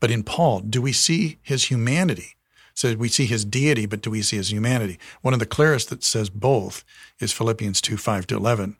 But 0.00 0.10
in 0.10 0.24
Paul, 0.24 0.60
do 0.60 0.82
we 0.82 0.92
see 0.92 1.38
his 1.42 1.64
humanity? 1.64 2.34
So 2.74 2.94
we 2.94 3.08
see 3.08 3.26
his 3.26 3.44
deity, 3.44 3.86
but 3.86 4.02
do 4.02 4.10
we 4.10 4.22
see 4.22 4.36
his 4.36 4.52
humanity? 4.52 4.98
One 5.22 5.34
of 5.34 5.40
the 5.40 5.46
clearest 5.46 5.90
that 5.90 6.04
says 6.04 6.30
both 6.30 6.84
is 7.18 7.32
Philippians 7.32 7.80
2 7.80 7.96
5 7.96 8.26
to 8.28 8.36
11, 8.36 8.76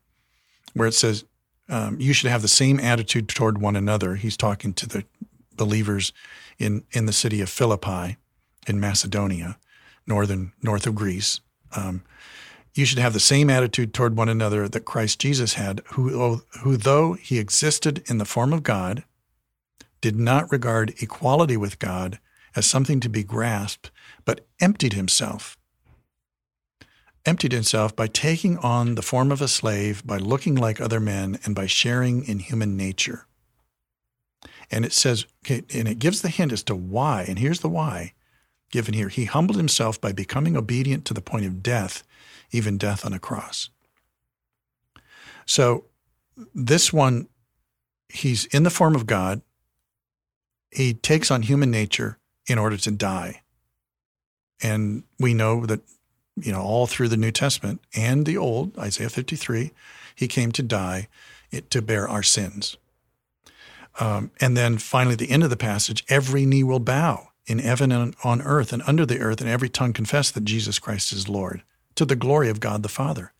where 0.75 0.89
it 0.89 0.95
says, 0.95 1.25
um, 1.69 2.01
You 2.01 2.13
should 2.13 2.31
have 2.31 2.43
the 2.43 2.49
same 2.49 2.79
attitude 2.79 3.29
toward 3.29 3.59
one 3.59 3.77
another. 3.77 4.17
He's 4.17 4.37
talking 4.37 4.73
to 4.75 4.89
the 4.89 5.05
believers 5.57 6.13
in, 6.59 6.85
in 6.93 7.07
the 7.07 7.13
city 7.13 7.41
of 7.41 7.49
Philippi 7.49 8.17
in 8.69 8.81
Macedonia, 8.81 9.59
northern 10.09 10.53
north 10.63 10.87
of 10.87 10.95
Greece. 10.95 11.41
Um, 11.77 12.03
you 12.75 12.85
should 12.85 12.99
have 12.99 13.13
the 13.13 13.21
same 13.21 13.51
attitude 13.51 13.93
toward 13.93 14.17
one 14.17 14.29
another 14.29 14.69
that 14.69 14.85
Christ 14.85 15.19
Jesus 15.19 15.55
had, 15.55 15.83
who, 15.93 16.43
who 16.61 16.77
though 16.77 17.15
he 17.15 17.39
existed 17.39 18.03
in 18.07 18.19
the 18.19 18.25
form 18.25 18.53
of 18.53 18.63
God, 18.63 19.05
did 20.01 20.17
not 20.17 20.51
regard 20.53 20.95
equality 21.03 21.57
with 21.57 21.79
God 21.79 22.19
as 22.55 22.67
something 22.67 23.01
to 23.01 23.09
be 23.09 23.25
grasped, 23.25 23.91
but 24.25 24.47
emptied 24.61 24.93
himself. 24.93 25.57
Emptied 27.27 27.53
himself 27.53 27.95
by 27.95 28.07
taking 28.07 28.59
on 28.59 28.95
the 28.95 29.03
form 29.03 29.33
of 29.33 29.43
a 29.43 29.49
slave, 29.49 30.07
by 30.07 30.17
looking 30.17 30.55
like 30.55 30.81
other 30.81 31.01
men, 31.01 31.39
and 31.45 31.55
by 31.55 31.67
sharing 31.67 32.25
in 32.25 32.39
human 32.39 32.77
nature. 32.77 33.27
And 34.71 34.85
it 34.85 34.93
says, 34.93 35.27
and 35.49 35.89
it 35.89 35.99
gives 35.99 36.23
the 36.23 36.29
hint 36.29 36.53
as 36.53 36.63
to 36.65 36.77
why, 36.77 37.25
and 37.27 37.39
here's 37.39 37.61
the 37.61 37.69
why 37.69 38.13
given 38.71 38.95
here. 38.95 39.09
He 39.09 39.25
humbled 39.25 39.57
himself 39.57 40.01
by 40.01 40.13
becoming 40.13 40.57
obedient 40.57 41.05
to 41.07 41.15
the 41.15 41.21
point 41.21 41.47
of 41.47 41.63
death, 41.63 42.03
even 42.51 42.79
death 42.79 43.05
on 43.05 43.13
a 43.13 43.19
cross. 43.19 43.71
So 45.47 45.85
this 46.55 46.93
one, 46.93 47.29
he's 48.09 48.45
in 48.47 48.63
the 48.63 48.71
form 48.71 48.95
of 48.95 49.07
God. 49.07 49.43
He 50.71 50.95
takes 50.95 51.31
on 51.31 51.43
human 51.43 51.71
nature 51.71 52.19
in 52.47 52.59
order 52.59 52.77
to 52.77 52.91
die. 52.91 53.43
And 54.63 55.05
we 55.19 55.35
know 55.35 55.65
that, 55.67 55.81
you 56.37 56.53
know, 56.53 56.61
all 56.61 56.87
through 56.87 57.09
the 57.09 57.17
New 57.17 57.31
Testament 57.31 57.81
and 57.95 58.27
the 58.27 58.37
Old, 58.37 58.79
Isaiah 58.79 59.09
53, 59.09 59.73
he 60.15 60.29
came 60.29 60.53
to 60.53 60.63
die 60.63 61.09
to 61.71 61.81
bear 61.81 62.09
our 62.09 62.23
sins. 62.23 62.77
Um, 64.01 64.31
and 64.41 64.57
then 64.57 64.79
finally, 64.79 65.17
the 65.17 65.31
end 65.31 65.43
of 65.43 65.51
the 65.51 65.57
passage, 65.57 66.05
every 66.09 66.45
knee 66.45 66.63
will 66.63 66.81
bow 66.81 67.29
in 67.49 67.59
heaven 67.59 67.91
and 67.91 68.15
on 68.23 68.43
earth 68.43 68.73
and 68.73 68.83
under 68.87 69.05
the 69.05 69.19
earth, 69.19 69.41
and 69.41 69.51
every 69.51 69.69
tongue 69.69 69.93
confess 69.93 70.31
that 70.31 70.45
Jesus 70.45 70.79
Christ 70.79 71.13
is 71.13 71.29
Lord 71.29 71.63
to 71.97 72.05
the 72.05 72.15
glory 72.15 72.49
of 72.49 72.61
God 72.61 72.83
the 72.83 72.89
Father. 72.89 73.33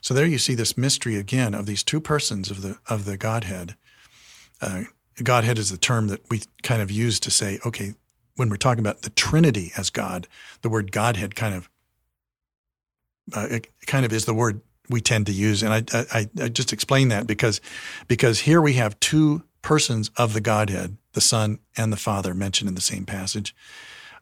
So 0.00 0.14
there 0.14 0.26
you 0.26 0.38
see 0.38 0.54
this 0.54 0.78
mystery 0.78 1.16
again 1.16 1.54
of 1.54 1.66
these 1.66 1.82
two 1.82 2.00
persons 2.00 2.50
of 2.50 2.62
the 2.62 2.78
of 2.88 3.04
the 3.04 3.16
Godhead. 3.16 3.74
Uh, 4.62 4.84
Godhead 5.22 5.58
is 5.58 5.70
the 5.70 5.76
term 5.76 6.06
that 6.06 6.22
we 6.30 6.42
kind 6.62 6.80
of 6.80 6.90
use 6.90 7.18
to 7.20 7.30
say, 7.30 7.58
okay, 7.66 7.94
when 8.36 8.48
we're 8.48 8.56
talking 8.56 8.80
about 8.80 9.02
the 9.02 9.10
Trinity 9.10 9.72
as 9.76 9.90
God, 9.90 10.28
the 10.62 10.68
word 10.68 10.92
Godhead 10.92 11.34
kind 11.34 11.54
of 11.54 11.68
uh, 13.34 13.48
it 13.50 13.68
kind 13.86 14.06
of 14.06 14.12
is 14.12 14.24
the 14.24 14.34
word 14.34 14.60
we 14.88 15.00
tend 15.00 15.26
to 15.26 15.32
use, 15.32 15.62
and 15.62 15.74
I, 15.74 15.82
I, 15.92 16.28
I 16.40 16.48
just 16.48 16.72
explain 16.72 17.08
that 17.08 17.26
because 17.26 17.60
because 18.06 18.40
here 18.40 18.62
we 18.62 18.74
have 18.74 18.98
two 19.00 19.42
persons 19.62 20.10
of 20.16 20.32
the 20.32 20.40
Godhead, 20.40 20.96
the 21.12 21.20
Son 21.20 21.58
and 21.76 21.92
the 21.92 21.96
Father, 21.96 22.34
mentioned 22.34 22.68
in 22.68 22.74
the 22.74 22.80
same 22.80 23.04
passage. 23.04 23.54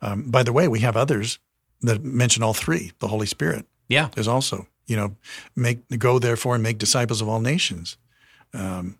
Um, 0.03 0.30
by 0.30 0.43
the 0.43 0.53
way, 0.53 0.68
we 0.68 0.80
have 0.80 0.97
others 0.97 1.39
that 1.82 2.03
mention 2.03 2.43
all 2.43 2.55
three. 2.55 2.93
The 2.99 3.09
Holy 3.09 3.26
Spirit, 3.26 3.66
yeah, 3.89 4.09
is 4.16 4.28
also 4.28 4.66
you 4.87 4.97
know 4.97 5.16
make 5.55 5.78
go 5.99 6.18
therefore 6.18 6.55
and 6.55 6.62
make 6.62 6.78
disciples 6.78 7.20
of 7.20 7.28
all 7.28 7.41
nations. 7.41 7.97
Um, 8.55 8.99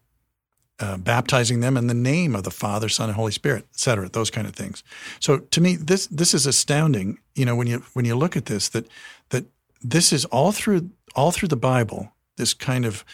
uh, 0.78 0.99
baptizing 0.99 1.61
them 1.61 1.76
in 1.76 1.87
the 1.87 1.95
name 1.95 2.37
of 2.37 2.43
the 2.43 2.51
Father, 2.51 2.89
Son, 2.89 3.09
and 3.09 3.16
Holy 3.16 3.32
Spirit, 3.32 3.66
et 3.72 3.78
cetera, 3.78 4.11
those 4.11 4.30
kind 4.30 4.47
of 4.47 4.55
things. 4.55 4.84
So 5.20 5.39
to 5.39 5.61
me, 5.61 5.76
this 5.76 6.07
this 6.09 6.34
is 6.34 6.47
astounding. 6.47 7.18
You 7.34 7.47
know, 7.47 7.57
when 7.57 7.66
you 7.66 7.82
when 7.95 8.05
you 8.05 8.14
look 8.14 8.37
at 8.37 8.47
this, 8.47 8.68
that 8.70 8.87
that 9.30 9.47
this 9.82 10.12
is 10.12 10.24
all 10.26 10.53
through 10.53 10.91
all 11.14 11.32
through 11.32 11.49
the 11.49 11.57
Bible. 11.57 12.12
This 12.37 12.53
kind 12.53 12.84
of 12.84 13.05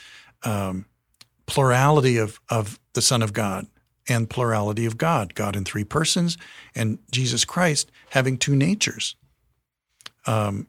um, 0.43 0.87
plurality 1.47 2.16
of 2.16 2.41
of 2.49 2.81
the 2.95 3.03
Son 3.03 3.22
of 3.22 3.32
God 3.32 3.66
and 4.09 4.28
plurality 4.28 4.86
of 4.86 4.99
God, 4.99 5.34
God 5.34 5.57
in 5.57 5.64
three 5.64 5.84
persons, 5.84 6.36
and 6.74 6.99
Jesus 7.11 7.45
Christ 7.45 7.90
having 8.11 8.36
two 8.36 8.57
natures. 8.57 9.16
Um, 10.26 10.66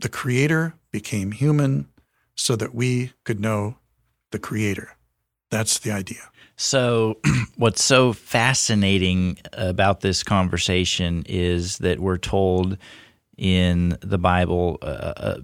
the 0.00 0.08
Creator 0.08 0.74
became 0.90 1.32
human 1.32 1.88
so 2.34 2.56
that 2.56 2.74
we 2.74 3.12
could 3.24 3.40
know 3.40 3.76
the 4.32 4.38
Creator. 4.38 4.96
That's 5.50 5.78
the 5.78 5.92
idea. 5.92 6.30
So, 6.56 7.18
what's 7.56 7.82
so 7.82 8.12
fascinating 8.12 9.38
about 9.52 10.00
this 10.00 10.22
conversation 10.22 11.24
is 11.26 11.78
that 11.78 12.00
we're 12.00 12.18
told 12.18 12.78
in 13.36 13.98
the 14.00 14.18
Bible 14.18 14.78
uh, 14.82 14.84
uh, 14.84 15.36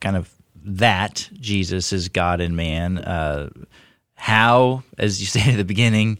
kind 0.00 0.16
of 0.16 0.32
that 0.64 1.28
Jesus 1.34 1.92
is 1.92 2.08
God 2.08 2.40
and 2.40 2.56
man. 2.56 2.98
Uh, 2.98 3.50
how, 4.22 4.84
as 4.98 5.20
you 5.20 5.26
said 5.34 5.48
at 5.48 5.56
the 5.56 5.64
beginning, 5.64 6.18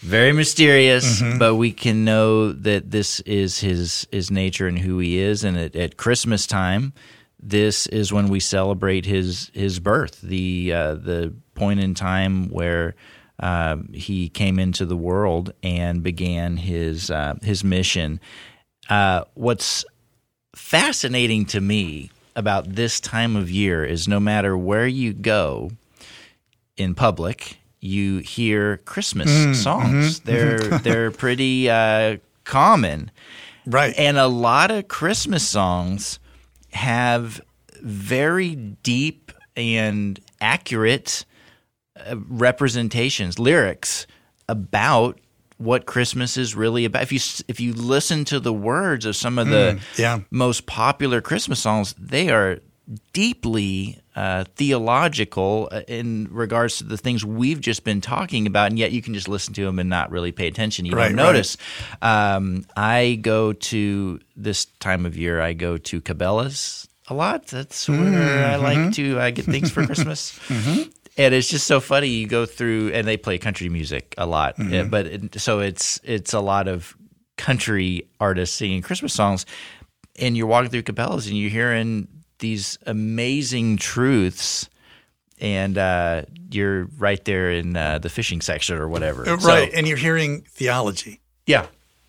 Very 0.00 0.32
mysterious, 0.32 1.22
but 1.38 1.54
we 1.54 1.70
can 1.72 2.04
know 2.04 2.52
that 2.52 2.90
this 2.90 3.20
is 3.20 3.60
his 3.60 4.06
his 4.10 4.30
nature 4.30 4.66
and 4.66 4.78
who 4.78 4.98
he 4.98 5.18
is. 5.18 5.44
And 5.44 5.56
at, 5.56 5.76
at 5.76 5.96
Christmas 5.96 6.46
time, 6.46 6.92
this 7.40 7.86
is 7.86 8.12
when 8.12 8.28
we 8.28 8.40
celebrate 8.40 9.06
his 9.06 9.50
his 9.54 9.78
birth, 9.78 10.20
the 10.22 10.72
uh, 10.72 10.94
the 10.94 11.32
point 11.54 11.80
in 11.80 11.94
time 11.94 12.48
where 12.48 12.96
uh, 13.38 13.76
he 13.94 14.28
came 14.28 14.58
into 14.58 14.84
the 14.84 14.96
world 14.96 15.52
and 15.62 16.02
began 16.02 16.56
his 16.56 17.10
uh, 17.10 17.34
his 17.42 17.62
mission. 17.62 18.20
Uh, 18.90 19.22
what's 19.34 19.84
fascinating 20.56 21.46
to 21.46 21.60
me 21.60 22.10
about 22.34 22.74
this 22.74 22.98
time 23.00 23.36
of 23.36 23.50
year 23.50 23.84
is 23.84 24.08
no 24.08 24.18
matter 24.18 24.56
where 24.58 24.86
you 24.86 25.12
go 25.12 25.70
in 26.78 26.94
public, 26.94 27.58
you 27.80 28.18
hear 28.18 28.78
Christmas 28.78 29.62
songs. 29.62 30.20
They're 30.20 30.58
they're 30.82 31.10
pretty 31.10 31.68
uh, 31.68 32.16
common, 32.44 33.10
Right. 33.66 33.94
and 33.98 34.16
a 34.16 34.26
lot 34.28 34.70
of 34.70 34.88
Christmas 34.88 35.46
songs 35.46 36.18
have 36.72 37.40
very 37.82 38.54
deep 38.54 39.32
and 39.56 40.18
accurate 40.40 41.24
uh, 41.96 42.16
representations, 42.28 43.38
lyrics 43.38 44.06
about 44.48 45.18
what 45.58 45.86
Christmas 45.86 46.36
is 46.36 46.54
really 46.54 46.84
about. 46.84 47.02
If 47.02 47.12
you 47.12 47.20
if 47.48 47.60
you 47.60 47.72
listen 47.74 48.24
to 48.26 48.38
the 48.40 48.52
words 48.52 49.04
of 49.04 49.16
some 49.16 49.38
of 49.38 49.48
the 49.48 49.80
yeah. 49.96 50.20
most 50.30 50.66
popular 50.66 51.20
Christmas 51.20 51.58
songs, 51.60 51.94
they 51.98 52.30
are 52.30 52.60
deeply 53.12 53.98
uh, 54.16 54.44
theological 54.56 55.68
uh, 55.70 55.80
in 55.88 56.28
regards 56.30 56.78
to 56.78 56.84
the 56.84 56.96
things 56.96 57.24
we've 57.24 57.60
just 57.60 57.84
been 57.84 58.00
talking 58.00 58.46
about, 58.46 58.70
and 58.70 58.78
yet 58.78 58.92
you 58.92 59.02
can 59.02 59.14
just 59.14 59.28
listen 59.28 59.54
to 59.54 59.64
them 59.64 59.78
and 59.78 59.88
not 59.90 60.10
really 60.10 60.32
pay 60.32 60.46
attention. 60.46 60.84
You 60.86 60.92
Right, 60.96 61.08
don't 61.08 61.16
right. 61.18 61.22
notice. 61.32 61.56
Um, 62.02 62.64
I 62.76 63.18
go 63.20 63.52
to 63.52 64.20
this 64.36 64.64
time 64.80 65.06
of 65.06 65.16
year. 65.16 65.40
I 65.40 65.52
go 65.52 65.76
to 65.78 66.00
Cabela's 66.00 66.88
a 67.08 67.14
lot. 67.14 67.46
That's 67.46 67.88
where 67.88 67.98
I 67.98 68.54
Mm-hmm. 68.56 68.62
like 68.62 68.92
to 68.94 69.18
uh, 69.20 69.30
get 69.30 69.44
things 69.44 69.70
for 69.70 69.84
Christmas. 69.86 70.38
And 71.16 71.34
it's 71.34 71.48
just 71.48 71.66
so 71.66 71.80
funny. 71.80 72.08
You 72.08 72.26
go 72.28 72.46
through, 72.46 72.92
and 72.92 73.06
they 73.06 73.16
play 73.16 73.38
country 73.38 73.68
music 73.68 74.14
a 74.18 74.26
lot. 74.26 74.56
Mm-hmm. 74.56 74.88
But 74.90 75.06
it, 75.06 75.40
so 75.40 75.60
it's 75.60 76.00
it's 76.04 76.32
a 76.32 76.40
lot 76.40 76.68
of 76.68 76.96
country 77.36 78.08
artists 78.20 78.56
singing 78.56 78.82
Christmas 78.82 79.12
songs, 79.14 79.44
and 80.18 80.36
you're 80.36 80.46
walking 80.46 80.70
through 80.70 80.82
Cabela's 80.82 81.26
and 81.26 81.36
you're 81.36 81.50
hearing 81.50 82.06
these 82.38 82.78
amazing 82.86 83.76
truths, 83.78 84.68
and 85.40 85.76
uh, 85.78 86.22
you're 86.50 86.84
right 86.98 87.24
there 87.24 87.50
in 87.52 87.76
uh, 87.76 87.98
the 87.98 88.08
fishing 88.08 88.40
section 88.40 88.76
or 88.78 88.88
whatever. 88.88 89.28
Uh, 89.28 89.38
So- 89.38 89.48
right. 89.48 89.70
and 89.74 89.86
you're 89.86 89.96
hearing 89.96 90.42
theology. 90.50 91.20
yeah. 91.46 91.66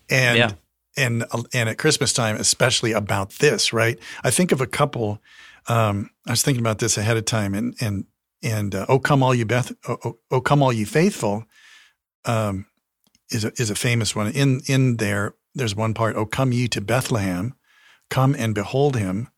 and 0.08 0.38
Yeah. 0.38 0.50
and 0.96 1.24
and 1.52 1.68
at 1.68 1.78
Christmas 1.78 2.12
time, 2.12 2.36
especially 2.36 2.92
about 2.92 3.30
this, 3.38 3.72
right? 3.72 3.98
I 4.24 4.30
think 4.30 4.52
of 4.52 4.60
a 4.60 4.66
couple. 4.66 5.20
Um, 5.68 6.10
I 6.26 6.30
was 6.32 6.42
thinking 6.42 6.60
about 6.62 6.78
this 6.78 6.98
ahead 6.98 7.16
of 7.16 7.24
time, 7.24 7.54
and 7.54 7.74
and 7.80 8.04
and 8.42 8.74
uh, 8.74 8.86
"Oh 8.88 8.98
come 8.98 9.22
all 9.22 9.34
you 9.34 9.46
Beth, 9.46 9.70
oh, 9.88 9.98
oh, 10.04 10.18
oh 10.32 10.40
come 10.40 10.62
all 10.64 10.72
you 10.72 10.86
faithful," 10.86 11.44
um, 12.24 12.66
is 13.30 13.44
a, 13.44 13.52
is 13.56 13.70
a 13.70 13.74
famous 13.76 14.16
one. 14.16 14.32
In 14.32 14.60
in 14.66 14.96
there, 14.96 15.34
there's 15.54 15.76
one 15.76 15.94
part. 15.94 16.16
"Oh 16.16 16.26
come 16.26 16.50
ye 16.52 16.66
to 16.68 16.80
Bethlehem, 16.80 17.54
come 18.08 18.34
and 18.34 18.52
behold 18.54 18.96
him, 18.96 19.28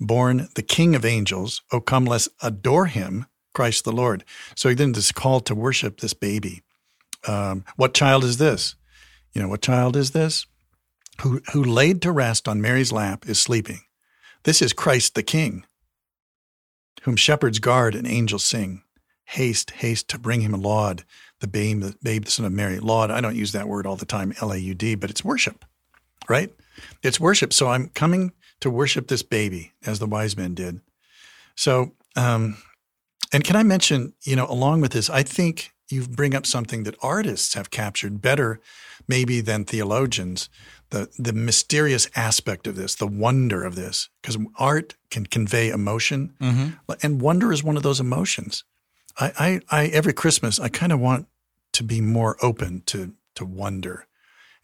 born 0.00 0.48
the 0.54 0.62
King 0.62 0.94
of 0.94 1.04
angels. 1.04 1.62
Oh 1.72 1.80
come, 1.80 2.04
let's 2.04 2.28
adore 2.42 2.86
him, 2.86 3.26
Christ 3.54 3.84
the 3.84 3.92
Lord." 3.92 4.24
So 4.54 4.68
he 4.68 4.74
then 4.74 4.92
this 4.92 5.12
call 5.12 5.40
to 5.40 5.54
worship 5.54 6.00
this 6.00 6.14
baby. 6.14 6.62
Um, 7.26 7.64
what 7.76 7.94
child 7.94 8.24
is 8.24 8.38
this? 8.38 8.76
You 9.32 9.42
know, 9.42 9.48
what 9.48 9.62
child 9.62 9.96
is 9.96 10.12
this? 10.12 10.46
Who, 11.22 11.40
who 11.52 11.64
laid 11.64 12.02
to 12.02 12.12
rest 12.12 12.46
on 12.46 12.60
Mary's 12.60 12.92
lap 12.92 13.26
is 13.26 13.40
sleeping. 13.40 13.80
This 14.44 14.62
is 14.62 14.72
Christ 14.72 15.14
the 15.14 15.22
King, 15.22 15.64
whom 17.02 17.16
shepherds 17.16 17.58
guard 17.58 17.94
and 17.94 18.06
angels 18.06 18.44
sing. 18.44 18.82
Haste, 19.24 19.72
haste 19.72 20.08
to 20.10 20.18
bring 20.18 20.42
him 20.42 20.52
laud, 20.52 21.04
the 21.40 21.48
babe, 21.48 21.80
the 21.80 21.96
babe, 22.02 22.26
the 22.26 22.30
son 22.30 22.46
of 22.46 22.52
Mary. 22.52 22.78
Laud, 22.78 23.10
I 23.10 23.20
don't 23.20 23.34
use 23.34 23.52
that 23.52 23.66
word 23.66 23.86
all 23.86 23.96
the 23.96 24.06
time, 24.06 24.32
L 24.40 24.52
A 24.52 24.56
U 24.56 24.74
D, 24.74 24.94
but 24.94 25.10
it's 25.10 25.24
worship, 25.24 25.64
right? 26.28 26.54
It's 27.02 27.18
worship. 27.18 27.52
So 27.52 27.68
I'm 27.68 27.88
coming 27.88 28.32
to 28.60 28.70
worship 28.70 29.08
this 29.08 29.22
baby 29.22 29.72
as 29.84 29.98
the 29.98 30.06
wise 30.06 30.36
men 30.36 30.54
did. 30.54 30.80
So, 31.54 31.92
um, 32.16 32.56
and 33.32 33.44
can 33.44 33.56
I 33.56 33.62
mention, 33.62 34.14
you 34.22 34.36
know, 34.36 34.46
along 34.46 34.80
with 34.80 34.92
this, 34.92 35.10
I 35.10 35.22
think 35.22 35.72
you 35.90 36.06
bring 36.06 36.34
up 36.34 36.46
something 36.46 36.82
that 36.84 36.96
artists 37.02 37.54
have 37.54 37.70
captured 37.70 38.20
better, 38.20 38.60
maybe 39.06 39.40
than 39.40 39.64
theologians, 39.64 40.48
the 40.90 41.08
the 41.18 41.32
mysterious 41.32 42.08
aspect 42.16 42.66
of 42.66 42.76
this, 42.76 42.94
the 42.94 43.06
wonder 43.06 43.64
of 43.64 43.74
this, 43.74 44.08
because 44.20 44.38
art 44.58 44.94
can 45.10 45.26
convey 45.26 45.70
emotion, 45.70 46.34
and 47.02 47.20
wonder 47.20 47.52
is 47.52 47.62
one 47.64 47.76
of 47.76 47.82
those 47.82 48.00
emotions. 48.00 48.64
I, 49.18 49.60
I, 49.70 49.82
I 49.82 49.86
every 49.86 50.12
Christmas 50.12 50.60
I 50.60 50.68
kind 50.68 50.92
of 50.92 51.00
want 51.00 51.26
to 51.72 51.82
be 51.82 52.00
more 52.00 52.36
open 52.42 52.82
to 52.86 53.14
to 53.34 53.44
wonder, 53.44 54.06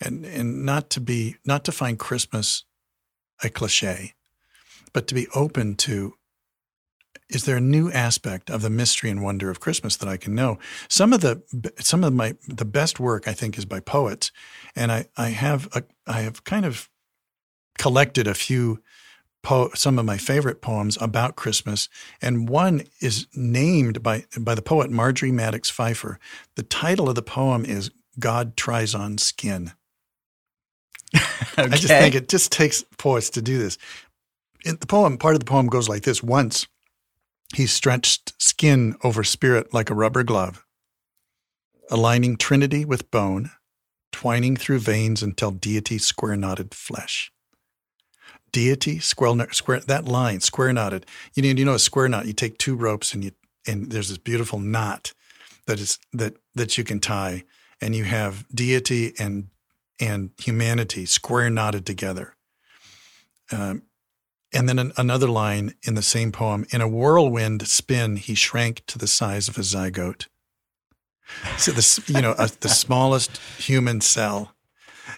and 0.01 0.25
and 0.25 0.65
not 0.65 0.91
to 0.91 1.01
be 1.01 1.37
not 1.45 1.65
to 1.65 1.73
find 1.73 1.99
Christmas 1.99 2.65
a 3.43 3.49
cliche, 3.49 4.15
but 4.93 5.07
to 5.09 5.15
be 5.15 5.27
open 5.35 5.75
to 5.77 6.15
is 7.29 7.45
there 7.45 7.57
a 7.57 7.63
new 7.63 7.91
aspect 7.91 8.51
of 8.51 8.61
the 8.61 8.71
mystery 8.71 9.09
and 9.09 9.23
wonder 9.23 9.51
of 9.51 9.59
Christmas 9.59 9.97
that 9.97 10.09
I 10.09 10.17
can 10.19 10.35
know? 10.35 10.59
Some 10.89 11.13
of 11.13 11.23
the 11.23 11.43
some 11.79 12.05
of 12.05 12.13
my 12.13 12.37
the 12.47 12.65
best 12.65 13.01
work 13.01 13.27
I 13.27 13.33
think 13.33 13.57
is 13.57 13.65
by 13.65 13.81
poets, 13.81 14.31
and 14.77 14.93
I 14.93 15.07
I 15.17 15.29
have 15.29 15.69
a 15.75 15.83
I 16.07 16.21
have 16.21 16.45
kind 16.45 16.65
of 16.65 16.89
collected 17.79 18.27
a 18.27 18.35
few 18.35 18.83
po- 19.43 19.71
some 19.75 19.99
of 19.99 20.05
my 20.05 20.19
favorite 20.19 20.61
poems 20.61 20.99
about 21.01 21.37
Christmas, 21.37 21.89
and 22.21 22.49
one 22.49 22.85
is 23.01 23.27
named 23.35 24.03
by 24.03 24.27
by 24.39 24.55
the 24.55 24.63
poet 24.63 24.91
Marjorie 24.91 25.33
Maddox 25.33 25.71
Pfeiffer. 25.71 26.19
The 26.57 26.63
title 26.63 27.09
of 27.09 27.15
the 27.15 27.23
poem 27.23 27.65
is 27.65 27.91
"God 28.19 28.57
Tries 28.57 28.95
on 28.95 29.19
Skin." 29.19 29.73
I 31.57 31.69
just 31.69 31.89
think 31.89 32.15
it 32.15 32.29
just 32.29 32.53
takes 32.53 32.85
poets 32.99 33.31
to 33.31 33.43
do 33.43 33.59
this. 33.59 33.79
In 34.65 34.77
the 34.81 34.87
poem, 34.87 35.19
part 35.19 35.35
of 35.35 35.41
the 35.41 35.47
poem 35.47 35.67
goes 35.67 35.89
like 35.89 36.03
this: 36.03 36.23
Once 36.23 36.67
he 37.55 37.67
stretched 37.67 38.33
skin 38.41 38.97
over 39.05 39.23
spirit 39.25 39.75
like 39.75 39.91
a 39.91 39.95
rubber 39.95 40.23
glove, 40.23 40.65
aligning 41.91 42.37
trinity 42.37 42.85
with 42.85 43.11
bone, 43.11 43.51
twining 44.13 44.57
through 44.57 44.79
veins 44.79 45.23
until 45.23 45.51
deity 45.51 45.99
square 45.99 46.37
knotted 46.37 46.75
flesh. 46.75 47.33
Deity 48.53 48.99
square, 48.99 49.51
square 49.53 49.81
that 49.81 50.05
line 50.05 50.41
square 50.41 50.73
knotted. 50.73 51.07
You 51.35 51.43
know, 51.43 51.49
you 51.49 51.65
know 51.65 51.75
a 51.75 51.79
square 51.79 52.09
knot. 52.09 52.27
You 52.27 52.33
take 52.33 52.59
two 52.59 52.77
ropes 52.77 53.15
and 53.15 53.25
you 53.25 53.33
and 53.67 53.91
there's 53.91 54.09
this 54.09 54.19
beautiful 54.19 54.59
knot 54.59 55.13
that 55.67 55.81
is 55.81 55.99
that 56.13 56.37
that 56.55 56.77
you 56.77 56.85
can 56.85 57.01
tie, 57.01 57.45
and 57.81 57.95
you 57.95 58.05
have 58.05 58.47
deity 58.55 59.15
and 59.19 59.49
and 60.01 60.31
humanity 60.39 61.07
square 61.07 61.51
knotted 61.51 61.87
together. 61.87 62.37
Um, 63.51 63.83
and 64.53 64.69
then 64.69 64.79
an, 64.79 64.93
another 64.97 65.29
line 65.29 65.75
in 65.83 65.95
the 65.95 66.03
same 66.03 66.33
poem 66.33 66.67
in 66.71 66.81
a 66.81 66.89
whirlwind 66.89 67.67
spin, 67.67 68.17
he 68.17 68.35
shrank 68.35 68.85
to 68.87 68.99
the 68.99 69.07
size 69.07 69.49
of 69.49 69.57
a 69.57 69.63
zygote. 69.63 70.27
So, 71.57 71.73
this, 71.73 72.01
you 72.09 72.21
know, 72.21 72.35
a, 72.39 72.51
the 72.61 72.69
smallest 72.69 73.39
human 73.59 74.01
cell, 74.01 74.55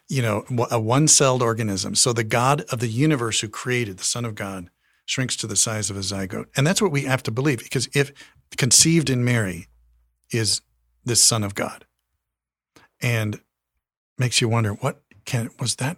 you 0.09 0.23
know, 0.23 0.45
a 0.71 0.79
one 0.79 1.09
celled 1.09 1.43
organism. 1.43 1.97
So, 1.97 2.13
the 2.13 2.23
God 2.23 2.63
of 2.71 2.79
the 2.79 2.89
universe 2.89 3.41
who 3.41 3.49
created, 3.49 3.99
the 3.99 4.05
Son 4.05 4.25
of 4.25 4.37
God, 4.37 4.71
shrinks 5.07 5.37
to 5.37 5.47
the 5.47 5.57
size 5.57 5.91
of 5.91 5.97
a 5.97 6.01
zygote. 6.01 6.47
And 6.57 6.67
that's 6.67 6.81
what 6.81 6.93
we 6.93 7.03
have 7.03 7.23
to 7.25 7.31
believe 7.31 7.59
because 7.59 7.89
if 7.95 8.13
conceived 8.57 9.11
in 9.11 9.25
Mary 9.25 9.67
is 10.31 10.61
this 11.05 11.23
Son 11.23 11.43
of 11.43 11.55
God, 11.55 11.85
and 13.01 13.41
makes 14.19 14.41
you 14.41 14.49
wonder 14.49 14.73
what 14.75 15.03
can 15.25 15.51
was 15.59 15.77
that 15.77 15.97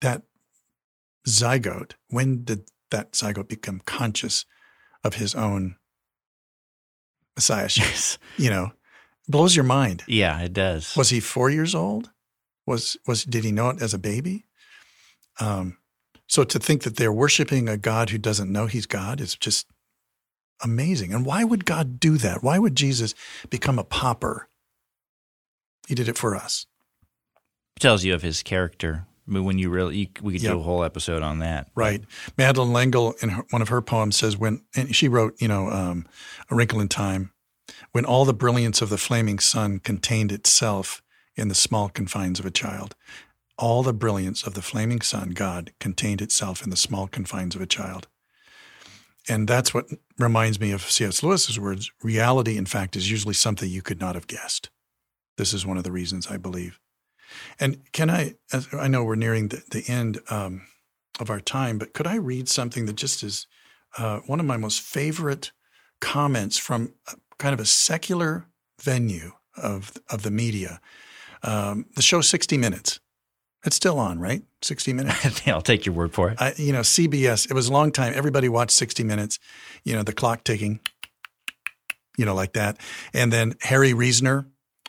that 0.00 0.22
zygote 1.26 1.92
when 2.08 2.44
did 2.44 2.68
that 2.90 3.12
zygote 3.12 3.48
become 3.48 3.80
conscious 3.84 4.44
of 5.02 5.14
his 5.14 5.34
own 5.34 5.76
messiahship? 7.34 8.20
You 8.38 8.50
know 8.50 8.72
blows 9.28 9.56
your 9.56 9.64
mind. 9.64 10.04
Yeah, 10.06 10.40
it 10.40 10.52
does. 10.52 10.94
was 10.96 11.08
he 11.10 11.20
four 11.20 11.50
years 11.50 11.74
old? 11.74 12.10
Was 12.66 12.96
was 13.06 13.24
did 13.24 13.44
he 13.44 13.52
know 13.52 13.70
it 13.70 13.82
as 13.82 13.94
a 13.94 13.98
baby? 13.98 14.44
Um 15.40 15.78
so 16.28 16.44
to 16.44 16.58
think 16.58 16.82
that 16.82 16.96
they're 16.96 17.12
worshiping 17.12 17.68
a 17.68 17.76
god 17.76 18.10
who 18.10 18.18
doesn't 18.18 18.52
know 18.52 18.66
he's 18.66 18.86
god 18.86 19.20
is 19.20 19.34
just 19.36 19.66
amazing. 20.62 21.12
And 21.12 21.24
why 21.26 21.44
would 21.44 21.64
god 21.64 21.98
do 22.00 22.16
that? 22.18 22.42
Why 22.42 22.58
would 22.58 22.76
jesus 22.76 23.14
become 23.50 23.78
a 23.78 23.84
pauper 23.84 24.48
he 25.86 25.94
did 25.94 26.08
it 26.08 26.18
for 26.18 26.34
us 26.36 26.66
tells 27.78 28.04
you 28.04 28.14
of 28.14 28.22
his 28.22 28.42
character. 28.42 29.06
I 29.28 29.32
mean, 29.32 29.44
when 29.44 29.58
you 29.58 29.68
really, 29.70 29.96
you, 29.98 30.06
we 30.22 30.32
could 30.34 30.42
Yep. 30.42 30.52
do 30.52 30.60
a 30.60 30.62
whole 30.62 30.82
episode 30.84 31.22
on 31.22 31.40
that. 31.40 31.68
Right. 31.74 32.02
Madeleine 32.38 32.72
L'Engle, 32.72 33.14
in 33.20 33.28
her, 33.30 33.42
one 33.50 33.60
of 33.62 33.68
her 33.68 33.82
poems, 33.82 34.16
says 34.16 34.36
when 34.36 34.62
and 34.74 34.94
she 34.94 35.08
wrote, 35.08 35.34
you 35.40 35.48
know, 35.48 35.68
um, 35.70 36.06
"A 36.50 36.54
Wrinkle 36.54 36.80
in 36.80 36.88
Time," 36.88 37.32
when 37.92 38.04
all 38.04 38.24
the 38.24 38.32
brilliance 38.32 38.80
of 38.80 38.88
the 38.88 38.96
flaming 38.98 39.38
sun 39.38 39.80
contained 39.80 40.32
itself 40.32 41.02
in 41.34 41.48
the 41.48 41.54
small 41.54 41.88
confines 41.88 42.38
of 42.40 42.46
a 42.46 42.50
child. 42.50 42.94
All 43.58 43.82
the 43.82 43.92
brilliance 43.92 44.42
of 44.46 44.54
the 44.54 44.62
flaming 44.62 45.00
sun, 45.00 45.30
God, 45.30 45.72
contained 45.80 46.22
itself 46.22 46.62
in 46.62 46.70
the 46.70 46.76
small 46.76 47.08
confines 47.08 47.54
of 47.54 47.60
a 47.60 47.66
child. 47.66 48.06
And 49.28 49.48
that's 49.48 49.74
what 49.74 49.86
reminds 50.18 50.60
me 50.60 50.70
of 50.72 50.88
C.S. 50.90 51.22
Lewis's 51.22 51.58
words 51.58 51.90
reality, 52.02 52.56
in 52.56 52.66
fact, 52.66 52.96
is 52.96 53.10
usually 53.10 53.34
something 53.34 53.68
you 53.68 53.82
could 53.82 54.00
not 54.00 54.14
have 54.14 54.28
guessed. 54.28 54.70
This 55.36 55.52
is 55.52 55.66
one 55.66 55.76
of 55.76 55.84
the 55.84 55.92
reasons 55.92 56.28
I 56.28 56.36
believe. 56.36 56.78
And 57.58 57.80
can 57.92 58.10
I, 58.10 58.34
I 58.72 58.88
know 58.88 59.04
we're 59.04 59.16
nearing 59.16 59.48
the, 59.48 59.62
the 59.70 59.84
end 59.88 60.20
um, 60.30 60.62
of 61.20 61.30
our 61.30 61.40
time, 61.40 61.78
but 61.78 61.92
could 61.92 62.06
I 62.06 62.16
read 62.16 62.48
something 62.48 62.86
that 62.86 62.96
just 62.96 63.22
is 63.22 63.46
uh, 63.98 64.20
one 64.26 64.40
of 64.40 64.46
my 64.46 64.56
most 64.56 64.80
favorite 64.80 65.52
comments 66.00 66.58
from 66.58 66.94
kind 67.38 67.52
of 67.52 67.60
a 67.60 67.64
secular 67.64 68.46
venue 68.80 69.32
of, 69.56 69.92
of 70.10 70.22
the 70.22 70.30
media? 70.30 70.80
Um, 71.42 71.86
the 71.94 72.02
show 72.02 72.20
60 72.20 72.56
Minutes. 72.56 73.00
It's 73.64 73.76
still 73.76 73.98
on, 73.98 74.20
right? 74.20 74.42
60 74.62 74.92
Minutes. 74.92 75.42
I'll 75.46 75.60
take 75.60 75.86
your 75.86 75.94
word 75.94 76.12
for 76.14 76.30
it. 76.30 76.40
I, 76.40 76.54
you 76.56 76.72
know, 76.72 76.80
CBS, 76.80 77.50
it 77.50 77.54
was 77.54 77.68
a 77.68 77.72
long 77.72 77.90
time. 77.90 78.12
Everybody 78.14 78.48
watched 78.48 78.72
60 78.72 79.02
Minutes, 79.02 79.38
you 79.84 79.94
know, 79.94 80.02
the 80.02 80.12
clock 80.12 80.44
ticking, 80.44 80.80
you 82.16 82.24
know, 82.24 82.34
like 82.34 82.52
that. 82.52 82.78
And 83.12 83.32
then 83.32 83.54
Harry 83.62 83.92
Reasoner 83.92 84.46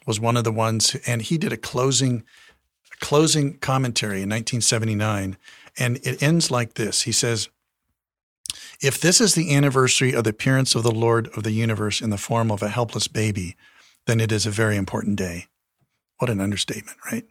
was 0.08 0.20
one 0.20 0.38
of 0.38 0.45
the 0.45 0.51
ones, 0.51 0.95
and 1.05 1.22
he 1.22 1.38
did 1.38 1.53
a 1.53 1.58
closing 1.58 2.24
a 2.91 3.05
closing 3.05 3.60
commentary 3.60 4.22
in 4.24 4.30
1979, 4.30 5.38
and 5.78 5.97
it 5.97 6.24
ends 6.24 6.49
like 6.49 6.76
this. 6.76 7.03
He 7.03 7.12
says, 7.12 7.49
If 8.82 8.99
this 8.99 9.22
is 9.22 9.36
the 9.36 9.53
anniversary 9.53 10.14
of 10.14 10.24
the 10.24 10.32
appearance 10.32 10.74
of 10.74 10.84
the 10.84 10.91
Lord 10.91 11.28
of 11.36 11.43
the 11.43 11.51
universe 11.51 12.01
in 12.01 12.10
the 12.10 12.18
form 12.18 12.49
of 12.49 12.64
a 12.64 12.70
helpless 12.70 13.08
baby, 13.08 13.55
then 14.08 14.20
it 14.22 14.32
is 14.32 14.45
a 14.45 14.51
very 14.51 14.78
important 14.78 15.18
day. 15.18 15.47
What 16.18 16.32
an 16.32 16.39
understatement, 16.39 16.97
right? 17.12 17.26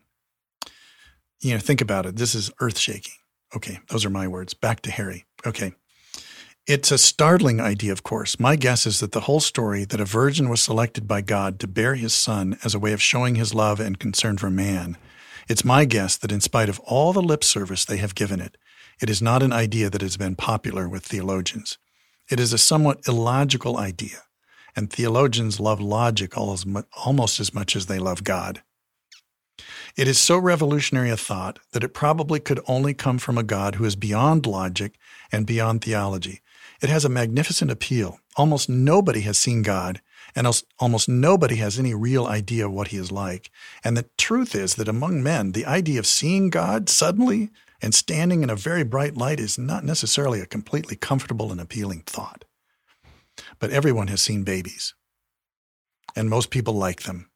You 1.40 1.54
know, 1.54 1.60
think 1.60 1.80
about 1.80 2.06
it. 2.06 2.16
This 2.16 2.34
is 2.34 2.52
earth 2.60 2.78
shaking. 2.78 3.14
Okay, 3.54 3.80
those 3.88 4.04
are 4.04 4.10
my 4.10 4.28
words. 4.28 4.54
Back 4.54 4.80
to 4.82 4.90
Harry. 4.90 5.24
Okay. 5.46 5.72
It's 6.66 6.90
a 6.90 6.98
startling 6.98 7.60
idea, 7.60 7.92
of 7.92 8.02
course. 8.02 8.40
My 8.40 8.56
guess 8.56 8.86
is 8.86 8.98
that 9.00 9.12
the 9.12 9.22
whole 9.22 9.40
story 9.40 9.84
that 9.84 10.00
a 10.00 10.04
virgin 10.04 10.48
was 10.48 10.60
selected 10.60 11.06
by 11.06 11.20
God 11.20 11.60
to 11.60 11.68
bear 11.68 11.94
his 11.94 12.12
son 12.12 12.58
as 12.64 12.74
a 12.74 12.80
way 12.80 12.92
of 12.92 13.00
showing 13.00 13.36
his 13.36 13.54
love 13.54 13.78
and 13.78 13.98
concern 13.98 14.36
for 14.36 14.50
man 14.50 14.96
it's 15.48 15.64
my 15.64 15.84
guess 15.84 16.16
that 16.16 16.32
in 16.32 16.40
spite 16.40 16.68
of 16.68 16.80
all 16.80 17.12
the 17.12 17.22
lip 17.22 17.44
service 17.44 17.84
they 17.84 17.98
have 17.98 18.16
given 18.16 18.40
it, 18.40 18.56
it 19.00 19.08
is 19.08 19.22
not 19.22 19.42
an 19.42 19.52
idea 19.52 19.88
that 19.90 20.00
has 20.00 20.16
been 20.16 20.34
popular 20.34 20.88
with 20.88 21.04
theologians. 21.04 21.78
It 22.28 22.40
is 22.40 22.52
a 22.52 22.58
somewhat 22.58 23.06
illogical 23.06 23.78
idea, 23.78 24.22
and 24.74 24.90
theologians 24.90 25.60
love 25.60 25.80
logic 25.80 26.36
almost 26.36 27.38
as 27.38 27.54
much 27.54 27.76
as 27.76 27.86
they 27.86 27.98
love 27.98 28.24
God. 28.24 28.62
It 29.96 30.08
is 30.08 30.18
so 30.18 30.36
revolutionary 30.36 31.10
a 31.10 31.16
thought 31.16 31.60
that 31.72 31.84
it 31.84 31.94
probably 31.94 32.40
could 32.40 32.60
only 32.66 32.92
come 32.92 33.18
from 33.18 33.38
a 33.38 33.44
God 33.44 33.76
who 33.76 33.84
is 33.84 33.96
beyond 33.96 34.46
logic 34.46 34.98
and 35.30 35.46
beyond 35.46 35.82
theology. 35.82 36.40
It 36.82 36.88
has 36.88 37.04
a 37.04 37.08
magnificent 37.08 37.70
appeal. 37.70 38.18
Almost 38.36 38.68
nobody 38.68 39.20
has 39.22 39.38
seen 39.38 39.62
God, 39.62 40.02
and 40.34 40.46
almost 40.78 41.08
nobody 41.08 41.56
has 41.56 41.78
any 41.78 41.94
real 41.94 42.26
idea 42.26 42.66
of 42.66 42.72
what 42.72 42.88
he 42.88 42.98
is 42.98 43.10
like. 43.10 43.50
And 43.82 43.96
the 43.96 44.08
truth 44.18 44.54
is 44.54 44.74
that 44.74 44.88
among 44.88 45.22
men, 45.22 45.52
the 45.52 45.64
idea 45.64 45.98
of 45.98 46.06
seeing 46.06 46.50
God 46.50 46.88
suddenly 46.88 47.50
and 47.80 47.94
standing 47.94 48.42
in 48.42 48.50
a 48.50 48.56
very 48.56 48.84
bright 48.84 49.16
light 49.16 49.40
is 49.40 49.58
not 49.58 49.84
necessarily 49.84 50.40
a 50.40 50.46
completely 50.46 50.96
comfortable 50.96 51.50
and 51.50 51.60
appealing 51.60 52.02
thought. 52.06 52.44
But 53.58 53.70
everyone 53.70 54.08
has 54.08 54.20
seen 54.20 54.44
babies, 54.44 54.94
and 56.14 56.28
most 56.28 56.50
people 56.50 56.74
like 56.74 57.02
them. 57.02 57.30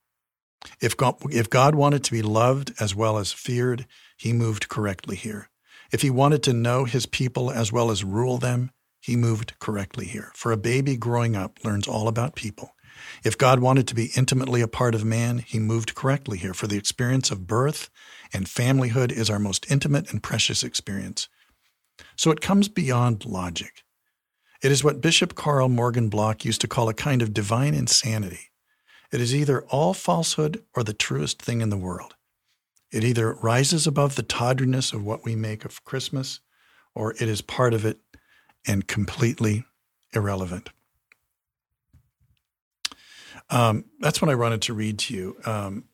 If 0.80 0.96
God, 0.96 1.16
if 1.30 1.48
God 1.48 1.74
wanted 1.74 2.04
to 2.04 2.12
be 2.12 2.22
loved 2.22 2.72
as 2.78 2.94
well 2.94 3.16
as 3.16 3.32
feared, 3.32 3.86
he 4.18 4.32
moved 4.32 4.68
correctly 4.68 5.16
here. 5.16 5.48
If 5.92 6.02
he 6.02 6.10
wanted 6.10 6.42
to 6.44 6.52
know 6.52 6.84
his 6.84 7.06
people 7.06 7.50
as 7.50 7.72
well 7.72 7.90
as 7.90 8.04
rule 8.04 8.38
them, 8.38 8.70
he 9.00 9.16
moved 9.16 9.58
correctly 9.58 10.06
here. 10.06 10.30
For 10.34 10.52
a 10.52 10.56
baby 10.56 10.96
growing 10.96 11.34
up 11.34 11.58
learns 11.64 11.88
all 11.88 12.06
about 12.06 12.36
people. 12.36 12.74
If 13.24 13.38
God 13.38 13.60
wanted 13.60 13.88
to 13.88 13.94
be 13.94 14.10
intimately 14.16 14.60
a 14.60 14.68
part 14.68 14.94
of 14.94 15.04
man, 15.04 15.38
he 15.38 15.58
moved 15.58 15.94
correctly 15.94 16.38
here, 16.38 16.54
for 16.54 16.66
the 16.66 16.76
experience 16.76 17.30
of 17.30 17.46
birth 17.46 17.88
and 18.32 18.46
familyhood 18.46 19.10
is 19.10 19.30
our 19.30 19.38
most 19.38 19.70
intimate 19.70 20.10
and 20.10 20.22
precious 20.22 20.62
experience. 20.62 21.28
So 22.16 22.30
it 22.30 22.40
comes 22.40 22.68
beyond 22.68 23.24
logic. 23.24 23.82
It 24.62 24.70
is 24.70 24.84
what 24.84 25.00
Bishop 25.00 25.34
Karl 25.34 25.68
Morgan 25.68 26.08
Block 26.08 26.44
used 26.44 26.60
to 26.60 26.68
call 26.68 26.88
a 26.88 26.94
kind 26.94 27.22
of 27.22 27.32
divine 27.32 27.74
insanity. 27.74 28.50
It 29.10 29.20
is 29.20 29.34
either 29.34 29.62
all 29.62 29.94
falsehood 29.94 30.62
or 30.74 30.84
the 30.84 30.92
truest 30.92 31.40
thing 31.40 31.62
in 31.62 31.70
the 31.70 31.78
world. 31.78 32.14
It 32.92 33.04
either 33.04 33.34
rises 33.34 33.86
above 33.86 34.16
the 34.16 34.22
tawdriness 34.22 34.92
of 34.92 35.04
what 35.04 35.24
we 35.24 35.34
make 35.34 35.64
of 35.64 35.84
Christmas, 35.84 36.40
or 36.94 37.12
it 37.12 37.22
is 37.22 37.40
part 37.40 37.72
of 37.72 37.84
it 37.84 38.00
and 38.66 38.86
completely 38.86 39.64
irrelevant. 40.12 40.70
Um, 43.48 43.86
that's 43.98 44.22
what 44.22 44.30
I 44.30 44.34
wanted 44.34 44.62
to 44.62 44.74
read 44.74 44.98
to 45.00 45.14
you. 45.14 45.36
Um, 45.44 45.84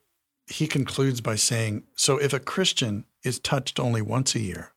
he 0.46 0.66
concludes 0.66 1.20
by 1.20 1.36
saying 1.36 1.84
So 1.96 2.18
if 2.18 2.32
a 2.32 2.40
Christian 2.40 3.04
is 3.24 3.38
touched 3.38 3.80
only 3.80 4.02
once 4.02 4.34
a 4.34 4.40
year, 4.40 4.72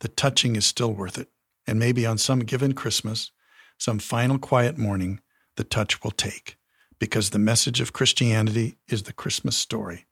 the 0.00 0.08
touching 0.08 0.56
is 0.56 0.64
still 0.64 0.92
worth 0.92 1.18
it. 1.18 1.28
And 1.66 1.78
maybe 1.78 2.06
on 2.06 2.18
some 2.18 2.40
given 2.40 2.72
Christmas, 2.72 3.30
some 3.78 3.98
final 3.98 4.38
quiet 4.38 4.78
morning, 4.78 5.20
the 5.56 5.64
touch 5.64 6.02
will 6.02 6.10
take, 6.10 6.56
because 6.98 7.30
the 7.30 7.38
message 7.38 7.80
of 7.80 7.92
Christianity 7.92 8.78
is 8.88 9.04
the 9.04 9.12
Christmas 9.12 9.56
story. 9.56 10.06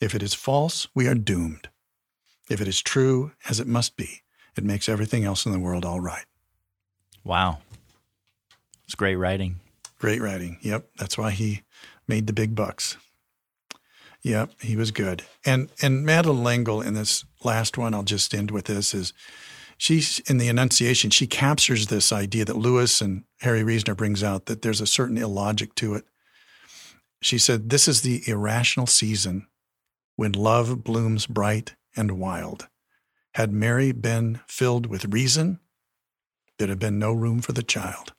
If 0.00 0.14
it 0.14 0.22
is 0.22 0.34
false, 0.34 0.86
we 0.94 1.08
are 1.08 1.14
doomed. 1.14 1.68
If 2.50 2.60
it 2.60 2.68
is 2.68 2.82
true, 2.82 3.32
as 3.48 3.60
it 3.60 3.66
must 3.66 3.96
be, 3.96 4.22
it 4.56 4.64
makes 4.64 4.88
everything 4.88 5.24
else 5.24 5.46
in 5.46 5.52
the 5.52 5.58
world 5.58 5.84
all 5.84 6.00
right. 6.00 6.26
Wow. 7.24 7.58
It's 8.84 8.94
great 8.94 9.16
writing. 9.16 9.60
Great 9.98 10.20
writing. 10.20 10.58
Yep. 10.62 10.88
That's 10.98 11.16
why 11.16 11.30
he 11.30 11.62
made 12.08 12.26
the 12.26 12.32
big 12.32 12.54
bucks. 12.54 12.96
Yep, 14.22 14.60
he 14.60 14.76
was 14.76 14.92
good. 14.92 15.24
And 15.44 15.70
and 15.82 16.04
Madeleine 16.04 16.44
L'Engle 16.44 16.80
in 16.80 16.94
this 16.94 17.24
last 17.42 17.76
one, 17.76 17.92
I'll 17.92 18.04
just 18.04 18.34
end 18.34 18.52
with 18.52 18.66
this, 18.66 18.94
is 18.94 19.12
she's 19.76 20.20
in 20.20 20.38
the 20.38 20.48
Annunciation, 20.48 21.10
she 21.10 21.26
captures 21.26 21.88
this 21.88 22.12
idea 22.12 22.44
that 22.44 22.56
Lewis 22.56 23.00
and 23.00 23.24
Harry 23.40 23.64
Reasoner 23.64 23.96
brings 23.96 24.22
out 24.22 24.46
that 24.46 24.62
there's 24.62 24.80
a 24.80 24.86
certain 24.86 25.18
illogic 25.18 25.74
to 25.76 25.94
it. 25.94 26.04
She 27.20 27.36
said, 27.36 27.70
This 27.70 27.88
is 27.88 28.02
the 28.02 28.22
irrational 28.26 28.86
season 28.86 29.48
when 30.14 30.32
love 30.32 30.84
blooms 30.84 31.26
bright 31.26 31.74
and 31.96 32.12
wild. 32.12 32.68
Had 33.34 33.52
Mary 33.52 33.90
been 33.92 34.40
filled 34.46 34.86
with 34.86 35.06
reason, 35.06 35.58
there'd 36.62 36.70
have 36.70 36.78
been 36.78 37.00
no 37.00 37.12
room 37.12 37.40
for 37.40 37.50
the 37.50 37.62
child. 37.64 38.12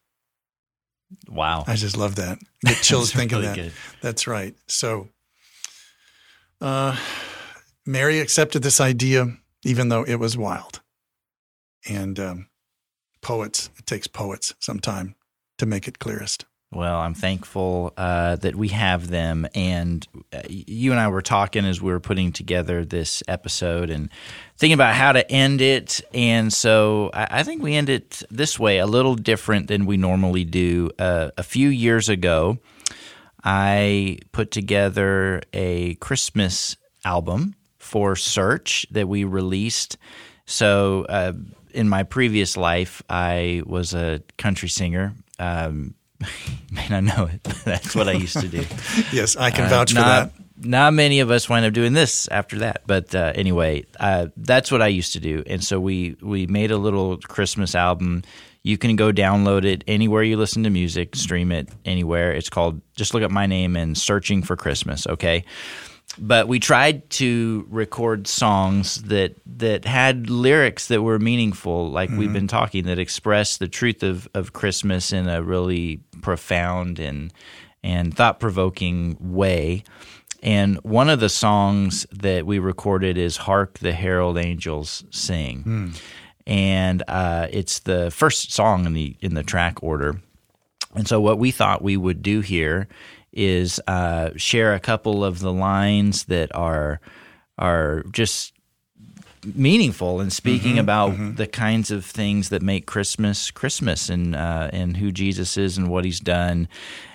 Wow. 1.29 1.63
I 1.65 1.75
just 1.77 1.95
love 1.95 2.15
that. 2.15 2.39
Get 2.65 2.75
chills 2.81 3.13
thinking 3.13 3.37
really 3.37 3.47
that. 3.47 3.55
Good. 3.55 3.71
That's 4.01 4.27
right. 4.27 4.53
So 4.67 5.07
uh, 6.59 6.97
Mary 7.85 8.19
accepted 8.19 8.61
this 8.61 8.81
idea, 8.81 9.37
even 9.63 9.87
though 9.87 10.03
it 10.03 10.15
was 10.15 10.37
wild. 10.37 10.81
And 11.87 12.19
um, 12.19 12.47
poets, 13.21 13.69
it 13.77 13.85
takes 13.85 14.07
poets 14.07 14.53
some 14.59 14.81
time 14.81 15.15
to 15.57 15.65
make 15.65 15.87
it 15.87 15.99
clearest. 15.99 16.43
Well, 16.75 16.99
I'm 16.99 17.13
thankful 17.13 17.93
uh, 17.97 18.37
that 18.37 18.55
we 18.55 18.69
have 18.69 19.07
them. 19.07 19.47
And 19.53 20.07
uh, 20.31 20.41
you 20.49 20.91
and 20.91 20.99
I 20.99 21.07
were 21.07 21.21
talking 21.21 21.65
as 21.65 21.79
we 21.79 21.91
were 21.91 21.99
putting 21.99 22.31
together 22.31 22.83
this 22.83 23.21
episode 23.27 23.91
and 23.91 24.09
thinking 24.57 24.73
about 24.73 24.95
how 24.95 25.11
to 25.11 25.29
end 25.31 25.61
it. 25.61 26.01
And 26.15 26.51
so 26.51 27.11
I, 27.13 27.27
I 27.29 27.43
think 27.43 27.61
we 27.61 27.75
end 27.75 27.89
it 27.89 28.23
this 28.31 28.59
way, 28.59 28.79
a 28.79 28.87
little 28.87 29.13
different 29.13 29.67
than 29.67 29.85
we 29.85 29.97
normally 29.97 30.45
do. 30.45 30.89
Uh, 30.97 31.29
a 31.37 31.43
few 31.43 31.69
years 31.69 32.09
ago, 32.09 32.57
I 33.43 34.17
put 34.31 34.49
together 34.49 35.43
a 35.53 35.93
Christmas 35.95 36.75
album 37.05 37.55
for 37.77 38.15
Search 38.15 38.87
that 38.89 39.07
we 39.07 39.25
released. 39.25 39.97
So, 40.45 41.05
uh, 41.07 41.33
in 41.71 41.89
my 41.89 42.03
previous 42.03 42.55
life, 42.57 43.01
I 43.09 43.63
was 43.65 43.93
a 43.93 44.21
country 44.37 44.69
singer. 44.69 45.13
Um, 45.39 45.95
may 46.71 46.87
not 46.89 47.03
know 47.03 47.25
it, 47.25 47.41
but 47.43 47.55
that's 47.65 47.95
what 47.95 48.07
I 48.07 48.13
used 48.13 48.39
to 48.39 48.47
do. 48.47 48.63
yes, 49.11 49.35
I 49.35 49.51
can 49.51 49.65
uh, 49.65 49.69
vouch 49.69 49.95
uh, 49.95 50.01
for 50.01 50.07
that. 50.07 50.31
Not 50.57 50.93
many 50.93 51.19
of 51.19 51.31
us 51.31 51.49
wind 51.49 51.65
up 51.65 51.73
doing 51.73 51.93
this 51.93 52.27
after 52.29 52.59
that, 52.59 52.83
but 52.85 53.13
uh, 53.13 53.33
anyway, 53.35 53.85
uh, 53.99 54.27
that's 54.37 54.71
what 54.71 54.81
I 54.81 54.87
used 54.87 55.13
to 55.13 55.19
do. 55.19 55.43
And 55.47 55.63
so 55.63 55.79
we 55.79 56.15
we 56.21 56.47
made 56.47 56.71
a 56.71 56.77
little 56.77 57.17
Christmas 57.17 57.75
album. 57.75 58.23
You 58.61 58.77
can 58.77 58.95
go 58.95 59.11
download 59.11 59.65
it 59.65 59.83
anywhere 59.87 60.23
you 60.23 60.37
listen 60.37 60.63
to 60.63 60.69
music, 60.69 61.15
stream 61.15 61.51
it 61.51 61.69
anywhere. 61.83 62.31
It's 62.31 62.49
called 62.49 62.81
just 62.95 63.13
look 63.13 63.23
up 63.23 63.31
my 63.31 63.45
name 63.45 63.75
and 63.75 63.97
searching 63.97 64.41
for 64.41 64.55
Christmas. 64.55 65.05
Okay 65.07 65.43
but 66.17 66.47
we 66.47 66.59
tried 66.59 67.09
to 67.11 67.65
record 67.69 68.27
songs 68.27 69.01
that 69.03 69.35
that 69.45 69.85
had 69.85 70.29
lyrics 70.29 70.87
that 70.87 71.01
were 71.01 71.19
meaningful, 71.19 71.89
like 71.89 72.09
mm-hmm. 72.09 72.19
we've 72.19 72.33
been 72.33 72.47
talking, 72.47 72.83
that 72.85 72.99
express 72.99 73.57
the 73.57 73.67
truth 73.67 74.03
of, 74.03 74.27
of 74.33 74.53
Christmas 74.53 75.11
in 75.11 75.27
a 75.27 75.41
really 75.41 76.01
profound 76.21 76.99
and 76.99 77.33
and 77.83 78.15
thought 78.15 78.39
provoking 78.39 79.17
way. 79.19 79.83
And 80.41 80.77
one 80.83 81.09
of 81.09 81.19
the 81.19 81.29
songs 81.29 82.05
that 82.11 82.45
we 82.45 82.59
recorded 82.59 83.17
is 83.17 83.37
"Hark 83.37 83.79
the 83.79 83.93
Herald 83.93 84.37
Angels 84.37 85.03
Sing," 85.09 85.93
and 86.45 87.03
uh, 87.07 87.47
it's 87.49 87.79
the 87.79 88.11
first 88.11 88.51
song 88.51 88.85
in 88.85 88.93
the 88.93 89.15
in 89.21 89.33
the 89.33 89.43
track 89.43 89.81
order. 89.81 90.21
And 90.95 91.07
so, 91.07 91.19
what 91.19 91.39
we 91.39 91.49
thought 91.49 91.81
we 91.81 91.97
would 91.97 92.21
do 92.21 92.41
here 92.41 92.87
is 93.33 93.81
uh, 93.87 94.29
share 94.35 94.73
a 94.73 94.79
couple 94.79 95.23
of 95.23 95.39
the 95.39 95.51
lines 95.51 96.25
that 96.25 96.53
are 96.55 97.01
are 97.57 98.03
just 98.11 98.53
meaningful 99.45 100.21
and 100.21 100.31
speaking 100.31 100.79
about 100.79 101.35
the 101.35 101.47
kinds 101.47 101.91
of 101.91 102.05
things 102.05 102.49
that 102.49 102.61
make 102.61 102.85
Christmas 102.85 103.51
Christmas 103.51 104.09
and 104.09 104.35
uh, 104.35 104.69
and 104.71 104.97
who 104.97 105.11
Jesus 105.11 105.57
is 105.57 105.77
and 105.77 105.89
what 105.89 106.05
He's 106.05 106.19
done. 106.19 106.67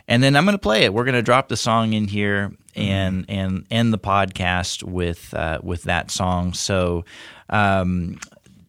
And 0.06 0.22
then 0.22 0.36
I'm 0.36 0.44
going 0.44 0.54
to 0.54 0.60
play 0.60 0.84
it. 0.84 0.94
We're 0.94 1.04
going 1.04 1.14
to 1.14 1.22
drop 1.22 1.48
the 1.48 1.56
song 1.56 1.92
in 1.92 2.08
here 2.08 2.52
and 2.74 3.24
and 3.28 3.66
end 3.70 3.92
the 3.92 3.98
podcast 3.98 4.82
with 4.82 5.32
uh, 5.34 5.60
with 5.62 5.84
that 5.84 6.10
song. 6.10 6.54
So. 6.54 7.04
Um, 7.50 8.20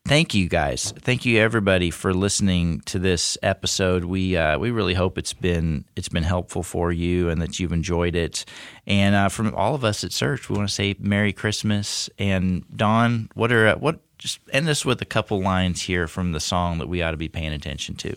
thank 0.10 0.34
you 0.34 0.50
guys. 0.50 0.92
Thank 0.92 1.24
you 1.24 1.40
everybody 1.40 1.92
for 1.92 2.16
listening 2.16 2.82
to 2.88 2.98
this 2.98 3.38
episode. 3.44 4.06
We 4.06 4.36
uh, 4.36 4.58
we 4.58 4.72
really 4.72 4.96
hope 4.96 5.20
it's 5.20 5.34
been 5.34 5.86
it's 5.96 6.10
been 6.10 6.24
helpful 6.24 6.64
for 6.64 6.92
you 6.92 7.30
and 7.30 7.40
that 7.44 7.60
you've 7.60 7.72
enjoyed 7.72 8.16
it. 8.16 8.44
And 8.88 9.14
uh, 9.14 9.30
from 9.30 9.54
all 9.54 9.76
of 9.76 9.86
us 9.86 10.04
at 10.04 10.12
search 10.12 10.50
we 10.50 10.58
want 10.58 10.68
to 10.68 10.74
say 10.74 10.96
merry 11.00 11.32
christmas. 11.32 12.10
And 12.18 12.66
don 12.76 13.30
what 13.36 13.52
are 13.52 13.74
what 13.74 14.00
just 14.18 14.40
end 14.52 14.68
us 14.68 14.84
with 14.84 15.00
a 15.04 15.06
couple 15.06 15.40
lines 15.42 15.84
here 15.84 16.08
from 16.08 16.32
the 16.32 16.40
song 16.40 16.80
that 16.80 16.90
we 16.90 17.04
ought 17.04 17.12
to 17.12 17.18
be 17.18 17.30
paying 17.30 17.54
attention 17.54 17.94
to. 17.98 18.16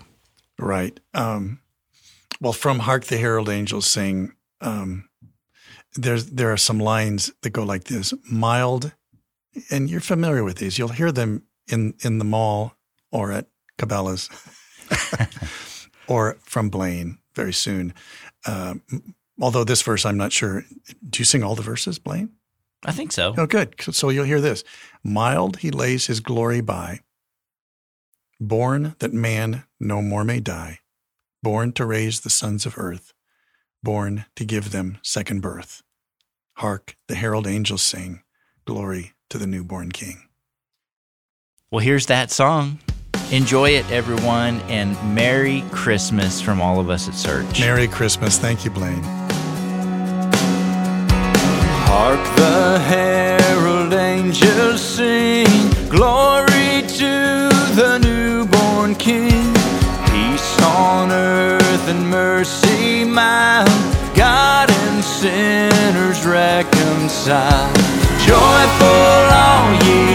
Right. 0.58 0.98
Um, 1.12 1.60
well, 2.40 2.54
from 2.54 2.80
"Hark 2.80 3.04
the 3.04 3.18
Herald 3.18 3.50
Angels 3.50 3.86
Sing," 3.86 4.32
um, 4.62 5.10
there's 5.94 6.26
there 6.26 6.52
are 6.52 6.56
some 6.56 6.78
lines 6.78 7.30
that 7.42 7.50
go 7.50 7.64
like 7.64 7.84
this: 7.84 8.14
mild, 8.30 8.92
and 9.70 9.90
you're 9.90 10.00
familiar 10.00 10.42
with 10.42 10.56
these. 10.56 10.78
You'll 10.78 10.88
hear 10.88 11.12
them 11.12 11.44
in 11.68 11.94
in 12.00 12.18
the 12.18 12.24
mall 12.24 12.76
or 13.10 13.32
at 13.32 13.46
Cabela's, 13.78 14.28
or 16.08 16.36
from 16.42 16.70
Blaine 16.70 17.18
very 17.34 17.52
soon. 17.52 17.94
Um, 18.46 18.82
although 19.40 19.64
this 19.64 19.82
verse, 19.82 20.04
I'm 20.04 20.16
not 20.16 20.32
sure. 20.32 20.64
Do 21.08 21.18
you 21.18 21.24
sing 21.24 21.42
all 21.42 21.54
the 21.54 21.62
verses, 21.62 21.98
Blaine? 21.98 22.30
i 22.84 22.90
think 22.90 23.12
so 23.12 23.32
Oh, 23.38 23.46
good. 23.46 23.74
So 23.80 24.08
you'll 24.10 24.24
hear 24.24 24.40
this: 24.40 24.64
mild, 25.04 25.58
he 25.58 25.70
lays 25.70 26.06
his 26.06 26.20
glory 26.20 26.60
by. 26.60 27.00
Born 28.40 28.96
that 28.98 29.12
man 29.12 29.64
no 29.78 30.02
more 30.02 30.24
may 30.24 30.40
die, 30.40 30.80
born 31.42 31.72
to 31.74 31.86
raise 31.86 32.20
the 32.20 32.30
sons 32.30 32.66
of 32.66 32.76
earth, 32.76 33.12
born 33.82 34.24
to 34.34 34.44
give 34.44 34.72
them 34.72 34.98
second 35.02 35.42
birth. 35.42 35.82
Hark, 36.56 36.96
the 37.06 37.14
herald 37.14 37.46
angels 37.46 37.82
sing, 37.82 38.22
glory 38.64 39.12
to 39.30 39.38
the 39.38 39.46
newborn 39.46 39.92
King. 39.92 40.28
Well 41.72 41.80
here's 41.80 42.06
that 42.06 42.30
song 42.30 42.78
enjoy 43.32 43.70
it 43.70 43.90
everyone 43.90 44.60
and 44.68 44.96
merry 45.12 45.64
christmas 45.72 46.40
from 46.40 46.60
all 46.60 46.78
of 46.78 46.88
us 46.88 47.08
at 47.08 47.14
search 47.14 47.58
Merry 47.58 47.88
Christmas. 47.88 48.38
Thank 48.38 48.64
you, 48.64 48.70
Blaine. 48.70 49.02
Hark 51.88 52.36
the 52.36 52.78
herald 52.80 53.92
angels 53.92 54.80
sing, 54.80 55.46
glory 55.88 56.82
to 56.98 57.48
the 57.76 57.98
newborn 58.02 58.94
King. 58.94 59.54
Peace 60.10 60.62
on 60.62 61.10
earth 61.10 61.88
and 61.88 62.08
mercy 62.10 63.04
mild, 63.04 63.68
God 64.14 64.70
and 64.70 65.04
sinners 65.04 66.24
reconciled. 66.26 67.76
Joyful 68.26 69.22
all 69.32 69.74
ye 69.84 70.11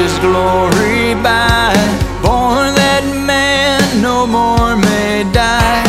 his 0.00 0.18
glory 0.20 1.12
by, 1.12 1.76
born 2.24 2.72
that 2.72 3.04
man 3.04 3.80
no 4.00 4.26
more 4.26 4.74
may 4.74 5.28
die, 5.28 5.84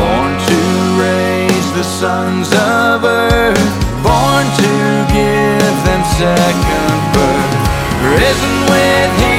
born 0.00 0.32
to 0.48 0.60
raise 0.96 1.68
the 1.76 1.84
sons 1.84 2.48
of 2.56 3.04
earth, 3.04 3.70
born 4.00 4.44
to 4.64 4.72
give 5.12 5.76
them 5.84 6.02
second 6.16 6.96
birth, 7.12 7.52
risen 8.16 8.56
with 8.72 9.12
him. 9.20 9.29